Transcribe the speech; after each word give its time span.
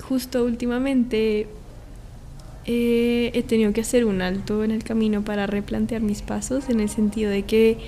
justo 0.00 0.44
últimamente 0.44 1.46
eh, 2.66 3.30
he 3.34 3.42
tenido 3.42 3.72
que 3.72 3.82
hacer 3.82 4.04
un 4.04 4.22
alto 4.22 4.64
en 4.64 4.70
el 4.70 4.82
camino 4.82 5.22
para 5.22 5.46
replantear 5.46 6.00
mis 6.00 6.22
pasos 6.22 6.68
en 6.70 6.80
el 6.80 6.88
sentido 6.88 7.30
de 7.30 7.42
que 7.42 7.78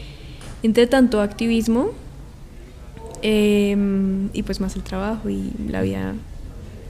entre 0.63 0.87
tanto 0.87 1.23
activismo 1.23 1.91
em, 3.23 4.29
y 4.35 4.43
pues 4.43 4.61
más 4.61 4.77
el 4.77 4.83
trabajo 4.83 5.31
y 5.31 5.51
la 5.69 5.81
vida, 5.81 6.15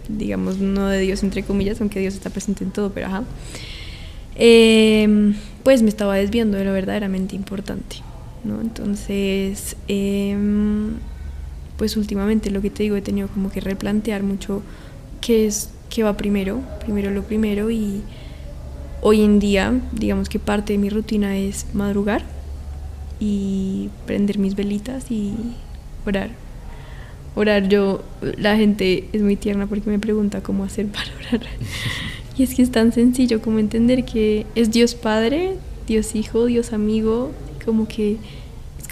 digamos, 0.08 0.58
no 0.58 0.88
de 0.88 1.00
Dios 1.00 1.22
entre 1.22 1.44
comillas, 1.44 1.80
aunque 1.80 2.00
Dios 2.00 2.14
está 2.14 2.30
presente 2.30 2.64
en 2.64 2.70
todo, 2.72 2.90
pero 2.90 3.06
ajá, 3.06 3.24
em, 4.34 5.34
pues 5.62 5.82
me 5.82 5.88
estaba 5.88 6.16
desviando 6.16 6.58
de 6.58 6.64
lo 6.64 6.72
verdaderamente 6.72 7.36
importante, 7.36 7.96
¿no? 8.44 8.60
Entonces, 8.60 9.76
em, 9.86 10.94
pues 11.76 11.96
últimamente 11.96 12.50
lo 12.50 12.60
que 12.62 12.70
te 12.70 12.82
digo, 12.82 12.96
he 12.96 13.02
tenido 13.02 13.28
como 13.28 13.50
que 13.50 13.60
replantear 13.60 14.22
mucho 14.22 14.62
qué 15.20 15.46
es 15.46 15.70
que 15.90 16.02
va 16.02 16.16
primero, 16.16 16.60
primero 16.80 17.10
lo 17.10 17.22
primero 17.22 17.70
y 17.70 18.02
hoy 19.02 19.22
en 19.22 19.38
día, 19.38 19.80
digamos 19.92 20.28
que 20.28 20.38
parte 20.38 20.72
de 20.72 20.78
mi 20.78 20.90
rutina 20.90 21.36
es 21.36 21.66
madrugar 21.74 22.22
y 23.20 23.88
prender 24.06 24.38
mis 24.38 24.54
velitas 24.54 25.10
y 25.10 25.34
orar. 26.06 26.30
Orar 27.34 27.68
yo, 27.68 28.02
la 28.20 28.56
gente 28.56 29.08
es 29.12 29.22
muy 29.22 29.36
tierna 29.36 29.66
porque 29.66 29.90
me 29.90 29.98
pregunta 29.98 30.42
cómo 30.42 30.64
hacer 30.64 30.86
para 30.92 31.10
orar. 31.18 31.46
Y 32.36 32.42
es 32.42 32.54
que 32.54 32.62
es 32.62 32.70
tan 32.70 32.92
sencillo 32.92 33.40
como 33.40 33.58
entender 33.58 34.04
que 34.04 34.46
es 34.54 34.70
Dios 34.70 34.94
Padre, 34.94 35.54
Dios 35.86 36.14
Hijo, 36.14 36.46
Dios 36.46 36.72
Amigo, 36.72 37.32
como 37.64 37.88
que 37.88 38.18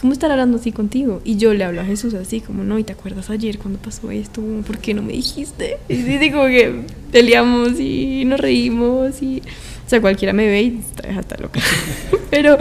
¿cómo 0.00 0.12
estar 0.12 0.30
hablando 0.30 0.58
así 0.58 0.72
contigo? 0.72 1.20
Y 1.24 1.36
yo 1.36 1.54
le 1.54 1.64
hablo 1.64 1.80
a 1.80 1.84
Jesús 1.84 2.14
así, 2.14 2.40
como, 2.40 2.64
no, 2.64 2.78
¿y 2.78 2.84
te 2.84 2.92
acuerdas 2.92 3.30
ayer 3.30 3.58
cuando 3.58 3.78
pasó 3.78 4.10
esto? 4.10 4.42
¿Por 4.66 4.78
qué 4.78 4.94
no 4.94 5.02
me 5.02 5.12
dijiste? 5.12 5.78
Y 5.88 5.94
digo 5.94 6.46
que 6.46 6.82
peleamos 7.12 7.78
y 7.80 8.24
nos 8.24 8.40
reímos 8.40 9.22
y... 9.22 9.42
O 9.86 9.88
sea, 9.88 10.00
cualquiera 10.00 10.32
me 10.32 10.46
ve 10.46 10.62
y 10.62 10.80
está, 11.18 11.36
loca. 11.36 11.60
Pero 12.30 12.56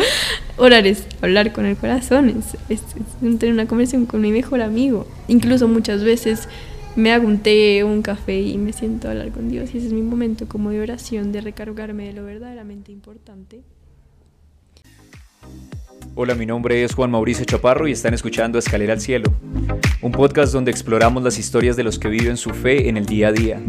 orar 0.57 0.85
es 0.85 1.07
hablar 1.21 1.53
con 1.53 1.65
el 1.65 1.77
corazón, 1.77 2.43
es, 2.67 2.81
tener 3.21 3.53
una 3.53 3.65
conversación 3.65 4.05
con 4.05 4.19
mi 4.19 4.31
mejor 4.31 4.61
amigo. 4.61 5.07
Incluso 5.29 5.69
muchas 5.69 6.03
veces 6.03 6.49
me 6.97 7.13
hago 7.13 7.25
un 7.25 7.39
té 7.39 7.83
un 7.85 8.01
café 8.01 8.41
y 8.41 8.57
me 8.57 8.73
siento 8.73 9.07
a 9.07 9.11
hablar 9.11 9.31
con 9.31 9.49
Dios 9.49 9.73
y 9.73 9.77
ese 9.77 9.87
es 9.87 9.93
mi 9.93 10.01
momento 10.01 10.47
como 10.47 10.69
de 10.69 10.81
oración, 10.81 11.31
de 11.31 11.41
recargarme 11.41 12.07
de 12.07 12.13
lo 12.13 12.25
verdaderamente 12.25 12.91
importante. 12.91 13.61
Hola, 16.15 16.35
mi 16.35 16.45
nombre 16.45 16.83
es 16.83 16.93
Juan 16.93 17.09
Mauricio 17.09 17.43
Chaparro 17.43 17.87
y 17.87 17.91
están 17.91 18.13
escuchando 18.13 18.59
Escalera 18.59 18.93
al 18.93 19.01
Cielo, 19.01 19.33
un 19.99 20.11
podcast 20.11 20.53
donde 20.53 20.69
exploramos 20.69 21.23
las 21.23 21.39
historias 21.39 21.75
de 21.75 21.83
los 21.83 21.97
que 21.97 22.07
viven 22.07 22.37
su 22.37 22.51
fe 22.51 22.87
en 22.87 22.97
el 22.97 23.07
día 23.07 23.29
a 23.29 23.31
día, 23.31 23.59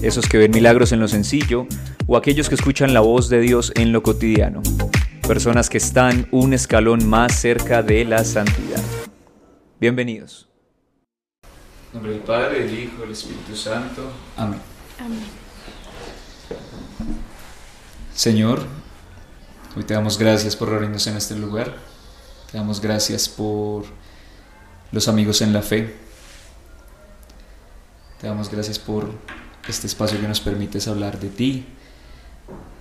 esos 0.00 0.28
que 0.28 0.38
ven 0.38 0.52
milagros 0.52 0.92
en 0.92 1.00
lo 1.00 1.08
sencillo 1.08 1.66
o 2.06 2.16
aquellos 2.16 2.48
que 2.48 2.54
escuchan 2.54 2.94
la 2.94 3.00
voz 3.00 3.28
de 3.28 3.40
Dios 3.40 3.72
en 3.74 3.90
lo 3.90 4.04
cotidiano, 4.04 4.62
personas 5.26 5.68
que 5.68 5.78
están 5.78 6.28
un 6.30 6.52
escalón 6.52 7.08
más 7.08 7.34
cerca 7.34 7.82
de 7.82 8.04
la 8.04 8.22
santidad. 8.22 8.80
Bienvenidos. 9.80 10.48
En 11.42 11.94
nombre 11.94 12.12
del 12.12 12.20
Padre, 12.20 12.64
del 12.64 12.78
Hijo, 12.78 13.02
del 13.02 13.10
Espíritu 13.10 13.56
Santo. 13.56 14.08
Amén. 14.36 14.60
Amén. 15.00 15.18
Señor, 18.14 18.60
Hoy 19.74 19.84
te 19.84 19.94
damos 19.94 20.18
gracias 20.18 20.54
por 20.54 20.68
reunirnos 20.68 21.06
en 21.06 21.16
este 21.16 21.34
lugar. 21.34 21.74
Te 22.50 22.58
damos 22.58 22.82
gracias 22.82 23.26
por 23.26 23.84
los 24.90 25.08
amigos 25.08 25.40
en 25.40 25.54
la 25.54 25.62
fe. 25.62 25.96
Te 28.20 28.26
damos 28.26 28.50
gracias 28.50 28.78
por 28.78 29.08
este 29.66 29.86
espacio 29.86 30.20
que 30.20 30.28
nos 30.28 30.40
permites 30.40 30.88
hablar 30.88 31.18
de 31.18 31.30
ti, 31.30 31.64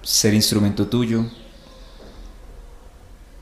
ser 0.02 0.34
instrumento 0.34 0.88
tuyo. 0.88 1.24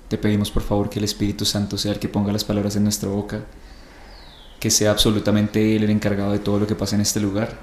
Te 0.09 0.19
pedimos 0.19 0.51
por 0.51 0.61
favor 0.61 0.87
que 0.87 0.99
el 0.99 1.05
Espíritu 1.05 1.43
Santo 1.43 1.75
sea 1.75 1.93
el 1.93 1.99
que 1.99 2.07
ponga 2.07 2.31
las 2.31 2.43
palabras 2.43 2.75
en 2.75 2.83
nuestra 2.83 3.09
boca, 3.09 3.45
que 4.59 4.69
sea 4.69 4.91
absolutamente 4.91 5.75
Él 5.75 5.85
el 5.85 5.89
encargado 5.89 6.33
de 6.33 6.39
todo 6.39 6.59
lo 6.59 6.67
que 6.67 6.75
pasa 6.75 6.95
en 6.95 7.01
este 7.01 7.19
lugar, 7.19 7.57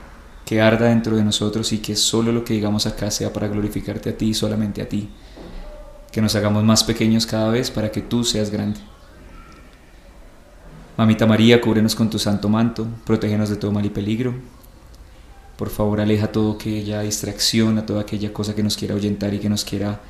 que 0.47 0.61
arda 0.61 0.89
dentro 0.89 1.15
de 1.15 1.23
nosotros 1.23 1.73
y 1.73 1.79
que 1.79 1.95
solo 1.95 2.33
lo 2.33 2.43
que 2.43 2.55
digamos 2.55 2.87
acá 2.87 3.13
sea 3.13 3.33
para 3.33 3.47
glorificarte 3.47 4.11
a 4.11 4.19
ti 4.19 4.31
y 4.31 4.35
solamente 4.35 4.83
a 4.83 4.89
ti 4.89 5.11
que 6.17 6.23
nos 6.23 6.35
hagamos 6.35 6.65
más 6.65 6.83
pequeños 6.83 7.27
cada 7.27 7.51
vez 7.51 7.71
para 7.71 7.93
que 7.93 8.01
tú 8.01 8.25
seas 8.25 8.49
grande. 8.49 8.81
Mamita 10.97 11.27
María, 11.27 11.61
cúbrenos 11.61 11.95
con 11.95 12.09
tu 12.09 12.19
santo 12.19 12.49
manto, 12.49 12.87
protégenos 13.05 13.51
de 13.51 13.57
todo 13.57 13.71
mal 13.71 13.85
y 13.85 13.91
peligro. 13.91 14.33
Por 15.59 15.69
favor, 15.69 16.01
aleja 16.01 16.33
todo 16.33 16.53
aquella 16.53 17.03
distracción, 17.03 17.77
a 17.77 17.85
toda 17.85 18.01
aquella 18.01 18.33
cosa 18.33 18.55
que 18.55 18.63
nos 18.63 18.79
quiera 18.79 18.95
ahuyentar 18.95 19.35
y 19.35 19.41
que 19.41 19.51
nos 19.51 19.63
quiera 19.63 20.01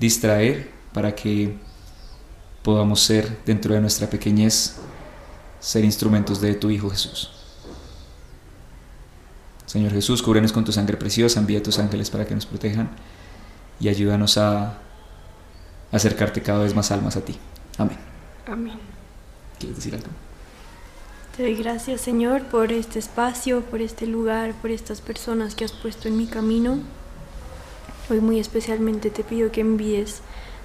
distraer 0.00 0.68
para 0.92 1.14
que 1.14 1.56
podamos 2.64 3.00
ser, 3.00 3.38
dentro 3.46 3.72
de 3.72 3.80
nuestra 3.80 4.10
pequeñez, 4.10 4.78
ser 5.60 5.84
instrumentos 5.84 6.40
de 6.40 6.54
tu 6.54 6.70
Hijo 6.70 6.90
Jesús. 6.90 7.30
Señor 9.66 9.92
Jesús, 9.92 10.24
cúbrenos 10.24 10.50
con 10.50 10.64
tu 10.64 10.72
sangre 10.72 10.96
preciosa, 10.96 11.38
envía 11.38 11.60
a 11.60 11.62
tus 11.62 11.78
ángeles 11.78 12.10
para 12.10 12.26
que 12.26 12.34
nos 12.34 12.46
protejan 12.46 12.90
y 13.78 13.88
ayúdanos 13.88 14.38
a 14.38 14.82
acercarte 15.92 16.42
cada 16.42 16.64
vez 16.64 16.74
más 16.74 16.90
almas 16.90 17.16
a 17.16 17.20
ti. 17.20 17.36
Amén. 17.78 17.98
Amén. 18.46 18.78
¿Quieres 19.58 19.76
decir 19.76 19.94
algo? 19.94 20.08
Te 21.36 21.44
doy 21.44 21.54
gracias, 21.54 22.00
Señor, 22.00 22.42
por 22.44 22.72
este 22.72 22.98
espacio, 22.98 23.62
por 23.62 23.80
este 23.80 24.06
lugar, 24.06 24.52
por 24.54 24.70
estas 24.70 25.00
personas 25.00 25.54
que 25.54 25.64
has 25.64 25.72
puesto 25.72 26.08
en 26.08 26.16
mi 26.16 26.26
camino. 26.26 26.78
Hoy 28.10 28.20
muy 28.20 28.40
especialmente 28.40 29.10
te 29.10 29.22
pido 29.22 29.52
que 29.52 29.60
envíes 29.60 30.20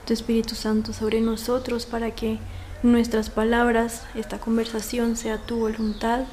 tu 0.05 0.13
Espíritu 0.13 0.55
Santo 0.55 0.91
sobre 0.93 1.21
nosotros 1.21 1.85
para 1.85 2.11
que 2.11 2.39
nuestras 2.83 3.29
palabras, 3.29 4.03
esta 4.15 4.39
conversación 4.39 5.15
sea 5.15 5.37
tu 5.37 5.57
voluntad, 5.59 6.25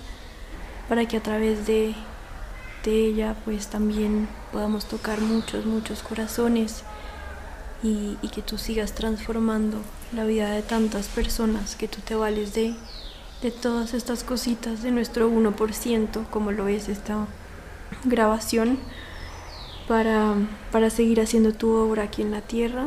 para 0.89 1.07
que 1.07 1.17
a 1.17 1.23
través 1.23 1.67
de, 1.67 1.95
de 2.85 3.07
ella 3.07 3.37
pues 3.45 3.69
también 3.69 4.29
podamos 4.53 4.87
tocar 4.87 5.21
muchos, 5.21 5.65
muchos 5.65 6.03
corazones 6.03 6.83
y, 7.85 8.17
que 8.29 8.41
tú 8.41 8.57
sigas 8.57 8.93
transformando 8.93 9.77
la 10.13 10.25
vida 10.25 10.51
de 10.51 10.63
tantas 10.63 11.07
personas, 11.09 11.77
que 11.77 11.87
tú 11.87 12.01
te 12.01 12.15
vales 12.15 12.55
de, 12.55 12.75
de 13.43 13.51
todas 13.51 13.93
estas 13.93 14.25
cositas 14.25 14.83
de 14.83 14.91
nuestro 14.91 15.31
1%, 15.31 16.27
como 16.31 16.51
lo 16.51 16.67
es 16.67 16.89
esta 16.89 17.27
grabación, 18.05 18.79
para, 19.87 20.35
para 20.73 20.89
seguir 20.89 21.21
haciendo 21.21 21.53
tu 21.53 21.75
obra 21.75 22.05
aquí 22.05 22.23
en 22.23 22.31
la 22.31 22.41
tierra. 22.41 22.87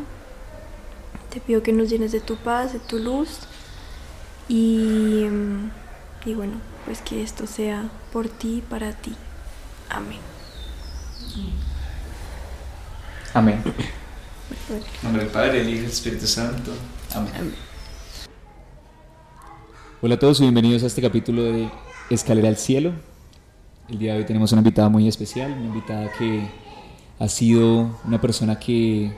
Te 1.29 1.39
pido 1.41 1.61
que 1.61 1.73
nos 1.73 1.89
llenes 1.89 2.11
de 2.11 2.19
tu 2.19 2.35
paz, 2.35 2.73
de 2.73 2.79
tu 2.79 2.97
luz 2.97 3.41
y, 4.49 5.27
y 6.25 6.33
bueno, 6.33 6.53
pues 6.85 7.01
que 7.01 7.21
esto 7.21 7.45
sea 7.45 7.87
por 8.11 8.29
ti 8.29 8.57
y 8.57 8.61
para 8.61 8.93
ti. 8.93 9.15
Amén. 9.89 10.19
Amén. 13.35 13.61
En 14.49 14.81
nombre 15.03 15.23
del 15.23 15.31
Padre, 15.31 15.59
del 15.59 15.69
Hijo 15.69 15.77
y 15.77 15.81
del 15.81 15.91
Espíritu 15.91 16.25
Santo. 16.25 16.71
Amén. 17.13 17.53
Hola 20.01 20.15
a 20.15 20.19
todos 20.19 20.39
y 20.39 20.43
bienvenidos 20.43 20.83
a 20.83 20.87
este 20.87 21.01
capítulo 21.01 21.43
de 21.43 21.69
Escalera 22.09 22.47
al 22.47 22.55
Cielo. 22.55 22.93
El 23.89 23.99
día 23.99 24.13
de 24.13 24.19
hoy 24.19 24.25
tenemos 24.25 24.51
una 24.53 24.61
invitada 24.61 24.87
muy 24.87 25.07
especial, 25.07 25.51
una 25.51 25.65
invitada 25.65 26.11
que 26.17 26.47
ha 27.19 27.27
sido 27.27 27.99
una 28.05 28.21
persona 28.21 28.57
que 28.57 29.11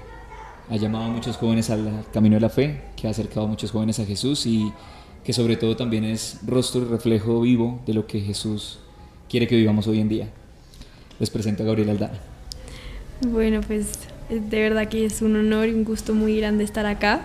ha 0.68 0.76
llamado 0.78 1.06
a 1.06 1.10
muchos 1.10 1.38
jóvenes 1.38 1.70
al 1.70 2.06
camino 2.12 2.36
de 2.36 2.42
la 2.42 2.50
fe, 2.50 2.82
que 2.96 3.08
ha 3.08 3.12
acercado 3.12 3.46
a 3.46 3.50
muchos 3.50 3.70
jóvenes 3.70 4.00
a 4.00 4.06
Jesús 4.06 4.48
y 4.48 4.72
que 5.24 5.34
sobre 5.34 5.58
todo 5.58 5.76
también 5.76 6.06
es 6.06 6.40
rostro 6.48 6.82
y 6.82 6.86
reflejo 6.86 7.42
vivo 7.42 7.82
de 7.86 7.94
lo 7.94 8.08
que 8.08 8.20
Jesús 8.20 8.80
quiere 9.30 9.48
que 9.48 9.56
vivamos 9.56 9.86
hoy 9.86 10.00
en 10.00 10.10
día. 10.10 10.30
Les 11.20 11.30
presento 11.30 11.62
a 11.62 11.66
Gabriela 11.68 11.92
Aldana. 11.92 12.20
Bueno, 13.28 13.62
pues 13.62 13.92
de 14.30 14.62
verdad 14.62 14.88
que 14.88 15.06
es 15.06 15.22
un 15.22 15.36
honor 15.36 15.68
y 15.70 15.74
un 15.74 15.84
gusto 15.84 16.14
muy 16.14 16.38
grande 16.38 16.64
estar 16.64 16.86
acá. 16.86 17.22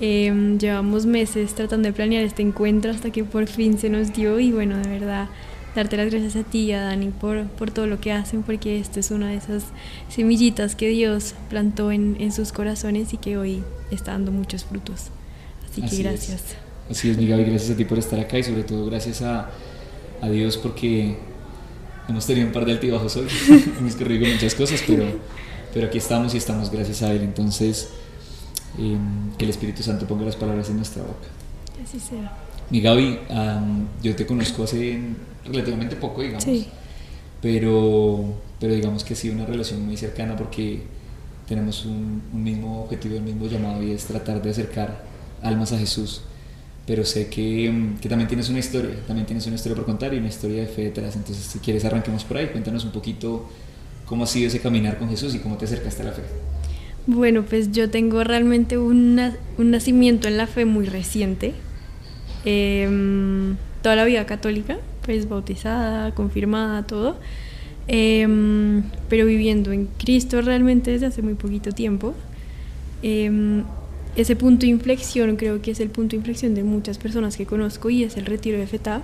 Em, 0.00 0.58
llevamos 0.58 1.06
meses 1.06 1.54
tratando 1.54 1.86
de 1.86 1.92
planear 1.92 2.24
este 2.24 2.42
encuentro 2.42 2.90
hasta 2.90 3.10
que 3.10 3.22
por 3.22 3.46
fin 3.46 3.78
se 3.78 3.88
nos 3.88 4.12
dio 4.12 4.40
y 4.40 4.50
bueno, 4.50 4.76
de 4.76 4.88
verdad, 4.88 5.28
darte 5.76 5.96
las 5.96 6.10
gracias 6.10 6.34
a 6.36 6.42
ti 6.42 6.64
y 6.64 6.72
a 6.72 6.82
Dani 6.82 7.08
por, 7.08 7.46
por 7.46 7.70
todo 7.70 7.86
lo 7.86 8.00
que 8.00 8.10
hacen, 8.10 8.42
porque 8.42 8.80
esto 8.80 8.98
es 8.98 9.10
una 9.10 9.28
de 9.28 9.36
esas 9.36 9.64
semillitas 10.08 10.74
que 10.74 10.88
Dios 10.88 11.34
plantó 11.48 11.92
en, 11.92 12.16
en 12.18 12.32
sus 12.32 12.52
corazones 12.52 13.12
y 13.12 13.18
que 13.18 13.36
hoy 13.36 13.62
está 13.90 14.12
dando 14.12 14.32
muchos 14.32 14.64
frutos. 14.64 15.10
Así, 15.70 15.82
que 15.82 16.02
gracias. 16.02 16.56
Así 16.90 17.10
es, 17.10 17.16
mi 17.16 17.26
Gaby, 17.26 17.44
gracias 17.44 17.70
a 17.70 17.76
ti 17.76 17.84
por 17.84 17.98
estar 17.98 18.18
acá 18.18 18.38
y 18.38 18.42
sobre 18.42 18.64
todo 18.64 18.86
gracias 18.86 19.22
a, 19.22 19.50
a 20.20 20.28
Dios 20.28 20.56
porque 20.56 21.16
hemos 22.08 22.26
tenido 22.26 22.46
un 22.46 22.52
par 22.52 22.64
de 22.64 22.72
altibajos 22.72 23.16
hoy, 23.16 23.28
hemos 23.78 23.94
corrido 23.94 24.26
muchas 24.26 24.54
cosas, 24.54 24.82
pero 24.86 25.04
pero 25.74 25.88
aquí 25.88 25.98
estamos 25.98 26.32
y 26.34 26.36
estamos 26.38 26.70
gracias 26.70 27.02
a 27.02 27.12
Él. 27.12 27.22
Entonces, 27.22 27.88
em, 28.78 29.32
que 29.36 29.44
el 29.44 29.50
Espíritu 29.50 29.82
Santo 29.82 30.06
ponga 30.06 30.24
las 30.24 30.36
palabras 30.36 30.70
en 30.70 30.76
nuestra 30.76 31.02
boca. 31.02 31.26
Así 31.82 31.98
sea. 31.98 32.32
Mi 32.70 32.80
Gaby, 32.80 33.18
yo 34.02 34.14
te 34.14 34.24
conozco 34.24 34.62
hace 34.62 35.00
relativamente 35.44 35.96
poco, 35.96 36.22
digamos. 36.22 36.44
Sí. 36.44 36.68
pero, 37.42 38.24
pero 38.58 38.72
digamos 38.72 39.04
que 39.04 39.12
ha 39.12 39.16
sido 39.16 39.34
una 39.34 39.44
relación 39.44 39.84
muy 39.84 39.98
cercana 39.98 40.34
porque 40.34 40.82
tenemos 41.46 41.84
un, 41.84 42.22
un 42.32 42.42
mismo 42.42 42.84
objetivo, 42.84 43.16
el 43.16 43.22
mismo 43.22 43.46
llamado 43.46 43.82
y 43.82 43.90
es 43.90 44.04
tratar 44.04 44.40
de 44.40 44.50
acercar 44.50 45.04
almas 45.42 45.72
a 45.72 45.78
Jesús. 45.78 46.22
Pero 46.86 47.04
sé 47.04 47.28
que, 47.28 47.70
mm, 47.70 47.96
que, 47.98 48.08
también 48.08 48.28
tienes 48.28 48.48
una 48.48 48.60
historia, 48.60 48.94
también 49.06 49.26
tienes 49.26 49.44
una 49.46 49.56
historia 49.56 49.76
por 49.76 49.84
contar 49.84 50.14
y 50.14 50.18
una 50.18 50.28
historia 50.28 50.60
de 50.60 50.68
fe 50.68 50.84
detrás. 50.84 51.16
Entonces, 51.16 51.44
si 51.44 51.58
quieres, 51.58 51.84
arranquemos 51.84 52.24
por 52.24 52.36
ahí. 52.36 52.46
Cuéntanos 52.48 52.84
un 52.84 52.92
poquito 52.92 53.48
cómo 54.06 54.24
ha 54.24 54.26
sido 54.26 54.48
ese 54.48 54.60
caminar 54.60 54.98
con 54.98 55.08
Jesús 55.08 55.34
y 55.34 55.38
cómo 55.38 55.56
te 55.56 55.64
acercaste 55.64 56.02
a 56.02 56.06
la 56.06 56.12
fe. 56.12 56.22
Bueno, 57.06 57.42
pues 57.42 57.72
yo 57.72 57.90
tengo 57.90 58.24
realmente 58.24 58.78
una, 58.78 59.36
un 59.58 59.70
nacimiento 59.70 60.28
en 60.28 60.36
la 60.36 60.46
fe 60.46 60.64
muy 60.64 60.86
reciente. 60.86 61.52
Eh, 62.44 63.54
toda 63.82 63.96
la 63.96 64.04
vida 64.04 64.24
católica, 64.26 64.78
pues 65.04 65.28
bautizada, 65.28 66.14
confirmada, 66.14 66.86
todo. 66.86 67.16
Eh, 67.86 68.26
pero 69.10 69.26
viviendo 69.26 69.72
en 69.72 69.86
Cristo 69.98 70.40
realmente 70.40 70.92
desde 70.92 71.06
hace 71.06 71.22
muy 71.22 71.34
poquito 71.34 71.72
tiempo. 71.72 72.14
Eh, 73.02 73.62
ese 74.16 74.36
punto 74.36 74.60
de 74.60 74.68
inflexión 74.68 75.36
creo 75.36 75.60
que 75.60 75.72
es 75.72 75.80
el 75.80 75.90
punto 75.90 76.12
de 76.12 76.18
inflexión 76.18 76.54
de 76.54 76.62
muchas 76.62 76.98
personas 76.98 77.36
que 77.36 77.46
conozco 77.46 77.90
y 77.90 78.04
es 78.04 78.16
el 78.16 78.26
retiro 78.26 78.58
de 78.58 78.66
FETA. 78.66 79.02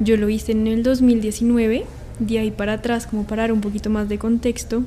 Yo 0.00 0.16
lo 0.16 0.28
hice 0.28 0.52
en 0.52 0.66
el 0.66 0.82
2019, 0.82 1.84
de 2.18 2.38
ahí 2.38 2.50
para 2.50 2.74
atrás, 2.74 3.06
como 3.06 3.26
para 3.26 3.42
dar 3.42 3.52
un 3.52 3.60
poquito 3.60 3.90
más 3.90 4.08
de 4.08 4.18
contexto 4.18 4.84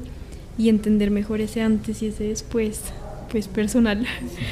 y 0.57 0.69
entender 0.69 1.12
mejor 1.12 1.41
ese 1.41 1.62
antes 1.62 2.01
y 2.01 2.07
ese 2.07 2.25
después, 2.25 2.81
pues 3.29 3.47
personal. 3.47 4.06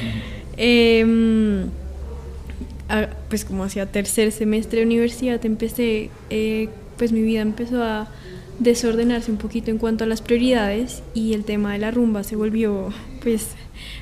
eh, 0.56 1.66
pues 3.28 3.44
como 3.44 3.64
hacia 3.64 3.86
tercer 3.86 4.32
semestre 4.32 4.80
de 4.80 4.86
universidad 4.86 5.44
empecé, 5.44 6.10
eh, 6.30 6.68
pues 6.96 7.12
mi 7.12 7.22
vida 7.22 7.40
empezó 7.40 7.82
a 7.82 8.08
desordenarse 8.58 9.30
un 9.30 9.36
poquito 9.36 9.70
en 9.70 9.78
cuanto 9.78 10.04
a 10.04 10.06
las 10.06 10.22
prioridades 10.22 11.02
y 11.12 11.34
el 11.34 11.44
tema 11.44 11.72
de 11.72 11.78
la 11.78 11.90
rumba 11.90 12.22
se 12.22 12.36
volvió 12.36 12.88
pues 13.22 13.48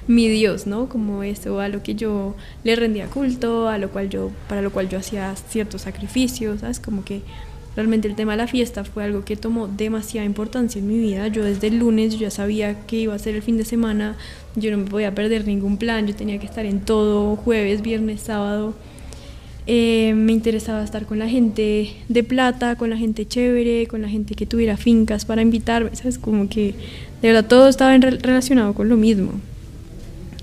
mi 0.06 0.28
Dios, 0.28 0.66
¿no? 0.66 0.88
Como 0.88 1.22
eso 1.24 1.58
a 1.60 1.68
lo 1.68 1.82
que 1.82 1.94
yo 1.94 2.36
le 2.62 2.76
rendía 2.76 3.06
culto, 3.06 3.68
a 3.68 3.78
lo 3.78 3.90
cual 3.90 4.10
yo, 4.10 4.30
para 4.48 4.62
lo 4.62 4.70
cual 4.70 4.88
yo 4.88 4.98
hacía 4.98 5.34
ciertos 5.48 5.82
sacrificios, 5.82 6.60
¿sabes? 6.60 6.78
Como 6.78 7.04
que 7.04 7.22
realmente 7.76 8.08
el 8.08 8.14
tema 8.14 8.32
de 8.32 8.38
la 8.38 8.46
fiesta 8.46 8.84
fue 8.84 9.04
algo 9.04 9.24
que 9.24 9.36
tomó 9.36 9.68
demasiada 9.68 10.24
importancia 10.24 10.78
en 10.78 10.88
mi 10.88 10.98
vida. 10.98 11.28
Yo 11.28 11.44
desde 11.44 11.68
el 11.68 11.78
lunes 11.78 12.18
ya 12.18 12.30
sabía 12.30 12.86
que 12.86 12.96
iba 12.96 13.14
a 13.14 13.18
ser 13.18 13.34
el 13.34 13.42
fin 13.42 13.56
de 13.56 13.64
semana, 13.64 14.16
yo 14.56 14.70
no 14.70 14.78
me 14.78 14.84
podía 14.84 15.14
perder 15.14 15.46
ningún 15.46 15.76
plan, 15.76 16.06
yo 16.06 16.14
tenía 16.14 16.38
que 16.38 16.46
estar 16.46 16.66
en 16.66 16.80
todo, 16.80 17.36
jueves, 17.36 17.82
viernes, 17.82 18.20
sábado. 18.20 18.74
Eh, 19.66 20.12
me 20.14 20.32
interesaba 20.32 20.84
estar 20.84 21.06
con 21.06 21.18
la 21.18 21.28
gente 21.28 21.94
de 22.08 22.22
plata, 22.22 22.76
con 22.76 22.90
la 22.90 22.96
gente 22.96 23.26
chévere, 23.26 23.86
con 23.86 24.02
la 24.02 24.08
gente 24.08 24.34
que 24.34 24.46
tuviera 24.46 24.76
fincas 24.76 25.24
para 25.24 25.42
invitarme, 25.42 25.96
¿sabes? 25.96 26.18
Como 26.18 26.48
que 26.48 26.74
de 27.22 27.28
verdad 27.28 27.46
todo 27.46 27.68
estaba 27.68 27.96
relacionado 27.96 28.74
con 28.74 28.88
lo 28.88 28.96
mismo 28.96 29.32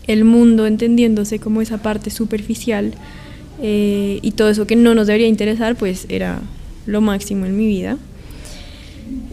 el 0.07 0.25
mundo 0.25 0.67
entendiéndose 0.67 1.39
como 1.39 1.61
esa 1.61 1.81
parte 1.81 2.09
superficial 2.09 2.93
eh, 3.61 4.19
y 4.21 4.31
todo 4.31 4.49
eso 4.49 4.65
que 4.67 4.75
no 4.75 4.95
nos 4.95 5.07
debería 5.07 5.27
interesar, 5.27 5.75
pues 5.75 6.05
era 6.09 6.41
lo 6.91 7.01
máximo 7.01 7.45
en 7.45 7.57
mi 7.57 7.67
vida. 7.67 7.97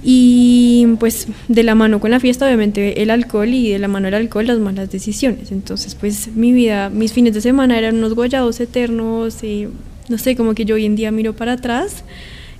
Y 0.02 0.86
pues 0.98 1.28
de 1.48 1.62
la 1.62 1.74
mano 1.74 2.00
con 2.00 2.10
la 2.10 2.20
fiesta, 2.20 2.46
obviamente 2.46 3.02
el 3.02 3.10
alcohol 3.10 3.48
y 3.48 3.70
de 3.70 3.78
la 3.78 3.88
mano 3.88 4.08
el 4.08 4.14
alcohol 4.14 4.46
las 4.46 4.58
malas 4.58 4.90
decisiones. 4.90 5.52
Entonces 5.52 5.94
pues 5.94 6.28
mi 6.34 6.52
vida, 6.52 6.88
mis 6.88 7.12
fines 7.12 7.34
de 7.34 7.40
semana 7.40 7.78
eran 7.78 7.96
unos 7.96 8.14
guayados 8.14 8.60
eternos 8.60 9.42
y 9.42 9.68
no 10.08 10.18
sé, 10.18 10.36
como 10.36 10.54
que 10.54 10.64
yo 10.64 10.76
hoy 10.76 10.86
en 10.86 10.96
día 10.96 11.10
miro 11.10 11.34
para 11.34 11.54
atrás. 11.54 12.04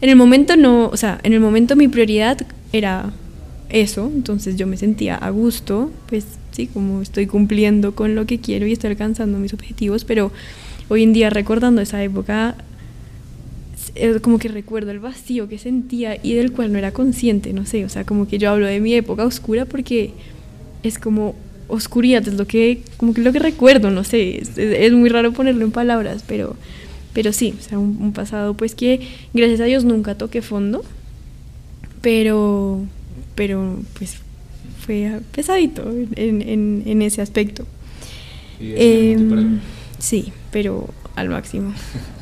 En 0.01 0.11
el 0.11 0.17
momento 0.17 0.57
no, 0.57 0.89
o 0.89 0.97
sea, 0.97 1.19
en 1.23 1.33
el 1.33 1.41
momento 1.41 1.75
mi 1.75 1.89
prioridad 1.89 2.39
era 2.73 3.11
eso, 3.69 4.11
entonces 4.15 4.57
yo 4.57 4.67
me 4.67 4.77
sentía 4.77 5.17
a 5.17 5.31
gusto, 5.31 5.91
pues 6.09 6.25
como 6.67 7.03
estoy 7.03 7.27
cumpliendo 7.27 7.95
con 7.95 8.17
lo 8.17 8.27
que 8.27 8.41
quiero 8.41 8.67
y 8.67 8.73
estoy 8.73 8.91
alcanzando 8.91 9.39
mis 9.39 9.55
objetivos, 9.55 10.05
pero 10.05 10.33
hoy 10.89 11.05
en 11.05 11.13
día 11.13 11.31
recordando 11.31 11.81
esa 11.81 12.03
época, 12.03 12.57
como 14.23 14.39
que 14.39 14.49
recuerdo 14.49 14.91
el 14.91 14.99
vacío 14.99 15.49
que 15.49 15.59
sentía 15.59 16.19
y 16.23 16.35
del 16.35 16.53
cual 16.53 16.73
no 16.73 16.79
era 16.79 16.93
consciente, 16.93 17.53
no 17.53 17.67
sé, 17.67 17.85
o 17.85 17.89
sea, 17.89 18.05
como 18.05 18.29
que 18.29 18.39
yo 18.39 18.51
hablo 18.51 18.67
de 18.67 18.81
mi 18.81 18.95
época 18.95 19.25
oscura 19.25 19.65
porque 19.65 20.13
es 20.83 20.99
como 20.99 21.35
oscuridad, 21.69 22.27
es 22.27 22.35
lo 22.35 22.47
que, 22.47 22.83
como 22.97 23.15
que 23.15 23.21
lo 23.21 23.33
que 23.33 23.39
recuerdo, 23.39 23.91
no 23.91 24.05
sé, 24.05 24.43
es, 24.57 24.93
muy 24.93 25.09
raro 25.09 25.33
ponerlo 25.33 25.65
en 25.65 25.71
palabras, 25.71 26.25
pero, 26.27 26.57
pero 27.13 27.33
sí, 27.33 27.55
o 27.59 27.63
sea, 27.63 27.79
un, 27.79 27.99
un 28.01 28.13
pasado 28.13 28.55
pues 28.55 28.75
que 28.75 29.01
gracias 29.35 29.61
a 29.61 29.65
Dios 29.65 29.85
nunca 29.85 30.15
toqué 30.15 30.43
fondo, 30.43 30.85
pero, 32.01 32.81
pero 33.35 33.79
pues 33.99 34.17
fue 34.81 35.21
pesadito 35.33 35.91
en, 35.91 36.43
en, 36.43 36.83
en 36.87 37.03
ese 37.03 37.21
aspecto. 37.21 37.67
Eh, 38.61 39.17
sí, 39.99 40.33
pero 40.51 40.89
al 41.15 41.29
máximo. 41.29 41.73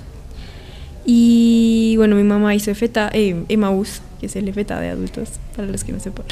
y 1.06 1.94
bueno, 1.97 2.17
mi 2.17 2.25
mamá 2.25 2.55
hizo 2.56 2.73
EFETA, 2.73 3.11
eh, 3.14 3.44
que 3.49 4.26
es 4.26 4.35
el 4.35 4.49
EFETA 4.49 4.81
de 4.81 4.88
adultos, 4.88 5.31
para 5.55 5.69
los 5.69 5.85
que 5.85 5.93
no 5.93 6.00
sepan. 6.00 6.26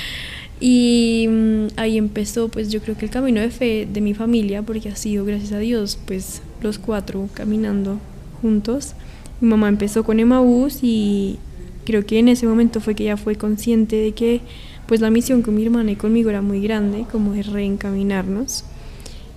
y 0.60 1.26
mm, 1.28 1.66
ahí 1.76 1.98
empezó, 1.98 2.48
pues 2.48 2.70
yo 2.70 2.80
creo 2.80 2.96
que 2.96 3.06
el 3.06 3.10
camino 3.10 3.40
de 3.40 3.50
fe 3.50 3.88
de 3.92 4.00
mi 4.00 4.14
familia, 4.14 4.62
porque 4.62 4.88
ha 4.88 4.96
sido, 4.96 5.24
gracias 5.24 5.50
a 5.50 5.58
Dios, 5.58 5.98
pues 6.06 6.42
los 6.62 6.78
cuatro 6.78 7.28
caminando 7.34 7.98
juntos. 8.40 8.94
Mi 9.40 9.48
mamá 9.48 9.68
empezó 9.68 10.04
con 10.04 10.20
Emaús 10.20 10.78
y 10.82 11.40
creo 11.84 12.06
que 12.06 12.20
en 12.20 12.28
ese 12.28 12.46
momento 12.46 12.80
fue 12.80 12.94
que 12.94 13.02
ella 13.02 13.16
fue 13.16 13.34
consciente 13.34 13.96
de 13.96 14.12
que 14.12 14.42
pues 14.86 15.00
la 15.00 15.10
misión 15.10 15.42
con 15.42 15.54
mi 15.54 15.64
hermana 15.64 15.90
y 15.90 15.96
conmigo 15.96 16.30
era 16.30 16.40
muy 16.40 16.60
grande, 16.60 17.04
como 17.10 17.32
de 17.32 17.42
reencaminarnos. 17.42 18.64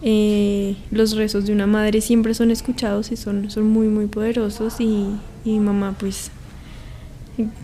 Eh, 0.03 0.75
los 0.91 1.15
rezos 1.15 1.45
de 1.45 1.53
una 1.53 1.65
madre 1.65 2.01
siempre 2.01 2.33
son 2.33 2.51
escuchados 2.51 3.11
y 3.11 3.17
son, 3.17 3.49
son 3.49 3.67
muy, 3.67 3.87
muy 3.87 4.05
poderosos 4.05 4.79
y, 4.79 5.07
y 5.43 5.51
mi 5.51 5.59
mamá 5.59 5.95
pues 5.97 6.29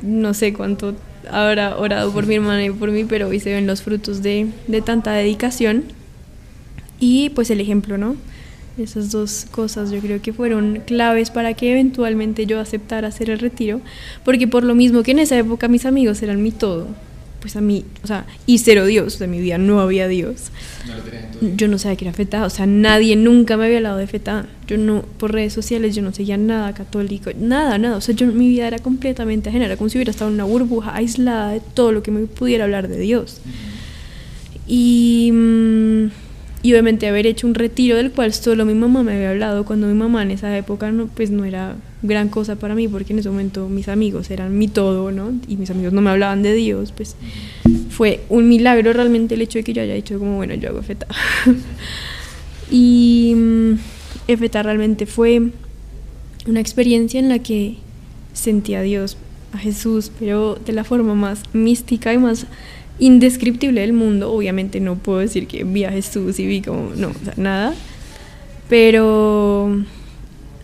no 0.01 0.33
sé 0.33 0.53
cuánto 0.53 0.95
habrá 1.31 1.77
orado 1.77 2.11
por 2.11 2.25
mi 2.25 2.35
hermana 2.35 2.65
y 2.65 2.69
por 2.69 2.91
mí, 2.91 3.05
pero 3.05 3.27
hoy 3.27 3.39
se 3.39 3.53
ven 3.53 3.67
los 3.67 3.81
frutos 3.81 4.21
de, 4.21 4.47
de 4.67 4.81
tanta 4.81 5.11
dedicación. 5.13 5.83
Y 6.99 7.29
pues 7.29 7.49
el 7.49 7.59
ejemplo, 7.59 7.97
¿no? 7.97 8.15
Esas 8.77 9.11
dos 9.11 9.45
cosas 9.51 9.91
yo 9.91 9.99
creo 9.99 10.21
que 10.21 10.33
fueron 10.33 10.81
claves 10.85 11.29
para 11.29 11.53
que 11.53 11.71
eventualmente 11.71 12.45
yo 12.45 12.59
aceptara 12.59 13.07
hacer 13.07 13.29
el 13.29 13.39
retiro, 13.39 13.81
porque 14.25 14.47
por 14.47 14.63
lo 14.63 14.73
mismo 14.73 15.03
que 15.03 15.11
en 15.11 15.19
esa 15.19 15.37
época 15.37 15.67
mis 15.67 15.85
amigos 15.85 16.23
eran 16.23 16.41
mi 16.41 16.51
todo, 16.51 16.87
pues 17.43 17.57
a 17.57 17.61
mí, 17.61 17.83
o 18.05 18.07
sea, 18.07 18.25
y 18.45 18.59
cero 18.59 18.85
Dios, 18.85 19.19
de 19.19 19.27
mi 19.27 19.41
vida 19.41 19.57
no 19.57 19.81
había 19.81 20.07
Dios. 20.07 20.49
yo 21.41 21.67
no 21.67 21.77
sabía 21.77 21.97
que 21.97 22.05
era 22.05 22.13
feta, 22.13 22.45
o 22.45 22.49
sea, 22.49 22.65
nadie 22.65 23.17
nunca 23.17 23.57
me 23.57 23.65
había 23.65 23.79
hablado 23.79 23.97
de 23.97 24.07
feta. 24.07 24.45
Yo 24.65 24.77
no, 24.77 25.01
por 25.01 25.33
redes 25.33 25.51
sociales, 25.51 25.93
yo 25.93 26.01
no 26.01 26.13
seguía 26.13 26.37
nada 26.37 26.73
católico, 26.73 27.31
nada, 27.37 27.77
nada. 27.77 27.97
O 27.97 28.01
sea, 28.01 28.15
yo, 28.15 28.27
mi 28.27 28.47
vida 28.47 28.65
era 28.65 28.79
completamente 28.79 29.49
ajena, 29.49 29.65
era 29.65 29.75
como 29.75 29.89
si 29.89 29.97
hubiera 29.97 30.11
estado 30.11 30.29
en 30.29 30.35
una 30.35 30.45
burbuja 30.45 30.95
aislada 30.95 31.51
de 31.51 31.59
todo 31.59 31.91
lo 31.91 32.01
que 32.01 32.11
me 32.11 32.27
pudiera 32.27 32.63
hablar 32.63 32.87
de 32.87 32.97
Dios. 32.97 33.41
Y. 34.65 35.29
Mm, 35.33 36.22
y 36.63 36.71
obviamente 36.71 37.07
haber 37.07 37.27
hecho 37.27 37.45
un 37.45 37.55
retiro 37.55 37.97
del 37.97 38.11
cual 38.11 38.33
solo 38.33 38.63
mi 38.63 38.73
mamá 38.73 39.03
me 39.03 39.13
había 39.13 39.31
hablado 39.31 39.65
cuando 39.65 39.85
mi 39.87 39.93
mamá 39.93 40.23
en 40.23 40.31
esa 40.31 40.57
época 40.57 40.91
no 40.93 41.07
pues 41.07 41.29
no 41.29 41.43
era 41.43 41.75
gran 42.01 42.29
cosa 42.29 42.55
para 42.55 42.73
mí 42.73 42.87
porque 42.87 43.11
en 43.11 43.19
ese 43.19 43.29
momento 43.29 43.67
mis 43.67 43.89
amigos 43.89 44.31
eran 44.31 44.57
mi 44.57 44.69
todo 44.69 45.11
no 45.11 45.33
y 45.49 45.57
mis 45.57 45.69
amigos 45.69 45.91
no 45.91 45.99
me 45.99 46.09
hablaban 46.09 46.41
de 46.41 46.53
Dios 46.53 46.93
pues 46.93 47.17
fue 47.89 48.21
un 48.29 48.47
milagro 48.47 48.93
realmente 48.93 49.35
el 49.35 49.41
hecho 49.41 49.59
de 49.59 49.65
que 49.65 49.73
yo 49.73 49.81
haya 49.81 49.93
dicho 49.93 50.17
como 50.17 50.37
bueno 50.37 50.55
yo 50.55 50.69
hago 50.69 50.81
feta 50.81 51.05
y 52.71 53.33
um, 53.35 53.77
realmente 54.25 55.05
fue 55.05 55.49
una 56.47 56.61
experiencia 56.61 57.19
en 57.19 57.27
la 57.27 57.39
que 57.39 57.75
sentí 58.31 58.73
a 58.75 58.81
Dios 58.81 59.17
a 59.51 59.57
Jesús 59.57 60.13
pero 60.17 60.57
de 60.65 60.71
la 60.71 60.85
forma 60.85 61.13
más 61.13 61.43
mística 61.51 62.13
y 62.13 62.17
más 62.17 62.47
indescriptible 62.99 63.81
del 63.81 63.93
mundo. 63.93 64.31
Obviamente 64.31 64.79
no 64.79 64.95
puedo 64.95 65.19
decir 65.19 65.47
que 65.47 65.63
vi 65.63 65.83
a 65.83 65.91
Jesús 65.91 66.39
y 66.39 66.45
vi 66.45 66.61
como, 66.61 66.91
no, 66.95 67.09
o 67.09 67.25
sea, 67.25 67.33
nada. 67.37 67.73
Pero 68.69 69.83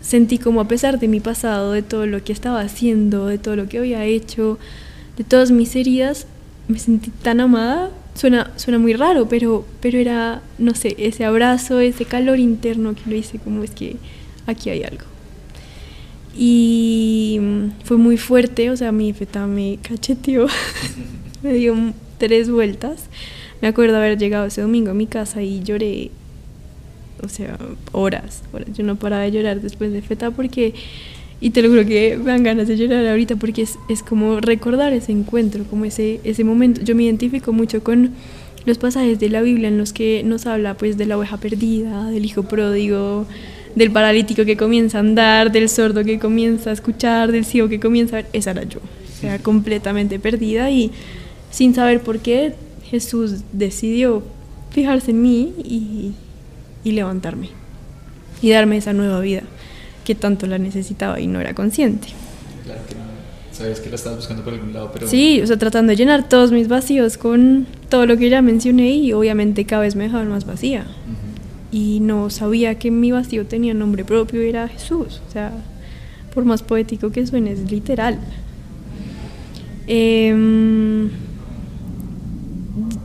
sentí 0.00 0.38
como 0.38 0.60
a 0.60 0.68
pesar 0.68 0.98
de 0.98 1.08
mi 1.08 1.20
pasado, 1.20 1.72
de 1.72 1.82
todo 1.82 2.06
lo 2.06 2.22
que 2.24 2.32
estaba 2.32 2.60
haciendo, 2.60 3.26
de 3.26 3.38
todo 3.38 3.56
lo 3.56 3.68
que 3.68 3.78
había 3.78 4.04
hecho, 4.04 4.58
de 5.16 5.24
todas 5.24 5.50
mis 5.50 5.76
heridas, 5.76 6.26
me 6.68 6.78
sentí 6.78 7.10
tan 7.10 7.40
amada. 7.40 7.90
Suena, 8.14 8.50
suena 8.56 8.78
muy 8.78 8.92
raro, 8.92 9.28
pero, 9.28 9.64
pero 9.80 9.98
era, 9.98 10.42
no 10.58 10.74
sé, 10.74 10.96
ese 10.98 11.24
abrazo, 11.24 11.80
ese 11.80 12.04
calor 12.04 12.38
interno 12.38 12.94
que 12.94 13.08
lo 13.08 13.16
hice 13.16 13.38
como 13.38 13.62
es 13.62 13.70
que 13.70 13.96
aquí 14.46 14.70
hay 14.70 14.82
algo. 14.82 15.04
Y 16.36 17.40
fue 17.84 17.96
muy 17.96 18.16
fuerte, 18.16 18.70
o 18.70 18.76
sea, 18.76 18.92
mi 18.92 19.12
feta 19.12 19.46
me 19.46 19.78
cacheteó, 19.82 20.46
me 21.42 21.52
dio 21.54 21.74
tres 22.20 22.48
vueltas. 22.48 23.06
Me 23.60 23.66
acuerdo 23.66 23.96
haber 23.96 24.16
llegado 24.16 24.46
ese 24.46 24.60
domingo 24.60 24.92
a 24.92 24.94
mi 24.94 25.08
casa 25.08 25.42
y 25.42 25.62
lloré, 25.64 26.12
o 27.24 27.28
sea, 27.28 27.58
horas, 27.90 28.44
horas. 28.52 28.68
Yo 28.76 28.84
no 28.84 28.94
paraba 28.94 29.24
de 29.24 29.32
llorar 29.32 29.60
después 29.60 29.92
de 29.92 30.02
feta 30.02 30.30
porque 30.30 30.72
Y 31.40 31.50
te 31.50 31.62
lo 31.62 31.70
juro 31.70 31.86
que 31.86 32.18
me 32.18 32.32
dan 32.32 32.42
ganas 32.42 32.68
de 32.68 32.76
llorar 32.76 33.06
ahorita 33.06 33.36
porque 33.36 33.62
es, 33.62 33.78
es 33.88 34.02
como 34.02 34.40
recordar 34.40 34.92
ese 34.92 35.10
encuentro, 35.12 35.64
como 35.64 35.86
ese, 35.86 36.20
ese 36.22 36.44
momento. 36.44 36.82
Yo 36.82 36.94
me 36.94 37.04
identifico 37.04 37.52
mucho 37.52 37.82
con 37.82 38.10
los 38.66 38.76
pasajes 38.76 39.18
de 39.18 39.30
la 39.30 39.40
Biblia 39.40 39.68
en 39.68 39.78
los 39.78 39.94
que 39.94 40.22
nos 40.22 40.44
habla 40.46 40.74
pues 40.74 40.98
de 40.98 41.06
la 41.06 41.16
oveja 41.16 41.38
perdida, 41.38 42.10
del 42.10 42.26
hijo 42.26 42.42
pródigo, 42.42 43.26
del 43.74 43.90
paralítico 43.90 44.44
que 44.44 44.58
comienza 44.58 44.98
a 44.98 45.00
andar, 45.00 45.50
del 45.50 45.70
sordo 45.70 46.04
que 46.04 46.18
comienza 46.18 46.70
a 46.70 46.72
escuchar, 46.74 47.32
del 47.32 47.46
ciego 47.46 47.70
que 47.70 47.80
comienza 47.80 48.18
a 48.18 48.22
ver. 48.22 48.30
Esa 48.34 48.50
era 48.50 48.64
yo, 48.64 48.80
o 48.80 49.20
sea, 49.20 49.38
completamente 49.38 50.18
perdida 50.18 50.70
y 50.70 50.90
sin 51.50 51.74
saber 51.74 52.00
por 52.00 52.18
qué 52.20 52.54
Jesús 52.84 53.42
decidió 53.52 54.22
fijarse 54.70 55.10
en 55.10 55.22
mí 55.22 55.54
y, 55.64 56.12
y 56.84 56.92
levantarme 56.92 57.50
y 58.42 58.50
darme 58.50 58.76
esa 58.76 58.92
nueva 58.92 59.20
vida 59.20 59.42
que 60.04 60.14
tanto 60.14 60.46
la 60.46 60.58
necesitaba 60.58 61.20
y 61.20 61.26
no 61.26 61.40
era 61.40 61.54
consciente. 61.54 62.08
Claro 62.64 62.80
que 62.88 62.94
no. 62.94 63.00
Sabías 63.52 63.80
que 63.80 63.90
la 63.90 63.96
estabas 63.96 64.18
buscando 64.18 64.42
por 64.42 64.54
algún 64.54 64.72
lado, 64.72 64.90
pero... 64.92 65.06
Sí, 65.06 65.40
o 65.42 65.46
sea, 65.46 65.58
tratando 65.58 65.90
de 65.90 65.96
llenar 65.96 66.28
todos 66.28 66.50
mis 66.52 66.68
vacíos 66.68 67.18
con 67.18 67.66
todo 67.88 68.06
lo 68.06 68.16
que 68.16 68.30
ya 68.30 68.42
mencioné 68.42 68.90
y 68.90 69.12
obviamente 69.12 69.66
cada 69.66 69.82
vez 69.82 69.96
me 69.96 70.04
dejaba 70.04 70.24
más 70.24 70.46
vacía. 70.46 70.86
Y 71.72 72.00
no 72.00 72.30
sabía 72.30 72.78
que 72.78 72.90
mi 72.90 73.12
vacío 73.12 73.46
tenía 73.46 73.74
nombre 73.74 74.04
propio, 74.04 74.40
era 74.40 74.66
Jesús. 74.66 75.20
O 75.28 75.30
sea, 75.30 75.52
por 76.34 76.44
más 76.44 76.62
poético 76.62 77.10
que 77.10 77.26
suene, 77.26 77.52
es 77.52 77.70
literal. 77.70 78.18
Em, 79.86 81.10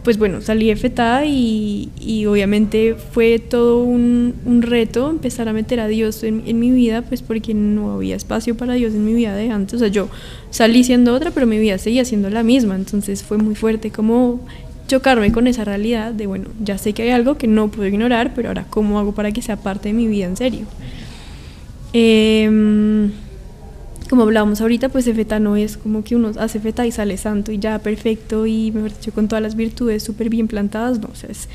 pues 0.05 0.17
bueno, 0.17 0.39
salí 0.39 0.67
de 0.67 0.77
FETA 0.77 1.25
y, 1.25 1.89
y 1.99 2.27
obviamente 2.27 2.95
fue 2.95 3.39
todo 3.39 3.83
un, 3.83 4.35
un 4.45 4.61
reto 4.61 5.09
empezar 5.09 5.49
a 5.49 5.53
meter 5.53 5.79
a 5.81 5.87
Dios 5.87 6.23
en, 6.23 6.43
en 6.45 6.59
mi 6.59 6.71
vida, 6.71 7.01
pues 7.01 7.21
porque 7.21 7.53
no 7.53 7.91
había 7.91 8.15
espacio 8.15 8.55
para 8.55 8.75
Dios 8.75 8.93
en 8.93 9.03
mi 9.03 9.13
vida 9.13 9.35
de 9.35 9.49
antes. 9.49 9.73
O 9.73 9.79
sea, 9.79 9.87
yo 9.87 10.07
salí 10.51 10.83
siendo 10.83 11.13
otra, 11.13 11.31
pero 11.31 11.47
mi 11.47 11.57
vida 11.57 11.77
seguía 11.79 12.05
siendo 12.05 12.29
la 12.29 12.43
misma. 12.43 12.75
Entonces 12.75 13.23
fue 13.23 13.37
muy 13.37 13.55
fuerte 13.55 13.89
como 13.89 14.39
chocarme 14.87 15.31
con 15.31 15.47
esa 15.47 15.65
realidad 15.65 16.13
de, 16.13 16.27
bueno, 16.27 16.45
ya 16.63 16.77
sé 16.77 16.93
que 16.93 17.01
hay 17.01 17.09
algo 17.09 17.37
que 17.37 17.47
no 17.47 17.69
puedo 17.69 17.87
ignorar, 17.87 18.33
pero 18.35 18.49
ahora, 18.49 18.65
¿cómo 18.69 18.99
hago 18.99 19.13
para 19.13 19.31
que 19.31 19.41
sea 19.41 19.57
parte 19.57 19.89
de 19.89 19.93
mi 19.93 20.07
vida 20.07 20.27
en 20.27 20.37
serio? 20.37 20.65
Em, 21.93 23.11
como 24.09 24.23
hablábamos 24.23 24.61
ahorita, 24.61 24.89
pues 24.89 25.05
feta 25.05 25.39
no 25.39 25.55
es 25.55 25.77
como 25.77 26.03
que 26.03 26.15
uno 26.15 26.31
hace 26.37 26.59
feta 26.59 26.85
y 26.85 26.91
sale 26.91 27.17
santo 27.17 27.51
y 27.51 27.57
ya 27.59 27.79
perfecto 27.79 28.45
y 28.45 28.71
mejor 28.71 28.91
dicho 28.93 29.11
con 29.13 29.27
todas 29.27 29.41
las 29.41 29.55
virtudes 29.55 30.03
súper 30.03 30.29
bien 30.29 30.47
plantadas, 30.47 30.99
no, 30.99 31.09
o 31.11 31.15
sea, 31.15 31.29
es 31.29 31.47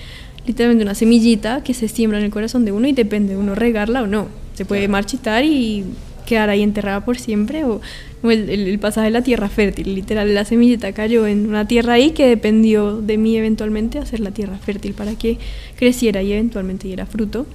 literalmente 0.46 0.82
una 0.84 0.94
semillita 0.94 1.62
que 1.62 1.74
se 1.74 1.86
siembra 1.88 2.18
en 2.18 2.24
el 2.24 2.30
corazón 2.30 2.64
de 2.64 2.72
uno 2.72 2.88
y 2.88 2.92
depende 2.92 3.34
de 3.34 3.38
uno 3.38 3.54
regarla 3.54 4.02
o 4.02 4.06
no. 4.06 4.28
Se 4.54 4.64
puede 4.64 4.88
marchitar 4.88 5.44
y 5.44 5.84
quedar 6.26 6.48
ahí 6.50 6.62
enterrada 6.62 7.04
por 7.04 7.18
siempre 7.18 7.64
o, 7.64 7.80
o 8.22 8.30
el, 8.30 8.48
el- 8.50 8.66
el 8.68 8.78
pasaje 8.78 9.06
de 9.06 9.10
la 9.10 9.22
tierra 9.22 9.48
fértil, 9.48 9.94
literal, 9.94 10.32
la 10.34 10.44
semillita 10.44 10.92
cayó 10.92 11.26
en 11.26 11.46
una 11.48 11.66
tierra 11.68 11.94
ahí 11.94 12.10
que 12.10 12.26
dependió 12.26 13.00
de 13.00 13.16
mí 13.18 13.36
eventualmente 13.36 13.98
hacer 13.98 14.20
la 14.20 14.30
tierra 14.30 14.58
fértil 14.58 14.94
para 14.94 15.14
que 15.14 15.38
creciera 15.76 16.22
y 16.22 16.32
eventualmente 16.32 16.88
diera 16.88 17.06
fruto. 17.06 17.46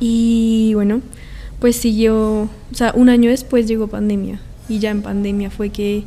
Y 0.00 0.72
bueno, 0.74 1.02
pues 1.60 1.76
siguió, 1.76 2.42
o 2.42 2.48
sea, 2.74 2.92
un 2.96 3.08
año 3.08 3.30
después 3.30 3.66
llegó 3.68 3.86
pandemia 3.88 4.40
y 4.68 4.78
ya 4.78 4.90
en 4.90 5.02
pandemia 5.02 5.50
fue 5.50 5.70
que 5.70 6.04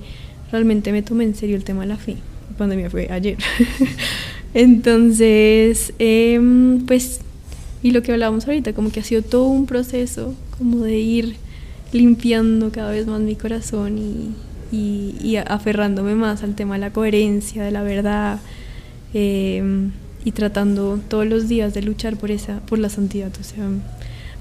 realmente 0.51 0.91
me 0.91 1.01
tomé 1.01 1.23
en 1.25 1.35
serio 1.35 1.55
el 1.55 1.63
tema 1.63 1.81
de 1.81 1.87
la 1.87 1.97
fe. 1.97 2.17
Pandemia 2.57 2.89
fue 2.89 3.09
ayer. 3.11 3.37
Entonces, 4.53 5.93
em, 5.99 6.85
pues, 6.85 7.21
y 7.81 7.91
lo 7.91 8.01
que 8.03 8.11
hablábamos 8.11 8.47
ahorita, 8.47 8.73
como 8.73 8.91
que 8.91 8.99
ha 8.99 9.03
sido 9.03 9.21
todo 9.21 9.45
un 9.45 9.65
proceso, 9.65 10.35
como 10.57 10.79
de 10.81 10.99
ir 10.99 11.35
limpiando 11.91 12.71
cada 12.71 12.91
vez 12.91 13.07
más 13.07 13.19
mi 13.21 13.35
corazón 13.35 13.97
y, 13.97 14.31
y- 14.71 15.35
aferrándome 15.37 16.15
más 16.15 16.43
al 16.43 16.55
tema 16.55 16.75
de 16.75 16.81
la 16.81 16.91
coherencia, 16.91 17.63
de 17.63 17.71
la 17.71 17.83
verdad, 17.83 18.39
em, 19.13 19.91
y 20.25 20.31
tratando 20.31 20.99
todos 21.09 21.25
los 21.27 21.47
días 21.47 21.73
de 21.73 21.81
luchar 21.81 22.15
por 22.17 22.31
esa, 22.31 22.59
por 22.61 22.79
la 22.79 22.89
santidad. 22.89 23.31
O 23.39 23.43
sea, 23.43 23.67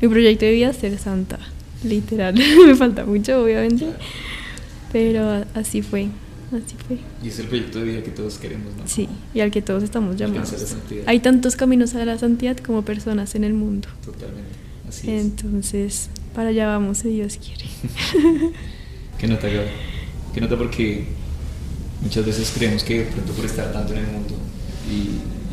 mi 0.03 0.09
proyecto 0.09 0.45
de 0.45 0.53
vida 0.53 0.71
es 0.71 0.77
ser 0.77 0.99
santa, 0.99 1.39
literal. 1.85 2.35
Me 2.67 2.75
falta 2.75 3.07
mucho, 3.07 3.43
obviamente, 3.43 3.87
pero 4.93 5.45
así 5.55 5.81
fue, 5.81 6.09
así 6.49 6.75
fue. 6.87 6.99
Y 7.23 7.29
es 7.29 7.39
el 7.39 7.47
proyecto 7.47 7.79
de 7.79 7.85
vida 7.85 8.03
que 8.03 8.11
todos 8.11 8.37
queremos, 8.39 8.75
¿no? 8.77 8.83
Sí, 8.87 9.09
y 9.33 9.41
al 9.41 9.53
que 9.53 9.63
todos 9.63 9.85
estamos 9.85 10.17
llamados. 10.17 10.53
Hay 11.07 11.21
tantos 11.21 11.55
caminos 11.55 11.95
a 11.95 12.05
la 12.05 12.19
santidad 12.19 12.57
como 12.57 12.83
personas 12.83 13.37
en 13.37 13.45
el 13.45 13.55
mundo. 13.55 13.89
Totalmente. 14.05 14.51
Así 14.89 15.09
es. 15.09 15.23
Entonces, 15.23 16.11
para 16.35 16.49
allá 16.49 16.67
vamos 16.67 16.99
si 16.99 17.11
Dios 17.11 17.39
quiere. 17.39 17.65
¿Qué 19.19 19.29
nota, 19.29 19.47
Gaby? 19.47 19.69
¿Qué 20.35 20.41
nota? 20.41 20.59
Porque 20.59 21.05
muchas 22.03 22.27
veces 22.27 22.53
creemos 22.53 22.83
que 22.83 22.99
de 22.99 23.05
pronto 23.05 23.33
por 23.35 23.45
estar 23.45 23.73
tanto 23.73 23.93
en 23.93 24.01
el 24.01 24.07
mundo, 24.07 24.35
y, 24.91 24.95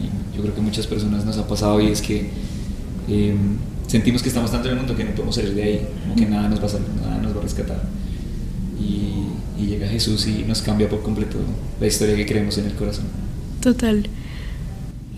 y 0.04 0.36
yo 0.36 0.42
creo 0.42 0.56
que 0.56 0.62
muchas 0.62 0.88
personas 0.88 1.24
nos 1.24 1.38
ha 1.38 1.48
pasado 1.48 1.80
y 1.80 1.92
es 1.92 2.02
que 2.02 2.30
eh, 3.08 3.36
sentimos 3.90 4.22
que 4.24 4.30
estamos 4.30 4.50
tanto 4.52 4.68
en 4.70 4.76
el 4.76 4.80
mundo 4.80 4.96
que 4.96 5.04
no 5.04 5.12
podemos 5.12 5.36
salir 5.36 5.54
de 5.56 5.64
ahí, 5.64 5.82
como 6.04 6.16
que 6.16 6.26
nada 6.26 6.48
nos 6.48 6.62
va 6.62 6.66
a, 6.66 6.70
sal- 6.70 6.86
nada 7.02 7.18
nos 7.22 7.36
va 7.36 7.40
a 7.40 7.44
rescatar. 7.44 7.82
Y, 8.80 9.62
y 9.62 9.66
llega 9.68 9.88
Jesús 9.88 10.26
y 10.28 10.46
nos 10.48 10.62
cambia 10.62 10.88
por 10.88 11.02
completo 11.04 11.38
la 11.82 11.88
historia 11.88 12.16
que 12.16 12.26
creemos 12.26 12.58
en 12.58 12.66
el 12.68 12.74
corazón. 12.76 13.06
Total. 13.62 14.08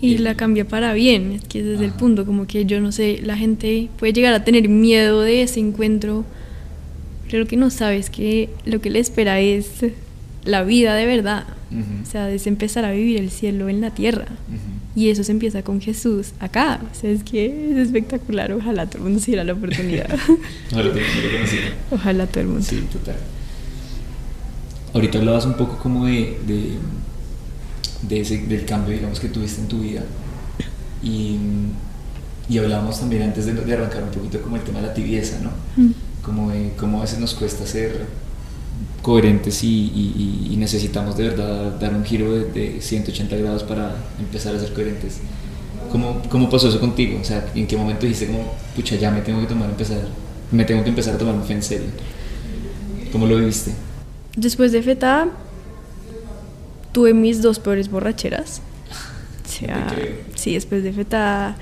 Y 0.00 0.18
la 0.18 0.34
cambia 0.34 0.66
para 0.66 0.94
bien, 0.94 1.30
es 1.32 1.42
que 1.44 1.60
ese 1.60 1.74
es 1.74 1.80
el 1.80 1.90
Ajá. 1.90 1.96
punto, 1.98 2.26
como 2.26 2.48
que 2.48 2.64
yo 2.66 2.80
no 2.80 2.90
sé, 2.90 3.20
la 3.22 3.36
gente 3.36 3.88
puede 4.00 4.12
llegar 4.12 4.34
a 4.34 4.42
tener 4.44 4.68
miedo 4.68 5.20
de 5.20 5.42
ese 5.42 5.60
encuentro, 5.60 6.24
pero 7.26 7.44
lo 7.44 7.46
que 7.46 7.56
no 7.56 7.70
sabe 7.70 7.98
es 7.98 8.10
que 8.10 8.50
lo 8.64 8.80
que 8.80 8.90
le 8.90 8.98
espera 8.98 9.38
es 9.38 9.68
la 10.44 10.64
vida 10.64 10.96
de 10.96 11.06
verdad, 11.06 11.44
Ujú. 11.70 12.02
o 12.02 12.10
sea, 12.10 12.28
es 12.32 12.48
empezar 12.48 12.84
a 12.84 12.90
vivir 12.90 13.20
el 13.20 13.30
cielo 13.30 13.68
en 13.68 13.80
la 13.80 13.94
tierra. 13.94 14.24
Ujú. 14.48 14.71
Y 14.94 15.08
eso 15.08 15.24
se 15.24 15.32
empieza 15.32 15.62
con 15.62 15.80
Jesús 15.80 16.32
acá, 16.38 16.80
o 16.90 16.94
sea, 16.94 17.10
es 17.10 17.22
que 17.24 17.70
es 17.72 17.78
espectacular, 17.78 18.52
ojalá 18.52 18.86
todo 18.86 18.98
el 18.98 19.04
mundo 19.04 19.20
se 19.20 19.26
diera 19.30 19.42
la 19.42 19.54
oportunidad, 19.54 20.06
Ojalá 20.70 20.90
todo 20.90 20.98
el 20.98 21.06
mundo 21.06 21.22
lo 21.24 21.32
conociera. 21.32 21.74
ojalá 21.90 22.26
todo 22.26 22.40
el 22.40 22.46
mundo. 22.48 22.62
Sí, 22.68 22.86
total. 22.92 23.16
Ahorita 24.92 25.18
hablabas 25.18 25.46
un 25.46 25.54
poco 25.54 25.78
como 25.78 26.04
de, 26.04 26.38
de, 26.46 26.72
de 28.06 28.20
ese, 28.20 28.38
del 28.46 28.66
cambio, 28.66 28.94
digamos, 28.94 29.18
que 29.18 29.28
tuviste 29.28 29.62
en 29.62 29.68
tu 29.68 29.80
vida. 29.80 30.02
Y, 31.02 31.36
y 32.50 32.58
hablábamos 32.58 33.00
también 33.00 33.22
antes 33.22 33.46
de, 33.46 33.54
de 33.54 33.72
arrancar 33.72 34.02
un 34.02 34.10
poquito 34.10 34.42
como 34.42 34.56
el 34.56 34.62
tema 34.62 34.80
de 34.82 34.88
la 34.88 34.94
tibieza, 34.94 35.38
¿no? 35.40 35.50
Mm. 35.82 35.92
Como 36.22 36.50
de 36.50 36.72
cómo 36.78 36.98
a 36.98 37.02
veces 37.02 37.18
nos 37.18 37.32
cuesta 37.34 37.66
ser 37.66 38.04
coherentes 39.02 39.62
y, 39.64 39.68
y- 39.68 40.48
y 40.52 40.56
necesitamos 40.56 41.16
de 41.16 41.28
verdad 41.28 41.78
dar 41.80 41.92
un 41.94 42.04
giro 42.04 42.32
de, 42.32 42.44
de 42.52 42.80
180 42.80 43.36
grados 43.36 43.62
para 43.64 43.96
empezar 44.18 44.54
a 44.54 44.60
ser 44.60 44.72
coherentes. 44.72 45.18
¿Cómo, 45.90 46.22
¿Cómo 46.30 46.48
pasó 46.48 46.68
eso 46.68 46.80
contigo? 46.80 47.18
O 47.20 47.24
sea, 47.24 47.44
¿en 47.54 47.66
qué 47.66 47.76
momento 47.76 48.06
dijiste 48.06 48.26
como, 48.28 48.54
pucha, 48.76 48.96
ya 48.96 49.10
me 49.10 49.20
tengo 49.20 49.40
que 49.40 49.46
tomar, 49.46 49.68
empezar, 49.68 49.98
me 50.50 50.64
tengo 50.64 50.82
que 50.84 50.88
empezar 50.90 51.14
a 51.16 51.18
tomar 51.18 51.34
mi 51.34 51.44
fe 51.44 51.52
en 51.54 51.62
serio? 51.62 51.88
¿Cómo 53.10 53.26
lo 53.26 53.36
viviste? 53.36 53.72
Después 54.36 54.72
de 54.72 54.82
FETA 54.82 55.28
tuve 56.92 57.12
mis 57.14 57.42
dos 57.42 57.58
peores 57.58 57.90
borracheras. 57.90 58.60
O 59.44 59.64
sea, 59.66 59.94
sí, 60.34 60.54
después 60.54 60.82
de 60.82 60.92
FETA 60.94 61.56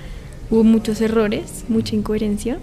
hubo 0.48 0.62
muchos 0.62 1.00
errores, 1.00 1.64
mucha 1.68 1.96
incoherencia. 1.96 2.58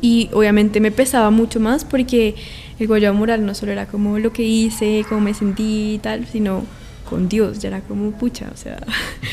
Y 0.00 0.28
obviamente 0.32 0.80
me 0.80 0.90
pesaba 0.90 1.30
mucho 1.30 1.60
más 1.60 1.84
porque 1.84 2.34
el 2.78 2.86
guayabo 2.86 3.16
moral 3.16 3.46
no 3.46 3.54
solo 3.54 3.72
era 3.72 3.86
como 3.86 4.18
lo 4.18 4.32
que 4.32 4.42
hice, 4.42 5.04
cómo 5.08 5.20
me 5.22 5.34
sentí 5.34 5.94
y 5.94 5.98
tal, 5.98 6.26
sino 6.26 6.64
con 7.08 7.28
Dios, 7.28 7.58
ya 7.60 7.68
era 7.68 7.80
como 7.80 8.10
pucha, 8.12 8.50
o 8.52 8.56
sea, 8.56 8.82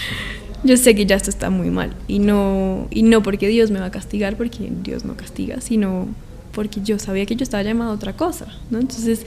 yo 0.63 0.77
sé 0.77 0.93
que 0.93 1.05
ya 1.05 1.15
esto 1.15 1.29
está 1.29 1.49
muy 1.49 1.69
mal 1.69 1.95
y 2.07 2.19
no 2.19 2.87
y 2.91 3.03
no 3.03 3.23
porque 3.23 3.47
Dios 3.47 3.71
me 3.71 3.79
va 3.79 3.87
a 3.87 3.91
castigar 3.91 4.35
porque 4.35 4.69
Dios 4.83 5.05
no 5.05 5.15
castiga, 5.15 5.61
sino 5.61 6.07
porque 6.51 6.81
yo 6.83 6.99
sabía 6.99 7.25
que 7.25 7.35
yo 7.35 7.43
estaba 7.43 7.63
llamada 7.63 7.91
a 7.91 7.93
otra 7.93 8.13
cosa, 8.13 8.45
¿no? 8.69 8.79
Entonces, 8.79 9.25